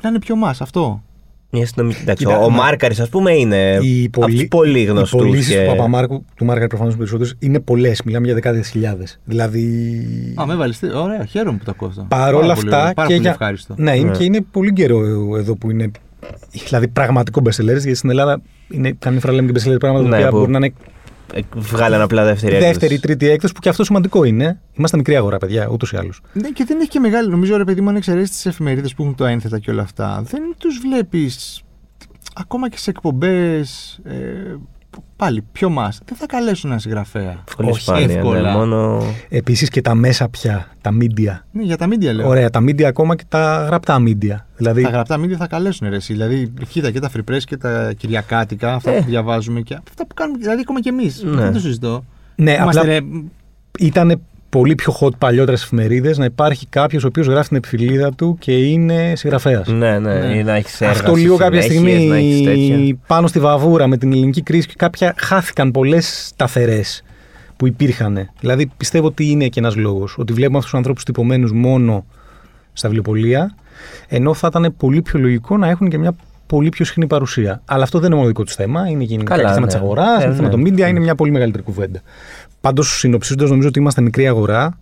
Να 0.03 0.09
είναι 0.09 0.19
πιο 0.19 0.35
μας 0.35 0.61
αυτό. 0.61 1.03
Οι 1.49 1.61
αστυνομικοί. 1.61 1.99
Εντάξει, 2.01 2.25
Κοίτα, 2.25 2.37
ο 2.39 2.49
μα- 2.49 2.63
Μάρκαρης, 2.63 2.99
ας 2.99 3.09
πούμε, 3.09 3.31
είναι 3.31 3.77
Οι 3.81 4.09
από 4.15 4.25
τους 4.25 4.47
πολύ 4.47 4.79
Οι 4.79 4.83
γνωστούς. 4.83 5.21
πωλήσεις 5.21 5.55
του 5.55 5.65
Παπαμάρκου, 5.67 6.25
του 6.35 6.45
Μάργαρη 6.45 6.67
προφανώς 6.67 6.95
περισσότερες, 6.95 7.35
είναι 7.39 7.59
πολλές. 7.59 8.01
Μιλάμε 8.03 8.25
για 8.25 8.33
δεκάδες 8.33 8.69
χιλιάδες. 8.69 9.19
Δηλαδή. 9.25 9.93
Α, 10.41 10.45
με 10.45 10.53
έβαλε. 10.53 10.73
Ωραία, 10.95 11.25
χαίρομαι 11.25 11.57
που 11.57 11.63
τα 11.63 11.71
ακούω 11.71 11.87
αυτά. 11.87 12.05
Παρόλα 12.09 12.31
Πάρα 12.41 12.53
πολύ 12.55 12.67
αυτά. 12.67 12.81
ωραία, 12.81 12.93
Πάρα 12.93 13.07
και 13.07 13.13
πολύ 13.13 13.21
για... 13.25 13.31
ευχάριστο. 13.31 13.73
Ναι, 13.77 13.95
είναι, 13.95 14.09
Ναι. 14.09 14.17
και 14.17 14.23
είναι 14.23 14.41
πολύ 14.51 14.73
καιρό 14.73 14.99
εδώ 15.37 15.55
που 15.55 15.71
είναι. 15.71 15.91
Δηλαδή 16.67 16.87
πραγματικό 16.87 17.41
bestseller, 17.45 17.65
γιατί 17.65 17.95
στην 17.95 18.09
Ελλάδα 18.09 18.41
είναι 18.69 18.95
καμιά 18.99 19.19
φορά 19.19 19.33
λέμε 19.33 19.51
και 19.51 19.59
bestseller 19.63 19.79
πράγματα 19.79 20.07
Ναι, 20.17 20.23
που 20.23 20.29
που- 20.29 20.37
μπορεί 20.37 20.51
να 20.51 20.57
είναι 20.57 20.73
Ε, 21.33 21.39
Βγάλανε 21.55 22.03
απλά 22.03 22.23
δεύτερη 22.23 22.55
έκδοση. 22.55 22.71
δεύτερη, 22.71 22.99
τρίτη 22.99 23.29
έκδοση, 23.29 23.53
που 23.53 23.59
και 23.59 23.69
αυτό 23.69 23.83
σημαντικό 23.83 24.23
είναι. 24.23 24.61
Είμαστε 24.73 24.97
μικρή 24.97 25.15
αγορά, 25.15 25.37
παιδιά, 25.37 25.67
ούτως 25.71 25.91
ή 25.91 25.97
άλλως. 25.97 26.21
Ναι, 26.33 26.49
και 26.49 26.63
δεν 26.65 26.79
έχει 26.79 26.89
και 26.89 26.99
μεγάλη. 26.99 27.29
Νομίζω 27.29 27.57
ρε 27.57 27.63
παιδί 27.63 27.81
μου, 27.81 27.89
αν 27.89 27.95
εξαιρέσεις 27.95 28.35
τις 28.35 28.45
εφημερίδες 28.45 28.93
που 28.93 29.03
έχουν 29.03 29.15
το 29.15 29.25
ένθετα 29.25 29.59
και 29.59 29.71
όλα 29.71 29.81
αυτά, 29.81 30.21
δεν 30.25 30.41
τους 30.57 30.77
βλέπεις 30.79 31.63
ακόμα 32.35 32.69
και 32.69 32.77
σε 32.77 32.89
εκπομπές. 32.89 33.99
Ε, 34.03 34.55
πάλι 35.15 35.43
πιο 35.51 35.69
μας. 35.69 35.99
Δεν 36.05 36.17
θα 36.17 36.25
καλέσουν 36.25 36.69
ένα 36.71 36.79
συγγραφέα. 36.79 37.43
Πολύ 37.57 37.69
Όχι, 37.69 37.81
σπάνια. 37.81 38.07
Ναι, 38.07 38.13
εύκολα. 38.13 38.51
μόνο... 38.51 39.03
Επίσης 39.29 39.69
και 39.69 39.81
τα 39.81 39.95
μέσα 39.95 40.29
πια, 40.29 40.67
τα 40.81 40.91
media. 41.01 41.37
Ναι, 41.51 41.63
για 41.63 41.77
τα 41.77 41.87
media 41.87 42.13
λέω. 42.13 42.27
Ωραία, 42.27 42.49
τα 42.49 42.59
media 42.63 42.83
ακόμα 42.83 43.15
και 43.15 43.23
τα 43.29 43.63
γραπτά 43.65 43.97
media. 44.05 44.35
Δηλαδή, 44.55 44.81
Τα 44.83 44.89
γραπτά 44.89 45.19
media 45.19 45.35
θα 45.37 45.47
καλέσουν 45.47 45.89
ρε, 45.89 45.95
εσύ. 45.95 46.13
Δηλαδή, 46.13 46.53
κοίτα 46.69 46.91
και 46.91 46.99
τα 46.99 47.09
free 47.15 47.31
press 47.31 47.41
και 47.45 47.57
τα 47.57 47.93
κυριακάτικα, 47.97 48.73
αυτά 48.73 48.91
Ε. 48.91 48.99
που 48.99 49.05
διαβάζουμε 49.09 49.61
και 49.61 49.73
αυτά 49.89 50.07
που 50.07 50.13
κάνουμε. 50.13 50.37
Δηλαδή, 50.37 50.59
ακόμα 50.61 50.81
και 50.81 50.89
εμείς. 50.89 51.23
Ναι. 51.23 51.41
Δεν 51.41 51.53
το 51.53 51.59
συζητώ. 51.59 52.03
ναι, 52.35 52.51
Είμαστε, 52.51 52.79
απλά 52.79 52.91
ρε, 52.91 52.99
ήταν 53.79 54.21
πολύ 54.51 54.75
πιο 54.75 54.95
hot 54.99 55.15
παλιότερες 55.17 55.63
εφημερίδες 55.63 56.17
να 56.17 56.25
υπάρχει 56.25 56.65
κάποιος 56.67 57.03
ο 57.03 57.07
οποίος 57.07 57.27
γράφει 57.27 57.47
την 57.47 57.57
επιφυλίδα 57.57 58.11
του 58.13 58.35
και 58.39 58.51
είναι 58.51 59.13
συγγραφέας. 59.15 59.67
Ναι, 59.67 59.99
ναι, 59.99 60.13
Ναι. 60.19 60.35
ή 60.35 60.43
να 60.43 60.55
έχεις 60.55 60.81
έργα. 60.81 60.93
Αυτό 60.93 61.11
στις 61.11 61.23
λίγο 61.23 61.35
κάποια 61.37 61.61
συνέχειες, 61.61 62.09
να 62.09 62.15
έχεις 62.15 62.37
τέτοια. 62.43 62.51
στιγμή 62.65 62.99
πάνω 63.07 63.27
στη 63.27 63.39
βαβούρα 63.39 63.87
με 63.87 63.97
την 63.97 64.11
ελληνική 64.11 64.41
κρίση 64.41 64.67
και 64.67 64.73
κάποια 64.77 65.13
χάθηκαν 65.17 65.71
πολλές 65.71 66.25
σταθερές 66.27 67.03
που 67.57 67.67
υπήρχαν. 67.67 68.29
Δηλαδή 68.39 68.71
πιστεύω 68.77 69.05
ότι 69.07 69.29
είναι 69.29 69.47
και 69.47 69.59
ένας 69.59 69.75
λόγος. 69.75 70.15
Ότι 70.17 70.33
βλέπουμε 70.33 70.57
αυτούς 70.57 70.69
τους 70.71 70.79
ανθρώπους 70.79 71.03
τυπωμένους 71.03 71.51
μόνο 71.51 72.05
στα 72.73 72.87
βιβλιοπολία, 72.87 73.55
ενώ 74.07 74.33
θα 74.33 74.47
ήταν 74.51 74.73
πολύ 74.77 75.01
πιο 75.01 75.19
λογικό 75.19 75.57
να 75.57 75.67
έχουν 75.69 75.89
και 75.89 75.97
μια 75.97 76.15
πολύ 76.47 76.69
πιο 76.69 76.85
συχνή 76.85 77.07
παρουσία. 77.07 77.61
Αλλά 77.65 77.83
αυτό 77.83 77.97
δεν 77.97 78.07
είναι 78.07 78.15
μόνο 78.15 78.27
δικό 78.27 78.43
τους 78.43 78.55
θέμα. 78.55 78.87
Είναι 78.89 79.03
γενικά 79.03 79.35
Καλά, 79.35 79.47
και 79.47 79.53
θέμα 79.53 79.65
ναι. 79.65 79.71
της 79.71 79.75
αγοράς, 79.81 80.21
Ε, 80.21 80.25
είναι 80.25 80.35
θέμα 80.35 80.47
ναι. 80.47 80.53
των 80.53 80.61
media, 80.65 80.89
είναι 80.89 80.99
μια 80.99 81.15
πολύ 81.15 81.31
μεγαλύτερη 81.31 81.63
κουβέντα. 81.63 82.01
Πάντως, 82.61 82.97
συνοψίζοντας, 82.97 83.49
νομίζω 83.49 83.67
ότι 83.67 83.79
είμαστε 83.79 84.01
μικρή 84.01 84.27
αγορά. 84.27 84.79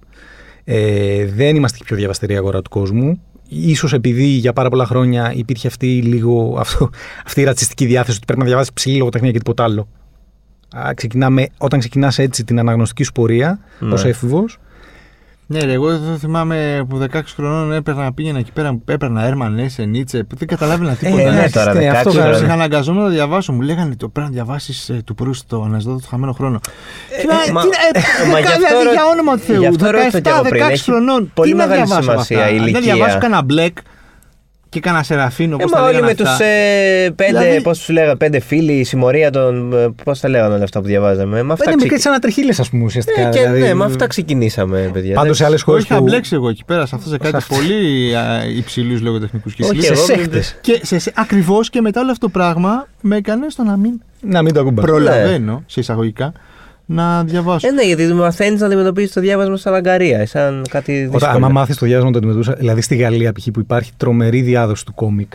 Ε, 0.64 1.26
δεν 1.26 1.56
είμαστε 1.56 1.78
και 1.78 1.84
η 1.84 1.88
πιο 1.88 1.96
διαβαστερή 1.96 2.36
αγορά 2.36 2.62
του 2.62 2.70
κόσμου. 2.70 3.22
Ίσως 3.50 3.94
επειδή 3.94 4.24
για 4.24 4.54
πάρα 4.54 4.70
πολλά 4.70 4.86
χρόνια 4.86 5.34
υπήρχε 5.36 5.68
αυτή, 5.68 6.02
λίγο, 6.02 6.56
αυτό, 6.60 6.90
αυτή 7.26 7.42
η 7.42 7.44
ρατσιστική 7.44 7.86
διάθεση 7.86 8.16
ότι 8.18 8.26
πρέπει 8.26 8.40
να 8.40 8.46
διαβάσεις 8.46 8.74
ψηλή 8.74 8.98
λογοτεχνία 8.98 9.32
και 9.32 9.38
τίποτα 9.38 9.64
άλλο. 9.64 9.88
Α, 10.78 10.94
ξεκινάμε, 10.94 11.48
όταν 11.58 11.80
ξεκινάς 11.80 12.20
έτσι 12.20 12.44
την 12.44 12.60
αναγνωστική 12.60 13.04
σου 13.04 13.12
πορεία 13.12 13.60
Ναι. 13.80 13.94
ως 13.94 14.06
έφηβος, 14.06 14.58
Ναι, 15.52 15.60
ρε, 15.60 15.74
εγώ 15.74 15.90
εδώ 15.90 16.18
θυμάμαι 16.18 16.86
που 16.90 17.08
16 17.14 17.20
χρονών 17.36 17.72
έπαιρνα, 17.74 18.14
πήγαινα 18.14 18.40
εκεί 18.40 18.52
πέρα, 18.52 18.80
έπαιρνα 18.86 19.24
Έρμαν, 19.26 19.60
Έσε, 19.60 19.84
Νίτσε, 19.86 20.24
που 20.24 20.36
δεν 20.36 20.48
καταλάβαινα 20.48 20.94
τίποτα. 20.94 21.16
ναι, 21.24 21.30
εντάξει, 21.30 21.54
τώρα, 21.54 21.74
ναι, 21.74 21.90
16 21.92 21.96
αυτός 21.96 22.14
τώρα. 22.14 22.26
γράφει. 22.28 22.44
Είχα 22.44 22.54
αναγκαζόμενο 22.54 23.04
να 23.06 23.12
διαβάσω. 23.12 23.54
Μου 23.54 23.62
λέγανε 23.62 23.96
το 23.96 24.10
πρέπει 24.10 24.28
να 24.28 24.34
διαβάσεις 24.34 24.90
ε, 24.90 25.02
του 25.06 25.16
Προύστ 25.16 25.50
το 25.50 25.62
αναζητώντα 25.64 26.00
το 26.02 26.08
χαμένο 26.10 26.32
χρόνο. 26.34 26.60
Τι 27.22 27.28
να- 27.28 27.34
Ε, 27.48 27.52
μα- 27.52 27.62
τι 27.62 27.68
να- 27.68 28.00
ε, 28.28 28.32
μα 28.32 28.40
γι' 28.40 28.46
αυτό 28.46 28.58
δηλαδή 28.60 28.84
ρω- 28.84 28.92
για 28.92 29.06
όνομα 29.12 29.34
του 29.38 29.40
Θεού. 29.44 29.60
γι' 29.60 29.68
αυτό 29.68 29.90
ρώτησα 29.92 30.20
κι 30.20 30.30
εγώ 30.30 30.42
πριν, 30.42 30.62
17-16 30.64 30.72
έχει 30.72 30.84
χρονών. 30.84 31.32
πολύ 31.34 31.52
τι 31.52 31.58
να 31.58 31.68
μεγάλη 31.68 31.86
διαβάσω 31.86 32.12
από 32.12 32.24
σημασία 32.24 32.38
αυτά; 32.38 32.50
η 32.50 32.58
Αν 32.58 32.64
Δεν 32.64 32.68
ηλικία. 32.74 32.94
διαβάσω 32.94 33.18
κανένα 33.18 33.42
μπλεκ 33.42 33.78
και 34.70 34.80
κανένα 34.80 35.04
σεραφίνο. 35.04 35.56
Ε, 35.60 35.62
Πώς 35.64 35.72
μα 35.72 35.78
τα 35.78 35.84
όλοι 35.84 35.92
λέγανε 35.94 36.08
με 36.12 36.16
τους 36.16 36.28
αυτά. 36.30 36.44
ε, 36.46 37.10
πέντε, 37.16 37.40
Δηλαδή- 37.40 37.62
πώς 37.62 37.78
τους 37.78 37.90
λέγανε, 37.90 38.16
πέντε 38.16 38.40
φίλοι, 38.40 38.74
η 38.74 38.84
συμμορία 38.84 39.30
των. 39.32 39.74
Πώς 40.04 40.20
τα 40.20 40.30
λέγανε 40.30 40.54
όλα 40.54 40.64
αυτά 40.64 40.80
που 40.82 40.86
διαβάζαμε. 40.88 41.44
Με 41.44 41.54
αυτά 41.54 41.64
πέντε 41.66 41.76
μικρές 41.76 41.90
ξεκι- 42.00 42.08
ανατριχίλες 42.08 42.60
ας 42.60 42.70
πούμε 42.70 42.84
ουσιαστικά. 42.84 43.22
Ε, 43.22 43.30
και, 43.30 43.40
δηλαδή. 43.40 43.60
ναι, 43.62 43.74
με 43.74 43.84
αυτά 43.86 44.08
ξεκινήσαμε, 44.08 44.90
παιδιά. 44.94 45.16
Πάντως 45.16 45.38
σε 45.38 45.44
Δεν- 45.44 45.48
άλλες 45.52 45.62
Εγώ 45.62 45.72
χώρες 45.72 45.84
είχα 45.86 45.98
που... 45.98 46.04
μπλέξει 46.04 46.36
εγώ 46.36 46.50
εκεί 46.50 46.64
πέρα 46.66 46.86
σε 46.86 46.96
αυτό 46.96 47.10
σε 47.10 47.18
κάτι 47.18 47.46
πολύ 47.48 48.12
υψηλούς 48.58 49.02
λογοτεχνικούς 49.02 49.54
Όχι, 49.60 49.72
κύκλου. 49.72 49.86
εγώ- 49.94 50.04
σέχτες. 50.06 50.56
Και 50.62 50.80
σε, 50.84 51.00
σε, 51.00 51.12
ακριβώς 51.16 51.70
και 51.70 51.82
μετά 51.82 52.02
όλο 52.02 52.12
αυτό 52.12 52.26
το 52.26 52.32
πράγμα 52.32 52.88
με 53.02 53.16
έκανε 53.16 53.50
στο 53.50 53.64
να 53.64 53.78
μην 53.78 53.92
Να 54.22 54.42
μην 54.42 54.54
το 54.54 54.60
ακουμπάς. 54.60 54.86
προλαβαίνω, 54.86 55.64
σε 55.66 55.80
εισαγωγικά, 55.80 56.32
να 56.92 57.24
διαβάσω. 57.24 57.68
Ε, 57.68 57.72
ναι, 57.72 57.84
γιατί 57.84 58.14
μαθαίνεις 58.14 58.60
να 58.60 58.66
αντιμετωπίσει 58.66 59.14
το 59.14 59.22
διάβασμα 59.22 59.58
σαν 59.58 59.74
αγκαρία, 59.74 60.28
σαν 60.28 60.66
κάτι 60.70 60.92
δύσκολο. 60.94 61.16
Όταν, 61.16 61.36
άμα 61.36 61.50
μάθεις 61.50 61.78
το 61.78 61.86
διάβασμα 61.86 62.12
να 62.12 62.20
το 62.20 62.28
αντιμετωπίσει, 62.28 62.60
δηλαδή 62.60 62.82
στη 62.82 62.96
Γαλλία 62.96 63.34
π.χ. 63.34 63.48
που 63.54 63.60
υπάρχει 63.60 63.92
τρομερή 63.98 64.42
διάδοση 64.42 64.86
του 64.86 64.94
κόμικ 64.94 65.34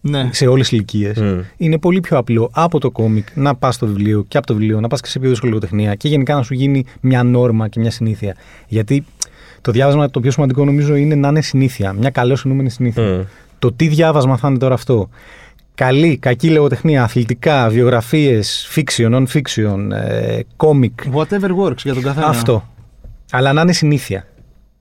ναι. 0.00 0.28
σε 0.32 0.46
όλες 0.46 0.68
τις 0.68 0.78
ηλικίες, 0.78 1.18
Μμ. 1.20 1.40
είναι 1.56 1.78
πολύ 1.78 2.00
πιο 2.00 2.18
απλό 2.18 2.50
από 2.52 2.80
το 2.80 2.90
κόμικ 2.90 3.26
να 3.34 3.54
πας 3.54 3.74
στο 3.74 3.86
βιβλίο 3.86 4.24
και 4.28 4.38
από 4.38 4.46
το 4.46 4.54
βιβλίο 4.54 4.80
να 4.80 4.88
πας 4.88 5.00
και 5.00 5.06
σε 5.08 5.12
επίπεδο 5.18 5.36
σχολιοτεχνία 5.36 5.94
και 5.94 6.08
γενικά 6.08 6.34
να 6.34 6.42
σου 6.42 6.54
γίνει 6.54 6.84
μια 7.00 7.22
νόρμα 7.22 7.68
και 7.68 7.80
μια 7.80 7.90
συνήθεια. 7.90 8.34
Γιατί 8.68 9.04
το 9.60 9.72
διάβασμα 9.72 10.10
το 10.10 10.20
πιο 10.20 10.30
σημαντικό 10.30 10.64
νομίζω 10.64 10.94
είναι 10.94 11.14
να 11.14 11.28
είναι 11.28 11.40
συνήθεια. 11.40 11.92
Μια 11.92 12.10
καλώς 12.10 12.44
εννοούμενη 12.44 12.70
συνήθεια. 12.70 13.02
Μμ. 13.02 13.20
Το 13.58 13.72
τι 13.72 13.88
διάβασμα 13.88 14.36
θα 14.36 14.48
είναι 14.48 14.58
τώρα 14.58 14.74
αυτό. 14.74 15.08
Καλή, 15.78 16.18
κακή 16.18 16.50
λογοτεχνία, 16.50 17.02
αθλητικά, 17.02 17.68
βιογραφίες, 17.68 18.68
fiction, 18.74 19.14
non-fiction, 19.14 19.90
ε, 19.92 20.40
κόμικ. 20.56 21.00
Whatever 21.14 21.64
works 21.64 21.76
για 21.84 21.94
τον 21.94 22.02
καθένα. 22.02 22.26
Αυτό. 22.26 22.68
Αλλά 23.30 23.52
να 23.52 23.60
είναι 23.60 23.72
συνήθεια. 23.72 24.26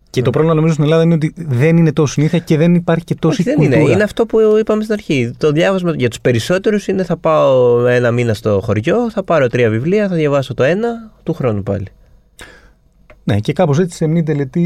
Και 0.10 0.22
το 0.22 0.30
πρόβλημα 0.30 0.56
νομίζω 0.56 0.74
στην 0.74 0.86
Ελλάδα 0.86 1.04
είναι 1.04 1.14
ότι 1.14 1.34
δεν 1.36 1.78
είναι 1.78 1.92
τόσο 1.92 2.14
συνήθεια 2.14 2.40
και 2.40 2.58
δεν 2.58 2.76
υπάρχει 2.76 3.04
και 3.04 3.16
τόση 3.16 3.42
Όχι, 3.42 3.50
δεν 3.50 3.58
κουλτούρα. 3.58 3.80
είναι. 3.80 3.92
Είναι 3.92 4.04
αυτό 4.04 4.26
που 4.26 4.40
είπαμε 4.60 4.82
στην 4.82 4.94
αρχή. 4.94 5.34
Το 5.38 5.52
διάβασμα 5.52 5.94
για 5.96 6.10
τους 6.10 6.22
περισσότερους 6.22 6.88
είναι 6.88 7.04
θα 7.04 7.18
πάω 7.18 7.86
ένα 7.88 8.12
μήνα 8.12 8.34
στο 8.34 8.62
χωριό, 8.64 9.12
θα 9.12 9.24
πάρω 9.24 9.48
τρία 9.48 9.70
βιβλία, 9.70 10.08
θα 10.08 10.16
διαβάσω 10.16 10.54
το 10.54 10.64
ένα, 10.64 11.12
του 11.24 11.34
χρόνου 11.34 11.64
πάλι. 11.64 11.88
Ναι, 13.30 13.40
και 13.40 13.54
κάπως 13.54 13.80
έτσι 13.80 13.96
σε 13.98 14.08
μια 14.08 14.24
τελετή 14.24 14.60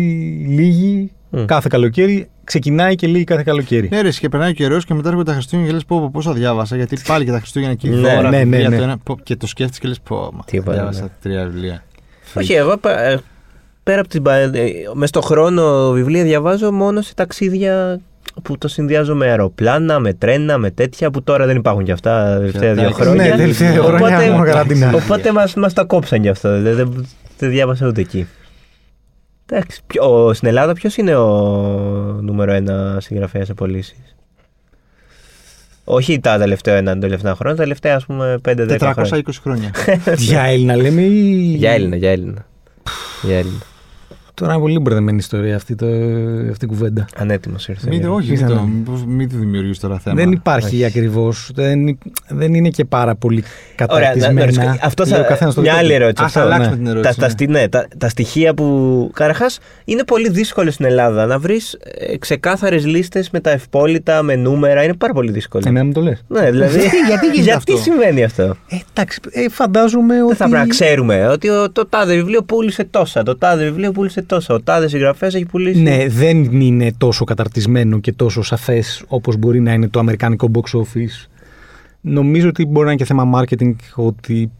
λίγη 0.48 1.12
Μμ. 1.30 1.46
κάθε 1.46 1.68
καλοκαίρι 1.72 2.30
ξεκινάει 2.44 2.96
και 2.96 3.08
λίγη 3.08 3.24
κάθε 3.24 3.44
καλοκαίρι. 3.44 3.90
Ναι, 3.92 4.02
ρε, 4.02 4.10
και 4.10 4.30
περνάει 4.30 4.50
ο 4.50 4.54
καιρός 4.54 4.86
και 4.86 4.94
μετά 4.94 5.08
έρχονται 5.10 5.30
τα 5.30 5.34
Χριστούγεννα 5.34 5.68
και 5.70 5.74
λες: 5.76 5.86
Πω, 5.86 6.00
πω, 6.00 6.10
πόσα 6.14 6.34
διάβασα. 6.34 6.76
Γιατί 6.76 6.98
πάλι 7.08 7.26
και 7.26 7.32
τα 7.32 7.38
Χριστούγεννα 7.38 7.74
και 7.76 7.88
η 7.88 7.90
Ναι, 7.92 7.98
δώρα, 7.98 8.22
ναι, 8.22 8.30
ναι, 8.30 8.38
βιβλία, 8.44 8.70
ναι. 8.70 8.78
το 8.78 8.84
ένα, 8.84 8.98
πω, 8.98 9.18
και 9.24 9.36
το 9.36 9.48
σκέφτεσαι 9.48 9.80
και 9.80 9.88
λες: 9.88 10.00
Πω, 10.00 10.16
μα, 10.34 10.44
Τι 10.46 10.58
είπα, 10.58 10.74
διάβασα 10.74 11.02
ναι. 11.02 11.08
τρία 11.22 11.46
βιβλία. 11.46 11.84
Όχι, 12.34 12.54
εγώ 12.54 12.78
πα- 12.78 13.00
ε, 13.04 13.20
πέρα 13.84 14.00
από 14.00 14.10
την. 14.10 14.24
μες 14.94 15.10
στο 15.10 15.22
χρόνο 15.22 15.92
βιβλία 15.92 16.24
διαβάζω 16.24 16.72
μόνο 16.72 17.02
σε 17.02 17.14
ταξίδια 17.14 18.00
που 18.42 18.58
το 18.58 18.68
συνδυάζω 18.68 19.16
με 19.16 19.26
αεροπλάνα, 19.28 20.00
με 20.00 20.14
τρένα, 20.14 20.58
με 20.58 20.72
τέτοια 20.72 21.12
που 21.12 21.24
τώρα 21.24 21.46
δεν 21.46 21.56
υπάρχουν 21.56 21.84
κι 21.84 21.92
αυτά 21.92 22.24
τα 22.26 22.38
τελευταία 22.38 22.74
δύο 22.74 22.82
εντάξει. 22.82 23.02
χρόνια. 23.02 23.24
Ναι, 23.30 23.36
τελευταία 23.36 23.74
χρόνια 23.82 24.32
μόνο 24.32 24.44
καραντίνα. 24.44 24.92
Οπότε 24.96 25.32
μας, 25.32 25.54
μας 25.54 25.74
τα 25.74 25.84
κόψαν 25.84 26.22
κι 26.22 26.30
αυτό. 26.30 26.62
Δεν, 26.62 26.76
δεν, 26.76 27.06
δεν 27.38 27.50
διάβασα 27.50 27.88
ούτε 27.88 28.02
εκεί. 28.02 28.28
Εντάξει, 29.54 29.82
ποιο- 29.88 30.26
ο- 30.26 30.34
στην 30.34 30.48
Ελλάδα 30.48 30.74
ποιος 30.74 30.98
είναι 30.98 31.16
ο 31.16 31.28
νούμερο 32.22 32.52
ένα 32.52 32.98
συγγραφέας 33.02 33.46
σε 33.48 33.54
πωλήσεις; 33.54 34.16
Όχι 35.84 36.20
τα 36.20 36.38
τελευταία 36.38 36.76
ένα 36.76 36.98
τελευταία 37.00 37.36
χρόνια, 37.36 37.56
τα 37.56 37.62
τελευταία 37.62 37.96
ας 37.96 38.06
πούμε 38.06 38.38
5-10 38.44 38.78
χρόνια. 38.80 38.94
420 38.94 39.40
χρόνια. 39.42 39.72
Για 40.18 40.42
Έλληνα 40.42 40.76
λέμε 40.76 41.02
ή. 41.02 41.54
Για 41.56 41.72
Έλληνα, 41.72 41.96
για 41.96 42.12
Έλληνα. 42.12 42.46
Για 43.22 43.38
Έλληνα. 43.38 43.62
Τώρα 44.42 44.54
είναι 44.54 44.62
πολύ 44.62 44.80
μπερδεμένη 44.80 45.18
ιστορία 45.18 45.56
αυτή, 45.56 45.76
το, 45.76 45.86
αυτή 46.52 46.66
η 46.66 46.68
κουβέντα. 46.68 47.06
Ανέτοιμος 47.18 47.68
ήρθε. 47.68 47.88
Μην, 47.90 48.00
για- 48.00 48.12
όχι, 48.12 48.26
μην 48.26 48.36
Ήθελα 48.36 48.56
το, 48.56 48.62
να- 48.62 49.06
μην 49.08 49.30
το 49.30 49.38
δημιουργήσει 49.38 49.80
τώρα 49.82 50.00
θέμα. 50.00 50.16
Δεν 50.16 50.32
υπάρχει 50.32 50.76
όχι. 50.76 50.86
ακριβώς. 50.86 51.52
Δεν, 51.54 51.98
δεν 52.28 52.54
είναι 52.54 52.70
και 52.70 52.86
πάρα 52.86 53.16
πολύ 53.16 53.44
Ωραία, 53.90 54.08
να- 54.08 54.16
να 54.16 54.22
καταρτισμένα. 54.28 54.46
ρωτήσω, 54.46 54.86
αυτό 54.86 55.04
Λέει 55.06 55.20
ο 55.20 55.22
θα. 55.22 55.28
καθένας 55.28 55.54
το 55.54 55.62
Μια 55.62 55.72
δικό 55.72 55.84
άλλη 55.84 55.96
του. 55.96 56.02
ερώτηση. 56.02 56.24
Ας 56.24 56.36
αυτό, 56.36 56.40
αλλάξουμε 56.48 56.70
ναι. 56.70 56.76
την 56.76 56.86
Τα, 56.86 56.92
ερώτηση, 56.92 57.20
τα, 57.20 57.26
ναι. 57.26 57.32
στι- 57.32 57.50
ναι, 57.50 57.68
τα, 57.70 57.88
τα 57.98 58.10
στοιχεία 58.10 58.54
που. 58.54 59.10
Καταρχάς, 59.14 59.60
είναι 59.86 60.04
πολύ 60.04 60.30
δύσκολο 60.30 60.72
στην 60.72 60.86
Ελλάδα 60.86 61.26
να 61.26 61.40
βρεις 61.40 61.78
ξεκάθαρες 62.20 62.86
λίστες 62.86 63.30
με 63.30 63.40
τα 63.40 63.50
ευπόλυτα, 63.50 64.22
με 64.24 64.36
νούμερα. 64.36 64.84
Είναι 64.84 64.94
πάρα 64.94 65.14
πολύ 65.14 65.32
δύσκολο. 65.32 65.64
Εμένα 65.68 65.86
μου 65.86 65.92
το 65.92 66.02
λες. 66.02 66.24
Ναι, 66.28 66.52
δηλαδή. 66.52 66.80
γιατί 67.08 67.28
γίνεται 67.34 67.56
αυτό; 67.56 67.78
συμβαίνει 67.78 68.24
αυτό; 68.24 68.44
Ε, 68.44 68.78
εντάξει, 68.94 69.20
ε, 69.32 69.50
φαντάζομαι 69.50 70.18
ότι. 70.24 70.28
Δεν 70.28 70.36
θα 70.36 70.48
πρέπει 70.50 70.68
να 70.68 70.74
ξέρουμε 70.74 71.28
ότι 71.28 71.50
ο- 71.50 71.72
το 71.72 71.86
τάδε 71.86 72.16
βιβλίο 72.16 72.42
πούλησε 72.44 72.84
τόσα, 72.84 73.24
το 73.24 73.38
τάδε 73.38 73.64
βιβλίο 73.64 73.92
πούλησε 73.92 74.22
τόσα, 74.36 74.54
ο 74.54 74.62
τάδε 74.62 74.88
συγγραφέα 74.88 75.30
έχει 75.34 75.46
πουλήσει. 75.46 75.82
Ναι, 75.82 76.06
δεν 76.08 76.44
είναι 76.62 76.92
τόσο 76.98 77.24
καταρτισμένο 77.24 78.00
και 78.00 78.14
τόσο 78.14 78.42
σαφές 78.42 79.04
όπως 79.08 79.38
μπορεί 79.38 79.60
να 79.60 79.74
είναι 79.74 79.88
το 79.88 80.00
αμερικάνικο 80.00 80.52
box 80.54 80.80
office. 80.80 81.28
Νομίζω 82.02 82.48
ότι 82.48 82.66
μπορεί 82.66 82.86
να 82.86 82.92
είναι 82.92 83.02
και 83.02 83.06
θέμα 83.06 83.40
marketing 83.42 83.74
ότι 83.96 84.52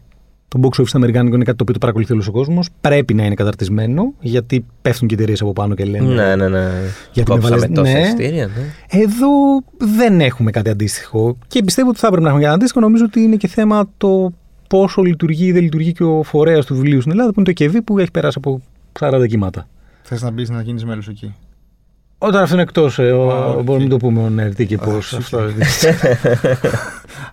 το 0.48 0.60
box 0.62 0.80
office 0.80 0.86
στο 0.86 0.96
αμερικάνικο 0.96 1.34
είναι 1.34 1.44
κάτι 1.44 1.56
το 1.56 1.62
οποίο 1.62 1.74
το 1.74 1.80
παρακολουθεί 1.80 2.12
όλος 2.12 2.26
ο 2.26 2.30
κόσμος. 2.30 2.68
Πρέπει 2.80 3.14
να 3.14 3.24
είναι 3.24 3.34
καταρτισμένο 3.34 4.12
γιατί 4.20 4.64
πέφτουν 4.82 5.08
και 5.08 5.14
εταιρείες 5.14 5.40
από 5.40 5.52
πάνω 5.52 5.74
και 5.74 5.84
λένε. 5.84 6.14
ναι, 6.14 6.36
ναι. 6.36 6.48
ναι. 6.48 6.68
Γιατί 7.12 7.30
Κόψαμε 7.30 7.54
με 7.54 7.60
βάλες- 7.60 7.76
τόσα 7.78 7.92
ναι. 7.92 8.00
εισιτήρια, 8.00 8.46
ναι. 8.46 8.98
Εδώ 9.02 9.28
δεν 9.78 10.20
έχουμε 10.20 10.50
κάτι 10.50 10.70
αντίστοιχο. 10.70 11.36
Και 11.46 11.62
πιστεύω 11.64 11.88
ότι 11.88 11.98
θα 11.98 12.06
έπρεπε 12.06 12.22
να 12.24 12.28
έχουμε 12.30 12.44
κάτι 12.44 12.54
αντίστοιχο. 12.56 12.80
Νομίζω 12.80 13.04
ότι 13.04 13.20
είναι 13.20 13.36
και 13.36 13.48
θέμα 13.48 13.88
το 13.96 14.32
πόσο 14.68 15.02
λειτουργεί 15.02 15.46
ή 15.46 15.52
δεν 15.52 15.62
λειτουργεί 15.62 15.92
και 15.92 16.04
ο 16.04 16.22
φορέας 16.22 16.66
του 16.66 16.74
βιβλίου 16.74 17.00
στην 17.00 17.12
Ελλάδα, 17.12 17.28
που 17.32 17.40
είναι 17.40 17.46
το 17.46 17.52
ΚΕΒ 17.52 17.76
που 17.84 17.98
έχει 17.98 18.10
περάσει 18.10 18.38
από 18.42 18.60
40 19.00 19.26
κύματα. 19.28 19.66
Θες 20.02 20.22
να 20.22 20.30
μπεις 20.30 20.50
να 20.50 20.62
γίνεις 20.62 20.84
μέλος 20.84 21.08
εκεί; 21.08 21.34
Όταν 22.18 22.42
αυτό 22.42 22.54
είναι 22.54 22.62
εκτό, 22.62 22.82
οκ. 22.84 23.62
μπορούμε 23.62 23.84
να 23.84 23.90
το 23.90 23.96
πούμε 23.96 24.32
on 24.36 24.46
air, 24.46 24.54
τι 24.54 24.66
και 24.66 24.78
πώς. 24.78 25.12
Α, 25.12 25.18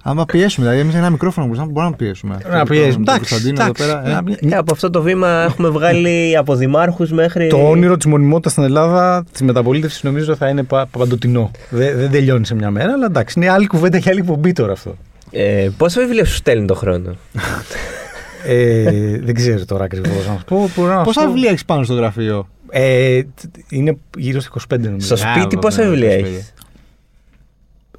Άμα 0.03 0.25
πιέσουμε, 0.25 0.65
δηλαδή 0.65 0.81
εμείς 0.83 0.95
ένα 0.95 1.09
μικρόφωνο 1.09 1.47
που 1.47 1.53
μπορούμε 1.55 1.83
να 1.89 1.95
πιέσουμε. 1.95 2.37
Να 2.49 2.63
πιέζουμε. 2.65 3.05
Τον 3.05 3.13
Εντάξει, 3.15 3.29
Κωνσταντίνο 3.33 3.61
εδώ 3.61 3.69
εντάξει. 3.69 3.87
πέρα. 3.87 4.47
ε. 4.49 4.53
Ε, 4.55 4.57
από 4.57 4.71
αυτό 4.71 4.89
το 4.89 5.01
βήμα 5.01 5.27
έχουμε 5.29 5.69
βγάλει 5.69 6.37
από 6.37 6.55
δημάρχους 6.55 7.11
μέχρι. 7.11 7.47
Το 7.47 7.69
όνειρο 7.69 7.97
της 7.97 8.05
μονιμότητας 8.05 8.51
στην 8.51 8.63
Ελλάδα, 8.63 9.23
της 9.31 9.41
μεταπολίτευσης, 9.41 10.03
νομίζω 10.03 10.35
θα 10.35 10.47
είναι 10.49 10.63
πα- 10.63 10.85
παντοτινό. 10.97 11.51
Δεν, 11.69 11.97
δεν 11.97 12.11
τελειώνει 12.11 12.45
σε 12.45 12.55
μια 12.55 12.71
μέρα, 12.71 12.91
αλλά 12.93 13.05
εντάξει, 13.05 13.39
είναι 13.39 13.49
άλλη 13.49 13.67
κουβέντα 13.67 13.99
και 13.99 14.09
άλλη 14.09 14.19
εκπομπή 14.19 14.51
τώρα 14.51 14.71
αυτό. 14.71 14.95
Ε, 15.31 15.69
πόσα 15.77 16.01
βιβλία 16.01 16.25
σου 16.25 16.33
στέλνει 16.35 16.65
το 16.67 16.75
χρόνο; 16.75 17.15
Ε, 18.45 19.19
δεν 19.23 19.33
ξέρω 19.33 19.65
τώρα 19.65 19.83
ακριβώς 19.83 20.27
να 20.27 20.33
σου 20.37 20.43
πω. 20.45 20.69
μπορώ 20.75 20.91
να 20.93 20.97
σου 20.99 21.03
Πόσα 21.05 21.21
πω. 21.21 21.27
βιβλία 21.31 21.49
έχεις 21.49 21.65
πάνω 21.65 21.83
στο 21.83 21.93
γραφείο; 21.93 22.47
Ε, 22.69 23.21
είναι 23.69 23.97
γύρω 24.17 24.39
στα 24.39 24.49
25 24.75 24.79
νομίζω. 24.79 25.05
Στο 25.05 25.13
Α, 25.13 25.17
σπίτι 25.17 25.47
εγώ, 25.51 25.59
πόσα 25.61 25.83
ναι, 25.83 25.89
βιβλία 25.89 26.09
στο 26.11 26.19
έχεις; 26.19 26.29
σπίτι. 26.45 26.53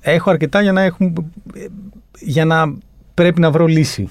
Έχω 0.01 0.31
αρκετά 0.31 0.63
για 0.63 0.73
να 0.73 0.83
έχουν. 0.83 1.33
ε, 1.57 1.65
για 2.21 2.45
να 2.45 2.73
πρέπει 3.15 3.41
να 3.41 3.51
βρω 3.51 3.67
λύση. 3.67 4.09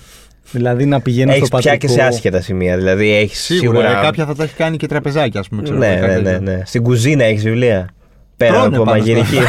Δηλαδή 0.51 0.85
να 0.85 1.01
πηγαίνω 1.01 1.31
Έχεις 1.31 1.47
στο 1.47 1.57
πια 1.57 1.71
πατρικό. 1.71 1.93
και 1.93 1.99
σε 1.99 2.07
άσχετα 2.07 2.41
σημεία. 2.41 2.77
Δηλαδή 2.77 3.11
έχεις 3.13 3.39
Σίγουρα, 3.39 3.79
σίγουρα. 3.79 3.99
ε, 3.99 4.03
κάποια 4.03 4.25
θα 4.25 4.35
τα 4.35 4.43
έχει 4.43 4.55
κάνει 4.55 4.77
και 4.77 4.87
τραπεζάκια, 4.87 5.39
ας 5.39 5.47
πούμε. 5.49 5.61
ξέρω, 5.61 5.77
Ναι, 5.77 5.95
κάτι 5.95 6.07
ναι, 6.07 6.15
ναι, 6.17 6.21
τέτοιο. 6.37 6.39
ναι. 6.41 6.61
Στην 6.65 6.83
κουζίνα 6.83 7.23
έχεις 7.23 7.43
βιβλία; 7.43 7.89
Πέρα 8.37 8.51
Τρώνε 8.53 8.75
από 8.75 8.85
πάνω 8.85 8.97
μαγειρική. 8.97 9.37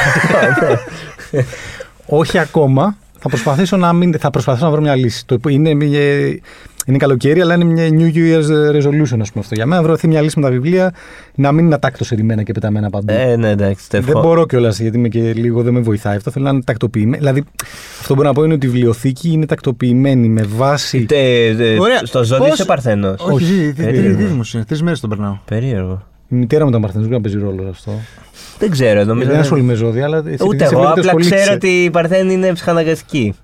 Όχι 2.07 2.39
ακόμα. 2.39 2.97
Θα 3.23 3.29
προσπαθήσω 3.29 3.77
να, 3.77 3.93
μην, 3.93 4.19
θα 4.19 4.31
προσπαθήσω 4.31 4.65
να 4.65 4.71
βρω 4.71 4.81
μια 4.81 4.95
λύση. 4.95 5.27
Το, 5.27 5.39
είναι, 5.49 5.75
μια- 5.75 6.39
είναι 6.91 6.99
καλοκαίρι, 6.99 7.41
αλλά 7.41 7.55
είναι 7.55 7.65
μια 7.65 7.89
New 7.91 8.15
Year's 8.17 8.73
resolution, 8.77 9.19
ας 9.21 9.29
πούμε 9.31 9.37
αυτό. 9.37 9.55
Για 9.55 9.67
μένα, 9.67 9.81
να 9.81 9.87
βρεθεί 9.87 10.07
μια 10.09 10.21
λύση 10.21 10.39
με 10.41 10.45
τα 10.45 10.51
βιβλία, 10.51 10.95
να 11.35 11.53
μην 11.53 11.65
είναι 11.65 11.75
ατάκτως 11.75 12.13
ερημένα 12.13 12.43
και 12.43 12.53
πεταμένα 12.53 12.91
παντού. 12.91 13.13
ε, 13.17 13.37
ναι, 13.37 13.49
εντάξει. 13.51 13.89
το 13.91 13.99
δεν 14.01 14.09
ευχό- 14.09 14.23
μπορώ 14.23 14.47
κιόλας, 14.47 14.81
γιατί 14.81 14.97
είμαι 14.97 15.09
και 15.09 15.33
λίγο 15.33 15.63
δεν 15.63 15.73
με 15.73 15.81
βοηθάει 15.81 16.17
αυτό. 16.17 16.31
Θέλω 16.31 16.45
να 16.45 16.51
είναι 16.51 16.63
τακτοποιημένο. 16.65 17.17
Δηλαδή, 17.19 17.45
αυτό 18.01 18.09
που 18.09 18.15
μπορώ 18.15 18.29
να 18.29 18.35
πω 18.35 18.45
είναι 18.45 18.55
ότι 18.55 18.67
η 18.67 18.69
βιβλιοθήκη 18.69 19.31
είναι 19.33 19.47
τακτοποιημένη 19.47 20.29
με 20.29 20.43
βάση. 20.57 21.07
Ε, 21.11 21.47
ε, 21.47 21.79
Ωραία. 21.81 22.01
Στο 22.05 22.25
ζώδιο 22.25 22.45
Πώς- 22.45 22.55
είσαι 22.55 22.65
παρθένος. 22.65 23.21
Όχι, 23.21 23.45
ζει, 23.45 23.73
περίεργο. 23.73 24.17
τρει 24.17 24.25
μου 24.25 24.41
είναι. 24.55 24.65
Τρεις 24.65 24.83
μέρες 24.83 25.01
τον 25.01 25.09
περνάω. 25.11 25.39
Περίεργο. 25.45 26.03
Η 26.29 26.35
μητέρα 26.35 26.63
μου 26.65 26.69
ήταν 26.69 26.81
Παρθενό, 26.81 27.07
δεν 27.07 27.21
παίζει 27.21 27.39
ρόλο 27.39 27.67
αυτό. 27.71 27.93
Δεν 28.59 28.71
ξέρω, 28.71 29.05
νομίζω. 29.05 29.19
δεν 29.27 29.29
δεν- 29.35 29.41
ασχολούμαι 29.41 29.67
με 29.73 29.75
ζώδια, 29.75 30.05
αλλά. 30.05 30.23
εσύ- 30.27 30.45
Ούτε 30.47 30.65
εσύ 30.65 30.73
εγώ. 30.75 30.83
βλέπετε 30.83 30.91
Απλά 31.01 31.03
ασχολείσαι. 31.05 31.35
ξέρω 31.35 31.53
ότι 31.55 31.69
η 31.85 31.91
Παρθένη 31.91 32.33
είναι 32.33 32.53
ψυχαναγκαστική. 32.53 33.35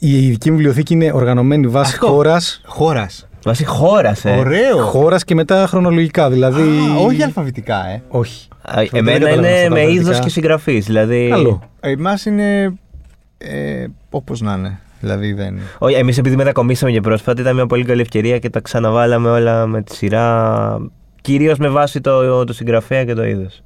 Α, 0.00 0.08
Η 0.08 0.26
ειδική 0.26 0.50
μου 0.50 0.56
βιβλιοθήκη 0.56 0.92
είναι 0.94 1.10
οργανωμένη 1.12 1.66
βάσει 1.66 1.92
Αυτό. 1.94 2.06
χώρας. 2.06 2.60
Χώρας. 2.66 3.28
Βάσει 3.44 3.64
χώρας, 3.64 4.24
ε. 4.24 4.30
Ωραίο. 4.30 4.76
Χώρας 4.78 5.24
και 5.24 5.34
μετά 5.34 5.66
χρονολογικά. 5.66 6.30
Δηλαδή. 6.30 6.62
Α, 6.62 6.96
όχι 7.06 7.22
αλφαβητικά, 7.22 7.86
ε. 7.88 8.02
Όχι. 8.08 8.48
Α, 8.62 8.72
δεν 8.76 8.88
Εμένα 8.92 9.18
καταλαβαίνω 9.18 9.46
είναι 9.48 9.56
αυτά 9.56 9.68
τα 9.68 9.74
με 9.74 9.80
είδος 9.80 9.88
αλφαβητικά. 9.96 10.24
και 10.24 10.30
συγγραφής. 10.30 10.86
Δηλαδή. 10.86 11.28
Καλό. 11.30 11.62
Εμάς 11.80 12.24
είναι. 12.26 12.74
Ε, 13.38 13.86
Όπως 14.10 14.40
να 14.40 14.52
είναι. 14.52 14.78
Δηλαδή 15.00 15.32
δεν. 15.32 15.58
Όχι, 15.78 15.94
εμείς 15.94 16.18
επειδή 16.18 16.36
μετακομίσαμε 16.36 16.92
και 16.92 17.00
πρόσφατα 17.00 17.40
ήταν 17.40 17.54
μια 17.54 17.66
πολύ 17.66 17.84
καλή 17.84 18.00
ευκαιρία 18.00 18.38
και 18.38 18.50
τα 18.50 18.60
ξαναβάλαμε 18.60 19.30
όλα 19.30 19.66
με 19.66 19.82
τη 19.82 19.94
σειρά. 19.94 20.76
Κυρίως 21.20 21.58
με 21.58 21.68
βάση 21.68 22.00
το, 22.00 22.44
το 22.44 22.52
συγγραφέα 22.52 23.04
και 23.04 23.14
το 23.14 23.24
είδος. 23.24 23.62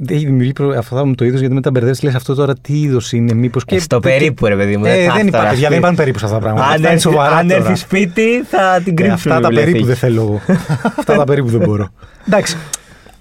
Δεν 0.00 0.16
έχει 0.16 0.24
δημιουργεί 0.26 0.52
προ... 0.52 0.68
αυτό 0.78 1.06
μου 1.06 1.14
το 1.14 1.24
είδο 1.24 1.38
γιατί 1.38 1.54
μετά 1.54 1.70
μπερδεύεις. 1.70 2.02
Λες 2.02 2.14
αυτό 2.14 2.34
τώρα 2.34 2.54
τι 2.54 2.80
είδος 2.80 3.12
είναι, 3.12 3.34
μήπως. 3.34 3.64
Και... 3.64 3.78
Στο 3.80 4.00
περίπου, 4.00 4.46
ρε 4.46 4.56
παιδί 4.56 4.76
μου. 4.76 4.84
Ε, 4.84 4.88
θα 4.88 4.94
δεν 4.94 5.04
έφτανα 5.06 5.26
υπάρχει. 5.28 5.46
σπίτι. 5.46 5.52
παιδιά, 5.52 5.68
δεν 5.68 5.78
υπάρχουν 5.78 5.96
περίπου 5.98 6.18
σε 6.18 6.24
αυτά 6.24 6.36
τα 6.36 6.42
πράγματα. 6.42 6.66
Αν, 6.66 6.72
Αυτά 6.74 6.80
είναι 6.86 6.92
έρθει, 6.96 7.08
σοβαρά 7.10 7.36
αν 7.36 7.48
τώρα. 7.48 7.60
έρθει 7.60 7.74
σπίτι, 7.74 8.42
θα 8.48 8.80
την 8.84 8.92
Ε, 8.92 9.02
κρύψουμε. 9.02 9.12
αυτά 9.34 9.40
τα 9.40 9.48
βιβλιοθήκη. 9.48 9.70
περίπου 9.72 9.86
δεν 9.86 9.96
θέλω 9.96 10.20
εγώ. 10.22 10.40
αυτά 10.98 11.16
τα 11.16 11.24
περίπου 11.24 11.48
δεν 11.48 11.60
μπορώ. 11.60 11.88
Εντάξει. 12.26 12.56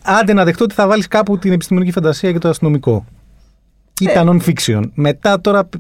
Άντε 0.02 0.34
να 0.34 0.44
δεχτώ 0.44 0.64
ότι 0.64 0.74
θα 0.74 0.88
βάλεις 0.88 1.08
κάπου 1.08 1.38
την 1.38 1.52
επιστημονική 1.52 1.92
φαντασία 1.92 2.32
και 2.32 2.38
το 2.38 2.50
αστυνομικό. 2.50 3.06
Ε. 4.08 4.12
Ήταν 4.12 4.42
non-fiction. 4.42 4.82
Μετά 4.94 5.42
τώρα 5.42 5.64
π- 5.66 5.74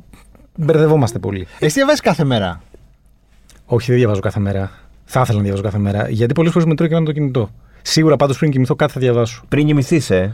μπερδευόμαστε 0.56 1.20
πολύ. 1.20 1.48
Εσύ 1.60 1.74
διαβάζει 1.74 2.02
κάθε 2.02 2.24
μέρα; 2.24 2.62
Όχι, 3.66 3.88
δεν 3.92 3.98
διαβάζω 4.00 4.20
κάθε 4.20 4.40
μέρα. 4.40 4.72
Θα 5.06 5.22
ήθελα 5.22 5.38
να 5.38 5.44
διαβάζω 5.44 5.64
κάθε 5.64 5.78
μέρα. 5.78 6.10
Γιατί 6.10 6.34
πολλές 6.34 6.52
φορές 6.52 6.68
με 6.68 6.76
τρώει 6.76 6.88
και 6.90 6.96
να 6.96 7.04
το 7.04 7.12
κινητό. 7.12 7.50
Σίγουρα 7.82 8.16
πάντως 8.16 8.38
πριν 8.38 8.52
κοιμηθώ 8.52 8.76
κάτι 8.76 8.92
θα 8.94 9.00
διαβάσω. 9.00 9.44
Πριν 9.48 9.66
κοιμηθείς, 9.66 10.10
ε. 10.10 10.34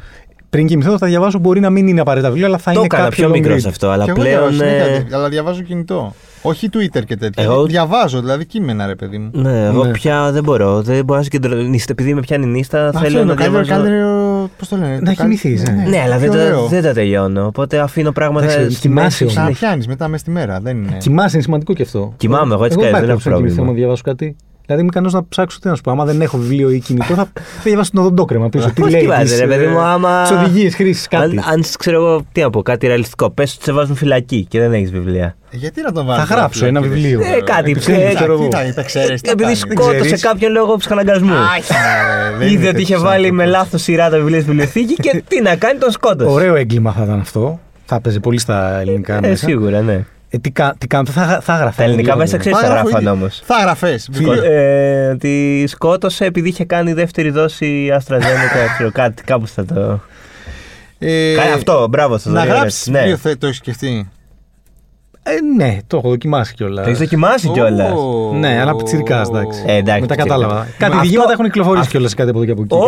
Πριν 0.53 0.67
κοιμηθώ 0.67 0.97
θα 0.97 1.07
διαβάσω, 1.07 1.39
μπορεί 1.39 1.59
να 1.59 1.69
μην 1.69 1.87
είναι 1.87 2.01
απαραίτητα 2.01 2.29
βιβλίο, 2.29 2.47
αλλά 2.47 2.57
θα 2.57 2.71
Το 2.71 2.77
είναι 2.77 2.85
έκανα 2.85 3.03
κάποιο 3.03 3.17
πιο 3.17 3.27
long 3.27 3.37
μικρός 3.37 3.55
read. 3.57 3.61
σε 3.61 3.67
αυτό, 3.67 3.89
αλλά 3.89 4.03
Και 4.03 4.09
εγώ 4.09 4.19
πλέον. 4.19 4.49
διαβάζω 4.49 4.63
ε, 4.63 4.83
συνέχεια, 4.83 5.17
αλλά 5.17 5.29
διαβάζω 5.29 5.61
κινητό. 5.61 6.13
Όχι 6.41 6.69
Twitter 6.73 7.01
και 7.05 7.15
τέτοια. 7.17 7.43
Εγώ- 7.43 7.65
Διαβάζω, 7.65 8.19
δηλαδή 8.19 8.45
κείμενα, 8.45 8.85
ρε 8.87 8.95
παιδί 8.95 9.17
μου. 9.17 9.29
Ναι, 9.33 9.65
εγώ 9.65 9.83
Ναι. 9.85 9.91
πια 9.91 10.31
δεν 10.31 10.43
μπορώ. 10.43 10.81
Δεν 10.81 11.05
μπορώ 11.05 11.17
να 11.19 11.23
συγκεντρωθώ. 11.23 11.61
Επειδή 11.87 12.13
με 12.13 12.19
πιάνει 12.21 12.45
νύστα, 12.45 12.87
Αυτό 12.87 12.99
θέλω 12.99 13.19
είναι 13.19 13.23
να 13.23 13.35
το 13.35 13.41
καλύτερος, 13.41 13.67
διαβάζω. 13.67 13.89
καλύτερο. 13.89 14.49
Πώς 14.57 14.67
το 14.67 14.75
λένε. 14.75 14.91
Να 14.93 14.99
το 14.99 15.05
καλ- 15.05 15.17
κοιμηθείς, 15.17 15.63
ε. 15.63 15.85
Ναι, 15.89 15.99
αλλά 16.01 16.17
δεν 16.17 16.29
πιο 16.29 16.39
τα, 16.39 16.45
ωραίο. 16.45 16.65
δεν 16.67 16.83
τα 16.83 16.93
τελειώνω. 16.93 17.45
Οπότε 17.45 17.79
αφήνω 17.79 18.11
πράγματα 18.11 18.45
Εντάξει, 18.51 18.71
στη 18.71 18.81
κοιμάσαι 18.81 19.03
μέση. 19.05 19.23
όμως. 19.23 19.35
Να 19.35 19.41
συνέχεια. 19.41 19.67
πιάνει 19.67 19.85
μετά 19.87 20.07
μες 20.07 20.19
στη 20.19 20.31
μέρα. 20.31 20.59
Δεν 20.63 20.77
είναι. 20.77 20.97
Κοιμάσαι, 20.99 21.31
είναι 21.35 21.43
σημαντικό 21.43 21.73
και 21.73 21.81
αυτό. 21.83 22.13
Κοιμάμαι, 22.17 22.53
εγώ 22.53 22.65
έτσι 22.65 22.77
εγώ 22.81 22.91
κάνω, 22.91 22.97
δεν 22.97 23.07
δεν 23.07 23.15
έχω 23.17 23.29
έχω 23.29 23.37
κοιμηθώ 23.37 23.55
πρόβλημα. 23.55 23.65
να 23.71 23.73
διαβάσω 23.77 24.01
κάτι. 24.05 24.35
Δηλαδή 24.65 24.81
είμαι 24.81 24.91
ικανός 24.93 25.13
να 25.13 25.27
ψάξω 25.27 25.59
τι 25.59 25.67
να 25.67 25.75
σου 25.75 25.81
πω. 25.81 25.91
Άμα 25.91 26.05
δεν 26.05 26.21
έχω 26.21 26.37
βιβλίο 26.37 26.69
ή 26.69 26.79
κινητό, 26.79 27.13
θα, 27.13 27.27
θα 27.33 27.41
διαβάσω 27.63 27.91
τον 27.93 28.01
οδοντόκρεμα 28.01 28.49
πίσω. 28.49 28.67
Τι 28.73 28.81
Πώς 28.81 28.91
λέει. 28.91 29.01
κοιμάσαι, 29.01 29.37
ρε 29.37 29.47
παιδί 29.47 29.65
μου, 29.67 29.79
άμα- 29.79 30.21
Τις 30.21 30.31
οδηγίες 30.37 30.75
χρήση, 30.75 31.07
κάτι. 31.07 31.37
Αν, 31.37 31.43
αν 31.51 31.63
ξέρω 31.77 31.97
εγώ, 31.97 32.25
τι 32.31 32.41
να 32.41 32.49
πω, 32.49 32.61
κάτι 32.61 32.87
ρεαλιστικό. 32.87 33.29
Πες 33.29 33.53
ότι 33.55 33.63
σε 33.63 33.71
βάζουν 33.71 33.95
φυλακή 33.95 34.45
και 34.49 34.59
δεν 34.59 34.73
έχεις 34.73 34.91
βιβλία. 34.91 35.35
Γιατί 35.51 35.81
να 35.81 35.91
τον 35.91 36.05
βάλει. 36.05 36.25
Θα 36.25 36.35
γράψω 36.35 36.65
ένα 36.65 36.81
βιβλίο. 36.81 37.19
Ε, 37.21 37.41
κάτι, 37.41 37.71
Επιξένει, 37.71 38.01
ε, 38.03 38.13
ξέρω 38.13 38.33
εγώ. 38.33 38.47
Τι 38.47 38.71
θα 38.71 38.83
ξέρεις. 38.83 39.21
Επειδή 39.21 39.55
σκότωσε 39.55 39.99
ξέρεις. 39.99 40.21
κάποιον 40.21 40.51
λόγω 40.51 40.75
ψυχαναγκασμού. 40.75 41.33
Είδε 42.51 42.67
ότι 42.67 42.81
είχε 42.81 42.97
βάλει 42.97 43.31
με 43.31 43.45
λάθος 43.45 43.81
σειρά 43.81 44.09
τα 44.09 44.17
βιβλία 44.17 44.39
στη 44.39 44.49
βιβλιοθήκη 44.49 44.93
και 44.93 45.23
τι 45.27 45.41
να 45.41 45.55
κάνει, 45.55 45.79
τον 45.79 45.91
σκότωσε. 45.91 46.29
Ωραίο 46.29 46.55
έγκλημα 46.55 46.91
θα 46.91 47.03
ήταν 47.03 47.19
αυτό. 47.19 47.59
Θα 47.85 47.99
παίζει 48.01 48.19
πολύ 48.19 48.39
στα 48.39 48.79
ελληνικά 48.79 49.15
Ε, 49.15 49.19
μέσα. 49.19 49.45
σίγουρα, 49.45 49.81
ναι. 49.81 50.05
Ε, 50.35 50.37
τι, 50.37 50.51
κα, 50.51 50.75
τι 50.77 50.87
κάνω, 50.87 51.05
θα, 51.05 51.39
θα 51.43 51.53
έγραφα. 51.55 51.75
Τα 51.77 51.83
ελληνικά 51.83 52.15
μέσα 52.15 52.37
ξέρεις 52.37 52.57
τι 52.57 52.65
γράφαν 52.65 53.07
όμως. 53.07 53.41
Θα 53.45 53.55
γραφές. 53.61 54.09
Ε, 54.43 55.07
ότι 55.13 55.63
σκότωσε 55.67 56.25
επειδή 56.25 56.49
είχε 56.49 56.65
κάνει 56.65 56.93
δεύτερη 56.93 57.29
δόση 57.29 57.91
AstraZeneca, 57.99 58.67
ξέρω 58.75 58.91
κάτι, 58.91 59.23
κάπου 59.23 59.47
θα 59.47 59.65
το. 59.65 59.99
Κάνει 61.35 61.51
αυτό, 61.53 61.87
μπράβο 61.89 62.17
σας. 62.17 62.33
Να 62.33 62.45
γράψεις 62.45 62.87
Ναι. 62.87 62.97
βιβλίο, 62.97 63.17
θε- 63.17 63.37
το 63.39 63.45
έχεις 63.47 63.57
σκεφτεί; 63.57 64.09
Ε, 65.25 65.31
ναι, 65.55 65.77
το 65.87 65.97
έχω 65.97 66.09
δοκιμάσει 66.09 66.53
κιόλας. 66.53 66.83
Το 66.83 66.89
έχεις 66.89 66.99
δοκιμάσει 67.01 67.49
κιόλας; 67.49 67.91
Ω. 67.91 68.31
Ναι, 68.33 68.59
αλλά 68.61 68.75
πιτσιρικά, 68.75 69.21
εντάξει. 69.21 69.63
Ε, 69.65 69.75
εντάξει, 69.75 70.01
Μετά 70.01 70.15
πιτσιρικά. 70.15 70.23
κατάλαβα. 70.23 70.67
Κάτι 70.77 70.91
Αυτό- 70.91 70.99
διηγήματα 70.99 71.31
έχουν 71.31 71.45
κυκλοφορήσει 71.45 71.89
κιόλας 71.89 72.13
κάτι 72.13 72.29
από 72.29 72.37
εδώ 72.37 72.45
και 72.45 72.51
από 72.51 72.61
εκεί. 72.61 72.73
Ω, 72.75 72.87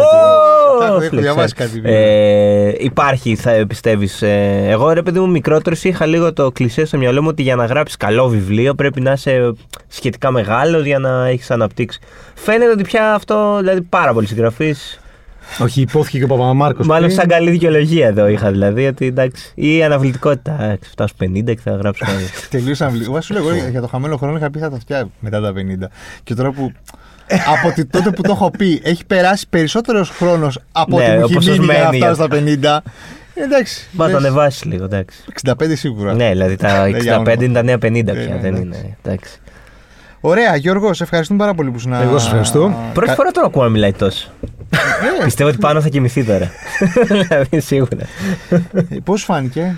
Τα 0.80 0.86
έχω 0.86 0.98
φλεξέ. 1.00 1.18
διαβάσει 1.20 1.54
κάτι 1.54 1.70
βιβλίο. 1.70 1.94
Ε, 1.96 2.76
υπάρχει, 2.80 3.36
θα 3.36 3.66
πιστεύεις. 3.68 4.22
Ε, 4.22 4.64
εγώ 4.68 4.92
ρε 4.92 5.02
παιδί 5.02 5.20
μου 5.20 5.30
μικρότερος 5.30 5.84
είχα 5.84 6.06
λίγο 6.06 6.34
το 6.34 6.52
κλισέ 6.52 6.86
στο 6.86 6.98
μυαλό 6.98 7.22
μου 7.22 7.28
ότι 7.32 7.42
για 7.42 7.56
να 7.56 7.66
γράψεις 7.66 7.98
καλό 7.98 8.28
βιβλίο 8.28 8.76
πρέπει 8.76 9.02
να 9.02 9.12
είσαι 9.12 9.54
σχετικά 9.88 10.32
μεγάλο 10.32 10.80
για 10.80 11.00
να 11.00 11.28
έχεις 11.28 11.52
αναπτύξει. 11.52 12.00
Φαίνεται 12.34 12.72
ότι 12.72 12.84
πια 12.84 13.14
αυτό, 13.14 13.58
δηλαδή 13.60 13.82
πάρα 13.82 14.14
πολλοί 14.14 14.28
συγγραφείς. 14.28 15.00
Όχι, 15.60 15.82
υπόθηκε 15.82 16.18
και 16.18 16.24
ο 16.24 16.28
Παπαμάρκο. 16.28 16.86
Μάλλον 16.86 17.12
σαν 17.12 17.28
καλή 17.28 17.52
δικαιολογία 17.52 18.08
εδώ 18.08 18.28
είχα 18.28 18.52
δηλαδή. 18.52 18.86
Ότι, 18.88 19.06
εντάξει, 19.06 19.52
ή 19.56 19.84
αναβλητικότητα. 19.84 20.58
Εντάξει, 20.64 20.90
φτάσω 20.90 21.14
50 21.24 21.44
και 21.46 21.60
θα 21.64 21.72
γράψω 21.72 22.06
κάτι. 22.06 22.24
Τελείωσαν 22.50 22.96
λίγο. 22.96 23.22
Σου 23.22 23.34
λέω 23.34 23.50
εγώ 23.50 23.68
για 23.70 23.82
το 23.82 23.88
χαμένο 23.88 24.18
χρόνο 24.18 24.38
είχα 24.38 24.50
πει 24.50 24.60
θα 24.60 24.70
τα 24.70 24.80
φτιάχνω 24.80 25.12
μετά 25.20 25.42
τα 25.42 25.52
50. 25.52 25.88
Και 26.24 26.34
τώρα 26.34 26.52
που. 26.52 26.72
από 27.62 27.74
τη- 27.74 27.86
τότε 27.86 28.12
που 28.12 28.22
το 28.22 28.32
έχω 28.32 28.52
πει, 28.52 28.82
έχει 28.84 29.06
περάσει 29.06 29.46
περισσότερος 29.50 30.10
χρόνος 30.10 30.60
από 30.72 30.98
Ναι, 30.98 31.04
ότι 31.04 31.12
μου 31.18 31.22
όπως 31.24 31.36
έχει 31.36 31.46
σας 31.46 31.58
μείνει 31.58 31.74
για 31.74 31.84
να 31.84 31.90
μένει 31.90 31.98
φτάσω 31.98 32.14
στα 32.14 32.28
50. 32.28 32.84
Ε, 33.38 33.44
Εντάξει. 33.44 33.88
Μπα 33.92 34.06
το 34.06 34.12
λες, 34.12 34.20
ανεβάσεις 34.20 34.64
λίγο, 34.64 34.84
εντάξει. 34.84 35.24
65 35.44 35.54
σίγουρα. 35.76 36.14
Ναι, 36.14 36.30
δηλαδή 36.30 36.56
τα 36.56 36.82
Δεν 36.84 37.02
για 37.02 37.14
65 37.18 37.20
όνομα. 37.20 37.44
είναι 37.44 37.54
τα 37.54 37.64
νέα 37.64 37.76
50 37.76 37.80
Ναι, 38.04 38.04
πια. 38.04 38.34
ναι, 38.34 38.40
Δεν 38.42 38.54
ναι. 38.54 38.60
είναι. 38.60 38.98
Εντάξει. 39.04 39.38
Ωραία, 40.20 40.56
Γιώργο, 40.56 40.94
σε 40.94 41.04
ευχαριστούμε 41.04 41.40
πάρα 41.40 41.54
πολύ 41.54 41.70
που 41.72 41.80
σου 41.80 41.90
Εγώ 42.02 42.18
σας 42.18 42.26
ευχαριστώ. 42.28 42.74
Πρώτη 42.94 43.12
φορά 43.14 43.32
τον 43.32 43.44
ακούω 43.46 43.64
να 43.64 43.70
μιλάει 43.70 43.94
τόσο. 43.94 44.30
Πιστεύω 45.24 45.50
ότι 45.50 45.58
πάνω 45.58 45.82
θα 45.82 45.90
κοιμηθεί 45.90 46.24
τώρα. 46.24 46.52
δηλαδή 47.22 47.60
σίγουρα. 47.60 48.06
Πώς 49.04 49.24
φάνηκε; 49.24 49.78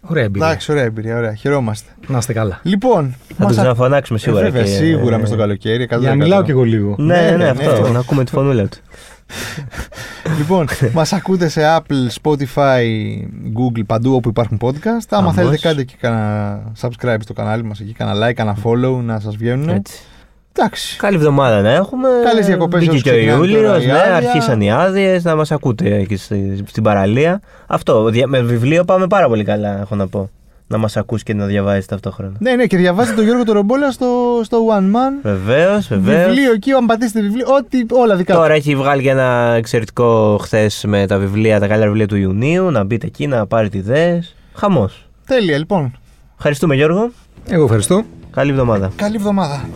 Ωραία 0.00 0.24
εμπειρία. 0.24 0.46
Εντάξει, 0.46 0.72
ωραία 0.72 0.84
εμπειρία, 0.84 1.16
ωραία. 1.16 1.34
Χαιρόμαστε. 1.34 1.90
Να 2.06 2.18
είστε 2.18 2.32
καλά. 2.32 2.60
Λοιπόν. 2.62 3.14
Θα 3.28 3.34
μας 3.44 3.46
του 3.46 3.58
α- 3.58 3.62
ξαναφωνάξουμε 3.62 4.18
Ε, 4.18 4.22
σίγουρα. 4.22 4.42
Βέβαια, 4.42 4.62
και- 4.62 4.68
σίγουρα 4.68 5.18
μες 5.18 5.28
στο 5.28 5.36
καλοκαίρι. 5.36 5.88
Για 5.98 6.08
να 6.08 6.14
μιλάω 6.14 6.42
κι 6.42 6.50
εγώ 6.50 6.62
λίγο. 6.62 6.94
Ναι, 6.98 7.14
ναι, 7.14 7.20
Ναι, 7.22 7.30
ναι, 7.30 7.36
ναι, 7.36 7.48
αυτό. 7.48 7.70
αυτό. 7.70 7.88
Να 7.88 7.98
ακούμε 7.98 8.24
τη 8.24 8.30
φωνούλα 8.30 8.66
του. 8.68 8.78
Λοιπόν, 10.38 10.66
μας 10.94 11.12
ακούτε 11.12 11.48
σε 11.48 11.60
Apple, 11.78 12.20
Spotify, 12.22 12.82
Google, 13.58 13.82
παντού 13.86 14.14
όπου 14.14 14.28
υπάρχουν 14.28 14.58
podcast. 14.62 15.06
Άμα 15.08 15.20
Αμώς. 15.22 15.34
θέλετε, 15.34 15.56
κάντε 15.58 15.82
και 15.84 15.94
κανένα 16.00 16.62
subscribe 16.80 17.16
στο 17.20 17.32
κανάλι 17.32 17.62
μας 17.64 17.80
εκεί, 17.80 17.92
κανένα 17.92 18.28
like, 18.28 18.32
κανένα 18.32 18.56
follow 18.64 19.02
να 19.02 19.20
σας 19.20 19.36
βγαίνουν. 19.36 19.68
Έτσι. 19.68 19.98
Εντάξει. 20.56 20.96
Καλή 20.96 21.16
εβδομάδα 21.16 21.60
να 21.60 21.70
έχουμε. 21.70 22.08
Καλές 22.24 22.46
διακοπές 22.46 22.78
Μπήκε 22.80 22.90
όσους 22.90 23.02
και 23.02 23.08
ο 23.10 23.12
ξεκινάνε 23.12 23.38
Ιούλιος. 23.38 23.62
τώρα 23.62 23.82
η 23.82 23.86
Ναι, 23.86 23.92
άδεια. 23.92 24.14
αρχίσαν 24.16 24.60
οι 24.60 24.72
άδειες. 24.72 25.24
Να 25.24 25.36
μας 25.36 25.50
ακούτε 25.52 25.94
εκεί 25.96 26.16
στη- 26.16 26.62
στην 26.66 26.82
παραλία. 26.82 27.40
Αυτό. 27.66 28.08
δια- 28.08 28.26
Με 28.26 28.40
βιβλίο 28.40 28.84
πάμε 28.84 29.06
πάρα 29.06 29.28
πολύ 29.28 29.44
καλά, 29.44 29.80
έχω 29.80 29.94
να 29.94 30.06
πω. 30.06 30.30
Να 30.66 30.78
μας 30.78 30.96
ακούσει 30.96 31.24
και 31.24 31.34
να 31.34 31.46
διαβάζεις 31.46 31.86
ταυτόχρονα. 31.86 32.32
Ναι, 32.38 32.54
ναι, 32.54 32.66
και 32.66 32.76
διαβάζετε 32.76 33.16
τον 33.16 33.24
Γιώργο 33.24 33.44
Τορομπόλα 33.44 33.90
στο, 33.90 34.40
στο 34.44 34.58
One 34.70 34.96
Man. 34.96 35.20
Βεβαίως, 35.22 35.88
βεβαίως. 35.88 36.26
Βιβλίο 36.26 36.52
εκεί, 36.52 36.72
αν 36.72 36.86
πατήσετε 36.86 37.20
βιβλίο, 37.20 37.46
ό,τι, 37.48 37.84
όλα 37.90 38.16
δικά 38.16 38.34
του. 38.34 38.40
Τώρα 38.40 38.54
έχει 38.54 38.76
βγάλει 38.76 39.02
και 39.02 39.10
ένα 39.10 39.54
εξαιρετικό 39.56 40.38
χθες 40.42 40.84
με 40.86 41.06
τα 41.06 41.18
βιβλία, 41.18 41.60
τα 41.60 41.66
καλύτερα 41.66 41.86
βιβλία 41.86 42.06
του 42.08 42.16
Ιουνίου. 42.16 42.70
Να 42.70 42.84
μπείτε 42.84 43.06
εκεί, 43.06 43.26
να 43.26 43.46
πάρετε 43.46 43.78
ιδέες. 43.78 44.34
Χαμός. 44.54 45.06
Τέλεια, 45.26 45.58
λοιπόν. 45.58 45.96
Ευχαριστούμε 46.36 46.74
Γιώργο. 46.74 47.10
Εγώ 47.48 47.64
ευχαριστώ. 47.64 48.02
Καλή 48.30 48.50
εβδομάδα. 48.50 48.90
Καλή 48.96 49.16
εβδομάδα. 49.16 49.68